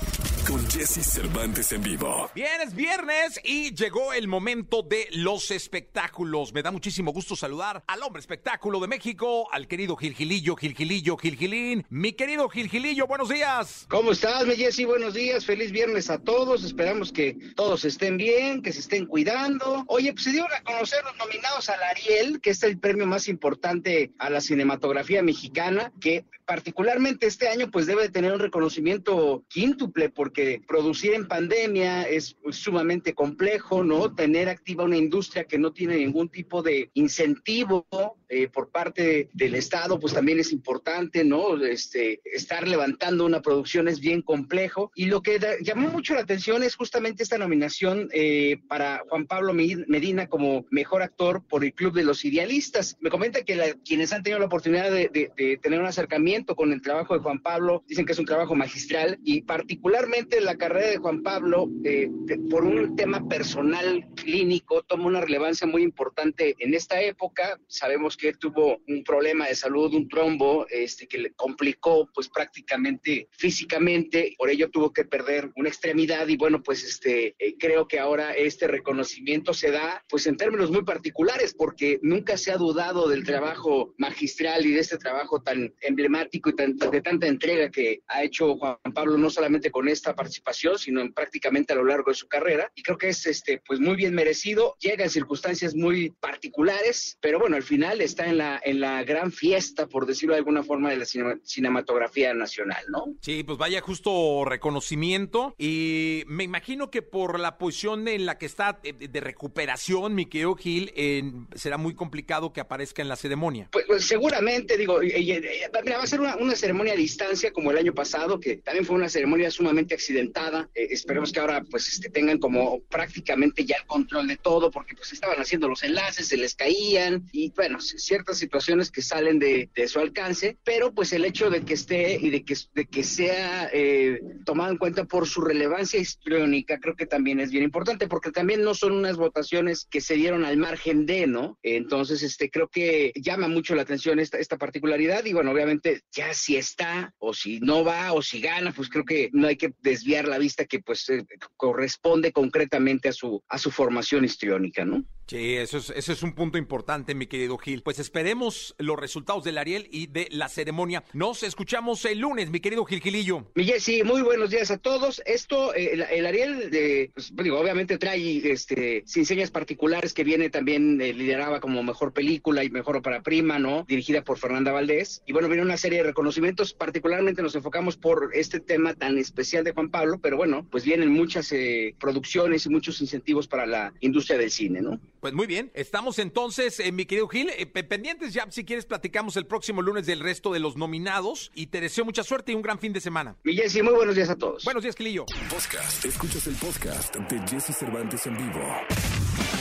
Con 0.49 0.67
Jesse 0.67 1.05
Cervantes 1.05 1.71
en 1.73 1.83
vivo. 1.83 2.31
Bien, 2.33 2.59
es 2.65 2.73
viernes 2.73 3.39
y 3.43 3.75
llegó 3.75 4.13
el 4.13 4.27
momento 4.27 4.81
de 4.81 5.07
los 5.11 5.51
espectáculos. 5.51 6.53
Me 6.53 6.63
da 6.63 6.71
muchísimo 6.71 7.11
gusto 7.13 7.35
saludar 7.35 7.83
al 7.85 8.01
hombre 8.01 8.19
espectáculo 8.19 8.79
de 8.79 8.87
México, 8.87 9.47
al 9.51 9.67
querido 9.67 9.95
Gilgilillo, 9.95 10.55
Gilgilillo, 10.55 11.17
Gilgilín. 11.17 11.85
Mi 11.91 12.13
querido 12.13 12.49
Gilgilillo, 12.49 13.05
buenos 13.05 13.29
días. 13.29 13.85
¿Cómo 13.89 14.11
estás, 14.11 14.47
mi 14.47 14.55
Jessy? 14.55 14.85
Buenos 14.85 15.13
días, 15.13 15.45
feliz 15.45 15.71
viernes 15.71 16.09
a 16.09 16.17
todos. 16.17 16.63
Esperamos 16.63 17.11
que 17.11 17.37
todos 17.55 17.85
estén 17.85 18.17
bien, 18.17 18.63
que 18.63 18.73
se 18.73 18.79
estén 18.79 19.05
cuidando. 19.05 19.83
Oye, 19.85 20.13
pues 20.13 20.23
se 20.23 20.31
dieron 20.31 20.51
a 20.51 20.63
conocer 20.63 21.03
los 21.03 21.15
nominados 21.17 21.69
al 21.69 21.83
Ariel, 21.83 22.41
que 22.41 22.49
es 22.49 22.63
el 22.63 22.79
premio 22.79 23.05
más 23.05 23.27
importante 23.27 24.13
a 24.17 24.31
la 24.31 24.41
cinematografía 24.41 25.21
mexicana, 25.21 25.91
que 26.01 26.25
particularmente 26.49 27.27
este 27.27 27.47
año 27.47 27.69
pues 27.69 27.85
debe 27.85 28.09
tener 28.09 28.33
un 28.33 28.39
reconocimiento 28.39 29.43
quíntuple 29.49 30.09
porque 30.09 30.59
producir 30.67 31.13
en 31.13 31.27
pandemia 31.27 32.09
es 32.09 32.37
sumamente 32.49 33.13
complejo, 33.13 33.83
¿no? 33.83 34.15
Tener 34.15 34.49
activa 34.49 34.83
una 34.83 34.97
industria 34.97 35.43
que 35.43 35.59
no 35.59 35.73
tiene 35.73 35.97
ningún 35.97 36.27
tipo 36.27 36.63
de 36.63 36.89
incentivo 36.95 37.85
eh, 38.29 38.47
por 38.47 38.69
parte 38.69 39.29
del 39.33 39.55
Estado 39.55 39.99
pues 39.99 40.13
también 40.13 40.39
es 40.39 40.51
importante, 40.51 41.23
¿no? 41.23 41.61
Este, 41.63 42.21
estar 42.23 42.67
levantando 42.67 43.25
una 43.25 43.41
producción 43.41 43.87
es 43.87 43.99
bien 43.99 44.21
complejo 44.21 44.91
y 44.95 45.05
lo 45.05 45.21
que 45.21 45.39
da- 45.39 45.55
llamó 45.61 45.89
mucho 45.89 46.13
la 46.13 46.21
atención 46.21 46.63
es 46.63 46.75
justamente 46.75 47.23
esta 47.23 47.37
nominación 47.37 48.07
eh, 48.13 48.57
para 48.67 49.03
Juan 49.09 49.25
Pablo 49.25 49.53
Medina 49.53 50.27
como 50.27 50.65
mejor 50.69 51.01
actor 51.01 51.43
por 51.47 51.63
el 51.63 51.73
Club 51.73 51.93
de 51.93 52.03
los 52.03 52.23
Idealistas. 52.23 52.97
Me 53.01 53.09
comenta 53.09 53.43
que 53.43 53.55
la- 53.55 53.73
quienes 53.83 54.13
han 54.13 54.23
tenido 54.23 54.39
la 54.39 54.45
oportunidad 54.45 54.91
de, 54.91 55.09
de- 55.09 55.31
de 55.35 55.57
tener 55.57 55.79
un 55.79 55.85
acercamiento 55.87 56.55
con 56.55 56.71
el 56.71 56.81
trabajo 56.81 57.13
de 57.15 57.21
Juan 57.21 57.39
Pablo 57.41 57.83
dicen 57.87 58.05
que 58.05 58.11
es 58.13 58.19
un 58.19 58.25
trabajo 58.25 58.55
magistral 58.55 59.19
y 59.23 59.41
particularmente 59.41 60.41
la 60.41 60.55
carrera 60.55 60.87
de 60.91 60.97
Juan 60.97 61.23
Pablo 61.23 61.67
eh, 61.83 62.07
de- 62.11 62.37
por 62.49 62.63
un 62.63 62.95
tema 62.95 63.27
personal 63.27 64.05
clínico 64.15 64.83
toma 64.83 65.05
una 65.07 65.21
relevancia 65.21 65.65
muy 65.65 65.81
importante 65.83 66.55
en 66.59 66.73
esta 66.73 67.01
época. 67.01 67.59
Sabemos 67.67 68.17
que 68.19 68.33
tuvo 68.33 68.81
un 68.87 69.03
problema 69.03 69.47
de 69.47 69.55
salud, 69.55 69.93
un 69.93 70.07
trombo, 70.09 70.67
este, 70.69 71.07
que 71.07 71.17
le 71.17 71.31
complicó 71.33 72.09
pues 72.13 72.27
prácticamente 72.29 73.29
físicamente, 73.31 74.35
por 74.37 74.49
ello 74.49 74.69
tuvo 74.69 74.91
que 74.91 75.05
perder 75.05 75.51
una 75.55 75.69
extremidad 75.69 76.27
y 76.27 76.37
bueno, 76.37 76.61
pues 76.61 76.83
este, 76.83 77.35
eh, 77.39 77.55
creo 77.57 77.87
que 77.87 77.99
ahora 77.99 78.33
este 78.33 78.67
reconocimiento 78.67 79.53
se 79.53 79.71
da 79.71 80.03
pues 80.09 80.27
en 80.27 80.37
términos 80.37 80.71
muy 80.71 80.83
particulares 80.83 81.53
porque 81.57 81.99
nunca 82.01 82.37
se 82.37 82.51
ha 82.51 82.57
dudado 82.57 83.07
del 83.07 83.23
trabajo 83.23 83.93
magistral 83.97 84.65
y 84.65 84.71
de 84.71 84.79
este 84.81 84.97
trabajo 84.97 85.41
tan 85.41 85.73
emblemático 85.81 86.49
y 86.49 86.55
tan- 86.55 86.77
de 86.77 87.01
tanta 87.01 87.27
entrega 87.27 87.69
que 87.71 88.01
ha 88.07 88.23
hecho 88.23 88.55
Juan 88.57 88.77
Pablo 88.93 89.17
no 89.17 89.29
solamente 89.29 89.71
con 89.71 89.87
esta 89.87 90.15
participación, 90.15 90.77
sino 90.77 91.01
en 91.01 91.13
prácticamente 91.13 91.73
a 91.73 91.75
lo 91.77 91.85
largo 91.85 92.11
de 92.11 92.15
su 92.15 92.27
carrera. 92.27 92.71
Y 92.75 92.83
creo 92.83 92.97
que 92.97 93.09
es 93.09 93.25
este 93.25 93.61
pues 93.65 93.79
muy 93.79 93.95
bien 93.95 94.13
merecido, 94.13 94.75
llega 94.79 95.03
en 95.03 95.09
circunstancias 95.09 95.75
muy 95.75 96.11
particulares, 96.19 97.17
pero 97.21 97.39
bueno, 97.39 97.55
al 97.55 97.63
final 97.63 98.01
está 98.09 98.27
en 98.27 98.37
la 98.37 98.61
en 98.63 98.79
la 98.81 99.03
gran 99.03 99.31
fiesta, 99.31 99.87
por 99.87 100.05
decirlo 100.05 100.33
de 100.33 100.39
alguna 100.39 100.63
forma, 100.63 100.89
de 100.89 100.97
la 100.97 101.05
cinema- 101.05 101.39
cinematografía 101.43 102.33
nacional, 102.33 102.83
¿no? 102.89 103.05
Sí, 103.21 103.43
pues 103.43 103.57
vaya 103.57 103.81
justo 103.81 104.43
reconocimiento 104.45 105.55
y 105.57 106.23
me 106.27 106.43
imagino 106.43 106.89
que 106.89 107.01
por 107.01 107.39
la 107.39 107.57
posición 107.57 108.07
en 108.07 108.25
la 108.25 108.37
que 108.37 108.45
está 108.45 108.79
eh, 108.83 108.93
de 108.93 109.19
recuperación, 109.19 110.15
mi 110.15 110.25
querido 110.25 110.55
Gil, 110.55 110.91
en- 110.95 111.47
será 111.55 111.77
muy 111.77 111.93
complicado 111.95 112.53
que 112.53 112.61
aparezca 112.61 113.01
en 113.01 113.09
la 113.09 113.15
ceremonia. 113.15 113.69
Pues, 113.71 113.85
pues, 113.87 114.05
seguramente, 114.05 114.77
digo, 114.77 114.99
mira, 114.99 115.97
va 115.97 116.03
a 116.03 116.07
ser 116.07 116.19
una, 116.21 116.35
una 116.37 116.55
ceremonia 116.55 116.93
a 116.93 116.95
distancia 116.95 117.51
como 117.51 117.71
el 117.71 117.77
año 117.77 117.93
pasado, 117.93 118.39
que 118.39 118.57
también 118.57 118.85
fue 118.85 118.95
una 118.95 119.09
ceremonia 119.09 119.51
sumamente 119.51 119.93
accidentada. 119.93 120.69
Eh, 120.73 120.87
esperemos 120.91 121.31
que 121.31 121.39
ahora 121.39 121.63
pues 121.69 121.87
este, 121.89 122.09
tengan 122.09 122.39
como 122.39 122.79
prácticamente 122.89 123.65
ya 123.65 123.75
el 123.77 123.85
control 123.85 124.27
de 124.27 124.37
todo, 124.37 124.71
porque 124.71 124.95
pues 124.95 125.11
estaban 125.13 125.39
haciendo 125.39 125.67
los 125.67 125.83
enlaces, 125.83 126.27
se 126.27 126.37
les 126.37 126.55
caían 126.55 127.29
y 127.31 127.51
bueno, 127.51 127.79
c- 127.81 127.98
ciertas 127.99 128.37
situaciones 128.37 128.91
que 128.91 129.01
salen 129.01 129.39
de, 129.39 129.69
de 129.75 129.87
su 129.87 129.99
alcance, 129.99 130.57
pero 130.63 130.93
pues 130.93 131.13
el 131.13 131.25
hecho 131.25 131.49
de 131.49 131.61
que 131.61 131.73
esté 131.73 132.17
y 132.19 132.29
de 132.29 132.43
que, 132.43 132.55
de 132.73 132.85
que 132.85 133.03
sea 133.03 133.69
eh, 133.73 134.21
tomado 134.45 134.71
en 134.71 134.77
cuenta 134.77 135.05
por 135.05 135.27
su 135.27 135.41
relevancia 135.41 135.99
histriónica, 135.99 136.79
creo 136.79 136.95
que 136.95 137.05
también 137.05 137.39
es 137.39 137.51
bien 137.51 137.63
importante, 137.63 138.07
porque 138.07 138.31
también 138.31 138.63
no 138.63 138.73
son 138.73 138.93
unas 138.93 139.17
votaciones 139.17 139.85
que 139.89 140.01
se 140.01 140.15
dieron 140.15 140.45
al 140.45 140.57
margen 140.57 141.05
de, 141.05 141.27
¿no? 141.27 141.57
Entonces, 141.63 142.23
este, 142.23 142.49
creo 142.49 142.67
que 142.67 143.11
llama 143.15 143.47
mucho 143.47 143.75
la 143.75 143.83
atención 143.83 144.19
esta, 144.19 144.37
esta 144.37 144.57
particularidad 144.57 145.25
y 145.25 145.33
bueno, 145.33 145.51
obviamente 145.51 146.01
ya 146.11 146.33
si 146.33 146.55
está 146.55 147.13
o 147.17 147.33
si 147.33 147.59
no 147.59 147.83
va 147.83 148.13
o 148.13 148.21
si 148.21 148.41
gana, 148.41 148.71
pues 148.71 148.89
creo 148.89 149.05
que 149.05 149.29
no 149.33 149.47
hay 149.47 149.57
que 149.57 149.73
desviar 149.81 150.27
la 150.27 150.37
vista 150.37 150.65
que 150.65 150.79
pues 150.79 151.09
eh, 151.09 151.25
corresponde 151.57 152.31
concretamente 152.31 153.09
a 153.09 153.13
su, 153.13 153.43
a 153.47 153.57
su 153.57 153.71
formación 153.71 154.25
histriónica, 154.25 154.85
¿no? 154.85 155.05
Sí, 155.29 155.57
eso 155.57 155.77
es, 155.77 155.91
ese 155.91 156.13
es 156.13 156.23
un 156.23 156.33
punto 156.33 156.57
importante, 156.57 157.13
mi 157.13 157.27
querido 157.27 157.55
Gil. 157.59 157.83
Pues 157.83 157.99
esperemos 157.99 158.73
los 158.79 158.97
resultados 158.97 159.43
del 159.43 159.59
Ariel 159.59 159.87
y 159.91 160.07
de 160.07 160.27
la 160.31 160.49
ceremonia. 160.49 161.03
Nos 161.13 161.43
escuchamos 161.43 162.03
el 162.05 162.17
lunes, 162.17 162.49
mi 162.49 162.59
querido 162.59 162.83
Gil 162.83 162.99
Gilillo. 162.99 163.45
Mi 163.53 163.63
Jessy, 163.63 164.01
muy 164.01 164.23
buenos 164.23 164.49
días 164.49 164.71
a 164.71 164.79
todos. 164.79 165.21
Esto, 165.27 165.75
eh, 165.75 165.91
el, 165.93 166.01
el 166.01 166.25
Ariel, 166.25 166.71
de, 166.71 167.11
pues, 167.13 167.31
digo, 167.43 167.59
obviamente 167.59 167.99
trae 167.99 168.51
este, 168.51 169.03
sin 169.05 169.23
señas 169.23 169.51
particulares 169.51 170.15
que 170.15 170.23
viene 170.23 170.49
también 170.49 170.99
eh, 170.99 171.13
lideraba 171.13 171.59
como 171.59 171.83
mejor 171.83 172.11
película 172.11 172.63
y 172.63 172.71
mejor 172.71 172.97
ópera 172.97 173.21
prima, 173.21 173.59
¿no? 173.59 173.85
Dirigida 173.87 174.23
por 174.23 174.39
Fernanda 174.39 174.71
Valdés. 174.71 175.21
Y 175.27 175.33
bueno, 175.33 175.47
viene 175.47 175.61
una 175.61 175.77
serie 175.77 175.99
de 175.99 176.05
reconocimientos. 176.05 176.73
Particularmente 176.73 177.43
nos 177.43 177.53
enfocamos 177.53 177.97
por 177.97 178.31
este 178.33 178.59
tema 178.59 178.95
tan 178.95 179.19
especial 179.19 179.63
de 179.63 179.73
Juan 179.73 179.89
Pablo, 179.89 180.17
pero 180.19 180.37
bueno, 180.37 180.65
pues 180.71 180.85
vienen 180.85 181.09
muchas 181.09 181.51
eh, 181.51 181.93
producciones 181.99 182.65
y 182.65 182.69
muchos 182.69 182.99
incentivos 182.99 183.47
para 183.47 183.67
la 183.67 183.93
industria 183.99 184.39
del 184.39 184.49
cine, 184.49 184.81
¿no? 184.81 184.99
Pues 185.19 185.33
muy 185.33 185.47
bien, 185.47 185.69
estamos 185.73 186.17
entonces, 186.17 186.79
eh, 186.79 186.93
mi 186.93 187.05
querido 187.05 187.27
Gil, 187.27 187.49
eh, 187.57 187.65
pe- 187.65 187.83
pendientes 187.83 188.33
ya, 188.33 188.47
si 188.49 188.63
quieres 188.63 188.85
platicamos 188.85 189.35
el 189.35 189.45
próximo 189.45 189.81
lunes 189.81 190.05
del 190.05 190.21
resto 190.21 190.53
de 190.53 190.59
los 190.61 190.77
nominados 190.77 191.51
y 191.53 191.67
te 191.67 191.81
deseo 191.81 192.05
mucha 192.05 192.23
suerte 192.23 192.53
y 192.53 192.55
un 192.55 192.61
gran 192.61 192.79
fin 192.79 192.93
de 192.93 193.01
semana. 193.01 193.35
Mi 193.43 193.53
Jessy, 193.53 193.81
muy 193.81 193.93
buenos 193.93 194.15
días 194.15 194.29
a 194.29 194.37
todos. 194.37 194.63
Buenos 194.63 194.81
días, 194.83 194.95
Gilillo. 194.95 195.25
Podcast. 195.49 196.05
Escuchas 196.05 196.47
el 196.47 196.55
podcast 196.55 197.15
de 197.17 197.39
Jesse 197.49 197.75
Cervantes 197.77 198.25
en 198.27 198.37
vivo. 198.37 198.61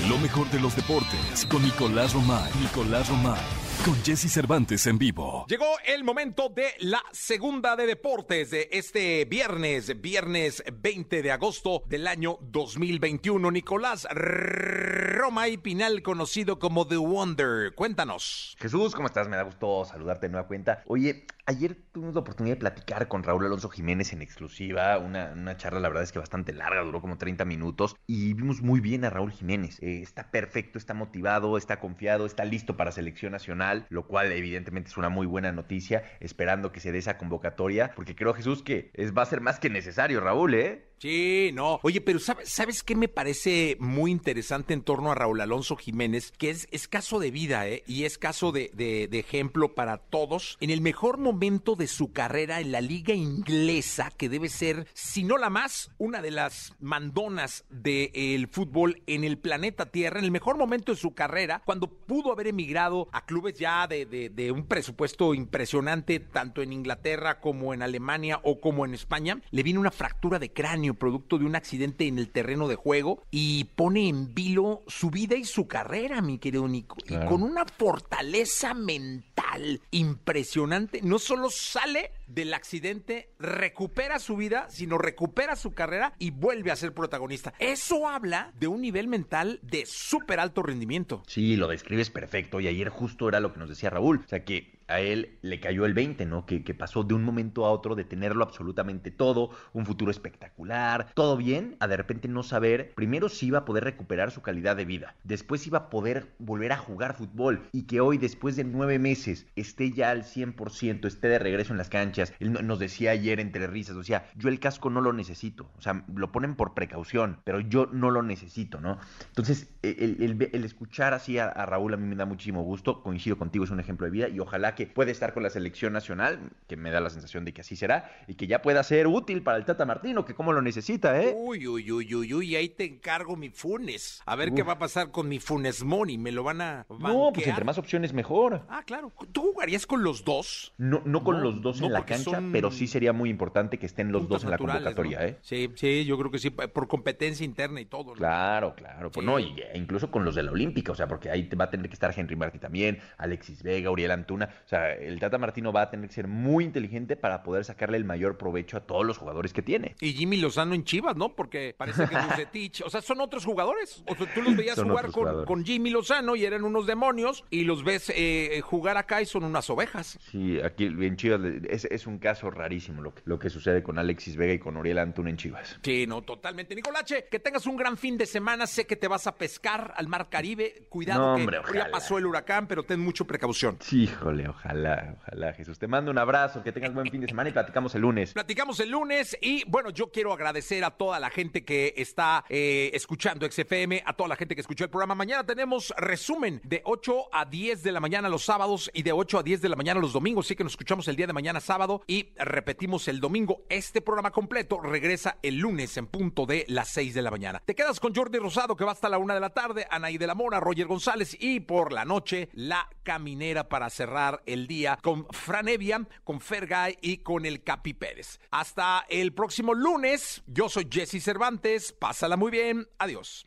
Lo 0.09 0.17
mejor 0.19 0.49
de 0.51 0.61
los 0.61 0.77
deportes 0.77 1.45
con 1.51 1.61
Nicolás 1.63 2.13
Romay. 2.15 2.53
Nicolás 2.61 3.09
Romay. 3.09 3.41
Con 3.85 3.95
Jesse 4.05 4.31
Cervantes 4.31 4.87
en 4.87 4.99
vivo. 4.99 5.47
Llegó 5.49 5.64
el 5.87 6.05
momento 6.05 6.49
de 6.49 6.74
la 6.81 7.03
segunda 7.12 7.76
de 7.76 7.87
deportes 7.87 8.51
de 8.51 8.68
este 8.72 9.24
viernes, 9.24 10.01
viernes 10.01 10.62
20 10.70 11.22
de 11.22 11.33
agosto 11.33 11.83
del 11.87 12.07
año 12.07 12.39
2021. 12.43 13.51
Nicolás 13.51 14.07
Romay 14.11 15.57
Pinal, 15.59 16.03
conocido 16.03 16.59
como 16.59 16.87
The 16.87 16.97
Wonder. 16.97 17.74
Cuéntanos. 17.74 18.57
Jesús, 18.59 18.95
¿cómo 18.95 19.07
estás? 19.07 19.29
Me 19.29 19.37
da 19.37 19.45
gusto 19.45 19.85
saludarte 19.85 20.26
de 20.26 20.33
nueva 20.33 20.47
cuenta. 20.47 20.83
Oye, 20.87 21.24
ayer 21.49 21.76
tuvimos 21.92 22.14
la 22.14 22.20
oportunidad 22.20 22.57
de 22.57 22.61
platicar 22.61 23.09
con 23.09 23.22
Raúl 23.22 23.46
Alonso 23.46 23.70
Jiménez 23.70 24.12
en 24.12 24.20
exclusiva, 24.20 24.99
una, 24.99 25.32
una 25.32 25.57
charla 25.57 25.80
la 25.80 25.88
verdad 25.88 26.05
es 26.05 26.12
que 26.12 26.18
bastante 26.18 26.53
larga, 26.53 26.82
duró 26.82 27.01
como 27.01 27.16
30 27.16 27.46
minutos 27.46 27.96
y 28.07 28.34
vimos 28.34 28.61
muy 28.61 28.80
bien 28.80 29.07
a 29.07 29.11
Raúl 29.11 29.32
Jiménez. 29.32 29.78
Eh, 29.82 30.01
está 30.03 30.30
perfecto, 30.30 30.76
está 30.76 30.92
motivado, 30.92 31.57
está 31.57 31.80
confiado, 31.80 32.26
está 32.26 32.44
listo 32.44 32.76
para 32.76 32.92
selección 32.92 33.32
nacional, 33.32 33.86
lo 33.88 34.07
cual 34.07 34.30
evidentemente 34.32 34.90
es 34.90 34.99
una 34.99 35.09
muy 35.09 35.26
buena 35.26 35.51
noticia, 35.51 36.03
esperando 36.20 36.70
que 36.70 36.80
se 36.80 36.92
dé 36.92 36.99
esa 36.99 37.16
convocatoria, 37.16 37.92
porque 37.96 38.14
creo 38.14 38.34
Jesús 38.34 38.62
que 38.62 38.90
es, 38.92 39.16
va 39.16 39.22
a 39.22 39.26
ser 39.26 39.40
más 39.40 39.59
que 39.59 39.70
necesario, 39.70 40.20
Raúl, 40.20 40.55
¿eh? 40.55 40.88
Sí, 41.01 41.51
no. 41.55 41.78
Oye, 41.84 42.01
pero 42.01 42.18
¿sabes, 42.18 42.49
¿sabes 42.49 42.82
qué 42.82 42.96
me 42.96 43.07
parece 43.07 43.76
muy 43.78 44.11
interesante 44.11 44.74
en 44.74 44.82
torno 44.82 45.12
a 45.12 45.14
Raúl 45.14 45.40
Alonso 45.40 45.76
Jiménez? 45.76 46.32
Que 46.36 46.51
es, 46.51 46.66
es 46.72 46.88
caso 46.88 47.20
de 47.20 47.30
vida, 47.30 47.68
¿eh? 47.68 47.84
Y 47.86 48.03
es 48.03 48.18
caso 48.18 48.51
de, 48.51 48.72
ejemplo 49.12 49.74
para 49.74 49.99
todos. 49.99 50.57
En 50.61 50.70
el 50.70 50.80
mejor 50.80 51.18
momento 51.18 51.76
de 51.76 51.86
su 51.86 52.12
carrera 52.12 52.61
en 52.61 52.72
la 52.72 52.80
liga 52.80 53.14
inglesa, 53.14 54.11
que 54.16 54.28
debe 54.28 54.49
ser, 54.49 54.88
si 54.92 55.22
no 55.22 55.38
la 55.38 55.51
más, 55.51 55.90
una 55.99 56.20
de 56.20 56.32
las 56.32 56.74
mandonas 56.80 57.64
del 57.70 58.49
fútbol 58.49 59.01
en 59.07 59.22
el 59.22 59.38
planeta 59.38 59.86
Tierra, 59.86 60.18
en 60.18 60.24
el 60.24 60.30
mejor 60.32 60.57
momento 60.59 60.92
de 60.92 60.99
su 60.99 61.14
carrera, 61.14 61.62
cuando 61.64 61.88
pudo 61.88 62.32
haber 62.32 62.49
emigrado 62.49 63.09
a 63.12 63.24
clubes 63.24 63.57
ya 63.57 63.86
de- 63.86 64.07
de 64.07 64.51
un 64.51 64.66
presupuesto 64.66 65.32
impresionante, 65.32 66.18
tanto 66.18 66.61
en 66.61 66.72
Inglaterra 66.72 67.40
como 67.40 67.72
en 67.72 67.82
Alemania 67.82 68.40
o 68.42 68.61
como 68.61 68.84
en 68.84 68.94
España, 68.94 69.40
le 69.53 69.62
vino 69.62 69.78
una 69.80 69.92
fractura 69.92 70.40
de 70.40 70.53
cráneo 70.53 70.88
producto 70.95 71.39
de 71.39 71.45
un 71.45 71.57
accidente 71.57 72.07
en 72.07 72.18
el 72.18 72.28
terreno 72.30 72.68
de 72.68 72.76
juego 72.76 73.22
y 73.30 73.64
pone 73.76 74.09
en 74.09 74.34
vilo 74.34 74.82
su 74.86 75.11
vida 75.11 75.36
y 75.36 75.45
su 75.45 75.66
carrera, 75.66 76.20
mi 76.20 76.39
querido 76.39 76.68
Nico. 76.68 76.97
Y 77.07 77.16
con 77.26 77.43
una 77.43 77.64
fortaleza 77.64 78.74
mental 78.74 79.80
impresionante, 79.91 81.01
no 81.03 81.18
solo 81.18 81.49
sale 81.51 82.12
del 82.29 82.55
accidente, 82.55 83.31
recupera 83.39 84.18
su 84.18 84.37
vida, 84.37 84.66
sino 84.68 84.99
recupera 84.99 85.57
su 85.57 85.72
carrera 85.72 86.12
y 86.18 86.31
vuelve 86.31 86.70
a 86.70 86.76
ser 86.76 86.95
protagonista. 86.95 87.53
Eso 87.59 88.09
habla 88.09 88.53
de 88.59 88.68
un 88.68 88.81
nivel 88.81 89.09
mental 89.09 89.61
de 89.62 89.85
súper 89.87 90.41
alto 90.41 90.62
rendimiento. 90.62 91.22
Sí, 91.26 91.57
lo 91.57 91.68
describes 91.68 92.11
perfecto. 92.11 92.61
Y 92.61 92.68
ayer 92.68 92.89
justo 92.89 93.29
era 93.29 93.41
lo 93.41 93.53
que 93.53 93.59
nos 93.59 93.68
decía 93.68 93.91
Raúl. 93.91 94.22
O 94.24 94.29
sea, 94.29 94.45
que 94.45 94.79
a 94.89 95.01
él 95.01 95.39
le 95.43 95.61
cayó 95.61 95.85
el 95.85 95.95
20, 95.95 96.24
¿no? 96.26 96.47
Que, 96.47 96.64
que, 96.64 96.74
pasó 96.74 97.05
de 97.05 97.14
un 97.14 97.22
momento 97.22 97.66
a 97.66 97.70
otro 97.70 97.95
de 97.95 98.05
tenerlo 98.05 98.43
absolutamente 98.43 99.11
todo, 99.11 99.51
un 99.74 99.85
futuro 99.85 100.11
espectacular, 100.11 101.12
todo 101.14 101.37
bien, 101.37 101.76
a 101.79 101.87
de 101.87 101.97
repente 101.97 102.26
no 102.26 102.43
saber, 102.43 102.95
primero 102.95 103.29
si 103.29 103.47
iba 103.47 103.59
a 103.59 103.64
poder 103.64 103.85
recuperar 103.85 104.31
su 104.31 104.41
calidad 104.41 104.76
de 104.76 104.87
vida, 104.87 105.14
después 105.24 105.66
iba 105.66 105.79
a 105.79 105.91
poder 105.91 106.29
volver 106.39 106.72
a 106.72 106.79
jugar 106.79 107.14
fútbol 107.14 107.68
y 107.72 107.83
que 107.83 108.01
hoy, 108.01 108.16
después 108.16 108.57
de 108.57 108.64
nueve 108.64 108.99
meses, 108.99 109.47
esté 109.57 109.93
ya 109.93 110.11
al 110.11 110.24
100%, 110.24 111.07
esté 111.07 111.29
de 111.29 111.39
regreso 111.39 111.72
en 111.72 111.79
las 111.79 111.91
canchas. 111.91 112.18
Él 112.41 112.66
nos 112.66 112.79
decía 112.79 113.12
ayer 113.12 113.41
entre 113.41 113.66
risas, 113.66 113.97
o 113.97 114.03
sea, 114.03 114.29
yo 114.37 114.49
el 114.49 114.61
casco 114.61 114.91
no 114.91 115.01
lo 115.01 115.12
necesito, 115.12 115.71
o 115.79 115.83
sea, 115.83 116.05
lo 116.14 116.33
ponen 116.33 116.55
por 116.55 116.75
precaución, 116.75 117.41
pero 117.45 117.61
yo 117.61 117.87
no 117.93 118.11
lo 118.11 118.23
necesito, 118.23 118.81
¿no? 118.81 118.99
Entonces, 119.29 119.69
el, 119.83 120.39
el, 120.53 120.64
escuchar 120.64 121.14
así 121.14 121.39
a, 121.39 121.47
a 121.47 121.66
Raúl 121.66 121.95
a 121.95 121.97
mí 121.97 122.07
me 122.07 122.16
da 122.16 122.27
muchísimo 122.27 122.62
gusto, 122.62 123.03
coincido 123.03 123.37
contigo, 123.39 123.64
es 123.64 123.71
un 123.71 123.81
ejemplo 123.81 124.07
de 124.07 124.11
vida 124.11 124.29
y 124.29 124.41
ojalá 124.41 124.75
que 124.75 124.87
puede 124.87 125.12
estar 125.12 125.33
con 125.35 125.43
la 125.43 125.51
selección 125.51 125.93
nacional, 125.93 126.51
que 126.66 126.77
me 126.77 126.91
da 126.91 127.01
la 127.01 127.11
sensación 127.11 127.45
de 127.45 127.53
que 127.53 127.61
así 127.61 127.77
será, 127.77 128.11
y 128.27 128.35
que 128.35 128.47
ya 128.47 128.62
pueda 128.62 128.83
ser 128.83 129.07
útil 129.07 129.43
para 129.43 129.59
el 129.59 129.64
Tata 129.64 129.85
Martino, 129.85 130.25
que 130.25 130.35
como 130.35 130.53
lo 130.53 130.62
necesita, 130.62 131.21
¿eh? 131.21 131.35
Uy, 131.37 131.66
uy, 131.66 131.91
uy, 131.91 132.14
uy, 132.14 132.35
uy, 132.35 132.57
ahí 132.57 132.69
te 132.69 132.85
encargo 132.85 133.37
mi 133.37 133.51
Funes. 133.51 134.23
A 134.27 134.37
ver 134.37 134.53
qué 134.53 134.62
va 134.62 134.75
a 134.75 134.79
pasar 134.79 135.11
con 135.11 135.29
mi 135.29 135.39
Funes 135.39 135.85
Money, 135.85 136.19
me 136.19 136.33
lo 136.33 136.43
van 136.43 136.61
a 136.61 136.87
banquear? 136.89 137.12
No, 137.12 137.31
pues 137.33 137.47
entre 137.47 137.64
más 137.64 137.79
opciones 137.79 138.12
mejor. 138.12 138.64
Ah, 138.69 138.83
claro. 138.85 139.12
¿Tú 139.33 139.53
jugarías 139.53 139.87
con 139.87 140.03
los 140.03 140.25
dos? 140.25 140.73
No, 140.79 141.03
no 141.05 141.23
con 141.25 141.43
los 141.43 141.61
dos 141.62 141.81
en 141.81 141.93
la 141.93 142.05
cancha, 142.09 142.43
pero 142.53 142.71
sí 142.71 142.87
sería 142.87 143.13
muy 143.13 143.31
importante 143.31 143.79
que 143.79 143.87
estén 143.87 144.13
los 144.13 144.29
dos 144.29 144.45
en 144.45 144.51
la 144.51 144.59
convocatoria, 144.59 145.27
¿eh? 145.27 145.37
Sí, 145.43 145.71
sí, 145.75 146.05
yo 146.05 146.19
creo 146.19 146.31
que 146.31 146.39
sí, 146.39 146.51
por 146.51 146.89
competencia 146.89 147.45
interna 147.45 147.81
y 147.81 147.85
todo. 147.85 148.13
Claro, 148.13 148.75
claro. 148.75 149.11
Pues 149.11 149.25
no, 149.25 149.39
y, 149.39 149.55
incluso 149.75 150.11
con 150.11 150.25
los 150.25 150.35
de 150.35 150.43
la 150.43 150.53
Olímpica, 150.53 150.93
o 150.93 150.95
sea, 150.95 151.07
porque 151.07 151.31
ahí 151.31 151.49
va 151.49 151.67
a 151.67 151.71
tener 151.71 151.89
que 151.89 151.95
estar 151.95 152.13
Henry 152.17 152.37
Martí 152.37 152.59
también, 152.59 152.99
Alexis 153.19 153.63
Vega, 153.63 153.91
Uriel 153.91 154.11
Antuna, 154.11 154.49
o 154.65 154.69
sea, 154.69 154.93
el 154.93 155.19
Tata 155.21 155.39
Martino 155.39 155.73
va 155.73 155.83
a 155.83 155.91
tener 155.91 156.09
que 156.09 156.15
ser 156.15 156.29
muy 156.29 156.65
inteligente 156.65 157.17
para 157.17 157.43
poder 157.43 157.65
sacarle 157.65 157.97
el 157.97 158.05
mayor 158.05 158.39
provecho 158.39 158.77
a 158.77 158.81
todos 158.81 159.05
los 159.05 159.19
jugadores 159.19 159.53
que 159.53 159.63
tiene. 159.63 159.97
Y 160.01 160.13
Jimmy 160.13 160.39
Lozano 160.39 160.75
en 160.75 160.85
Chivas, 160.85 161.17
¿no? 161.17 161.35
Porque 161.35 161.75
parece 161.77 162.07
que 162.07 162.17
Bucetich, 162.17 162.83
o 162.83 162.91
sea, 162.91 163.03
son 163.03 163.21
otros 163.21 163.45
jugadores. 163.45 164.03
O 164.07 164.15
sea, 164.15 164.33
tú 164.33 164.43
los 164.43 164.57
veías 164.57 164.81
jugar 164.81 165.11
con, 165.11 165.65
Jimmy 165.65 165.91
Lozano 165.91 166.37
y 166.37 166.45
eran 166.45 166.65
unos 166.65 166.87
demonios 166.87 167.45
y 167.51 167.65
los 167.65 167.85
ves 167.85 168.13
eh, 168.15 168.61
jugar 168.63 168.97
acá 168.97 169.21
y 169.21 169.27
son 169.27 169.45
unas 169.45 169.69
ovejas. 169.71 170.19
Sí, 170.31 170.61
aquí 170.61 170.85
en 170.87 171.17
Chivas 171.17 171.41
es, 171.69 171.85
es 171.85 171.97
un 172.07 172.18
caso 172.18 172.51
rarísimo 172.51 173.03
lo 173.03 173.14
que, 173.14 173.22
lo 173.24 173.38
que 173.38 173.51
sucede 173.51 173.82
con 173.82 173.99
Alexis 173.99 174.36
Vega 174.36 174.55
y 174.55 174.59
con 174.59 174.76
Uriel 174.76 174.99
Antuna 174.99 175.30
en 175.30 175.36
Chivas. 175.36 175.78
Sí, 175.82 176.07
no, 176.07 176.22
totalmente. 176.22 176.74
Nicolache, 176.74 177.26
que 177.30 177.38
tengas 177.38 177.66
un 177.66 177.76
gran 177.76 177.96
fin 177.96 178.16
de 178.16 178.26
semana. 178.26 178.66
Sé 178.66 178.86
que 178.86 178.96
te 178.96 179.09
vas 179.09 179.26
a 179.26 179.34
pescar 179.34 179.92
al 179.96 180.09
Mar 180.09 180.28
Caribe. 180.28 180.86
Cuidado 180.88 181.36
que 181.36 181.78
ya 181.78 181.90
pasó 181.90 182.18
el 182.18 182.26
huracán, 182.26 182.66
pero 182.66 182.82
ten 182.82 183.01
mucha 183.01 183.24
precaución. 183.24 183.76
Sí, 183.80 184.05
híjole, 184.05 184.49
ojalá 184.49 184.99
ojalá, 185.20 185.53
Jesús. 185.53 185.78
Te 185.78 185.86
mando 185.86 186.11
un 186.11 186.18
abrazo, 186.18 186.62
que 186.62 186.72
tengas 186.72 186.92
buen 186.92 187.11
fin 187.11 187.20
de 187.20 187.28
semana 187.28 187.51
y 187.51 187.53
platicamos 187.53 187.94
el 187.94 188.03
lunes. 188.03 188.32
Platicamos 188.32 188.80
el 188.80 188.90
lunes 188.90 189.36
y 189.40 189.64
bueno, 189.68 189.90
yo 189.90 190.11
quiero 190.11 190.32
agradecer 190.32 190.84
a 190.84 190.90
toda 190.90 191.20
la 191.20 191.30
gente 191.30 191.64
que 191.64 191.94
está 191.96 192.44
eh, 192.49 192.90
escuchando 192.94 193.51
XFM, 193.51 194.03
a 194.05 194.12
toda 194.12 194.28
la 194.28 194.36
gente 194.36 194.55
que 194.55 194.61
escuchó 194.61 194.84
el 194.84 194.90
programa. 194.90 195.14
Mañana 195.14 195.44
tenemos 195.44 195.94
resumen 195.96 196.61
de 196.64 196.82
8 196.84 197.28
a 197.32 197.44
10 197.44 197.82
de 197.82 197.92
la 197.92 198.01
mañana 198.01 198.28
los 198.28 198.44
sábados 198.44 198.90
y 198.94 199.03
de 199.03 199.12
8 199.12 199.38
a 199.38 199.42
10 199.42 199.61
de 199.62 199.68
la 199.68 199.76
mañana 199.76 200.01
los 200.01 200.12
domingos. 200.12 200.46
Así 200.46 200.57
que 200.57 200.64
nos 200.64 200.72
escuchamos 200.72 201.09
el 201.09 201.16
día 201.16 201.26
de 201.26 201.32
mañana 201.32 201.61
y 202.07 202.30
repetimos 202.36 203.09
el 203.09 203.20
domingo. 203.20 203.62
Este 203.68 204.01
programa 204.01 204.30
completo 204.30 204.80
regresa 204.80 205.39
el 205.43 205.57
lunes 205.57 205.97
en 205.97 206.07
punto 206.07 206.47
de 206.47 206.64
las 206.68 206.89
6 206.89 207.14
de 207.14 207.22
la 207.22 207.30
mañana. 207.30 207.62
Te 207.64 207.74
quedas 207.74 208.01
con 208.01 208.14
Jordi 208.14 208.39
Rosado 208.39 208.76
que 208.76 208.84
va 208.84 208.93
hasta 208.93 209.09
la 209.09 209.18
1 209.18 209.34
de 209.34 209.41
la 209.41 209.51
tarde, 209.51 209.86
Anaí 209.91 210.18
de 210.18 210.26
la 210.26 210.34
Mora, 210.34 210.61
Roger 210.61 210.86
González 210.86 211.36
y 211.39 211.61
por 211.61 211.93
la 211.93 212.05
noche 212.05 212.49
la 212.53 212.89
caminera 213.03 213.68
para 213.68 213.91
cerrar 213.91 214.43
el 214.47 214.66
día 214.66 214.99
con 215.03 215.26
Fran 215.30 215.68
Evia, 215.68 216.07
con 216.24 216.41
Fergay 216.41 216.99
y 217.01 217.18
con 217.18 217.47
el 217.47 217.62
Capi 217.62 217.95
Pérez. 217.95 218.41
Hasta 218.51 219.07
el 219.09 219.32
próximo 219.32 219.74
lunes. 219.74 220.43
Yo 220.47 220.68
soy 220.68 220.89
Jesse 220.91 221.22
Cervantes. 221.22 221.93
Pásala 221.93 222.36
muy 222.36 222.51
bien. 222.51 222.89
Adiós. 222.99 223.47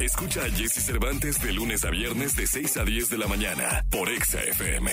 Escucha 0.00 0.44
a 0.44 0.50
Jesse 0.50 0.84
Cervantes 0.84 1.40
de 1.40 1.52
lunes 1.52 1.84
a 1.84 1.90
viernes 1.90 2.36
de 2.36 2.46
6 2.46 2.76
a 2.76 2.84
10 2.84 3.10
de 3.10 3.18
la 3.18 3.26
mañana 3.26 3.84
por 3.90 4.10
Exa 4.10 4.42
FM. 4.42 4.92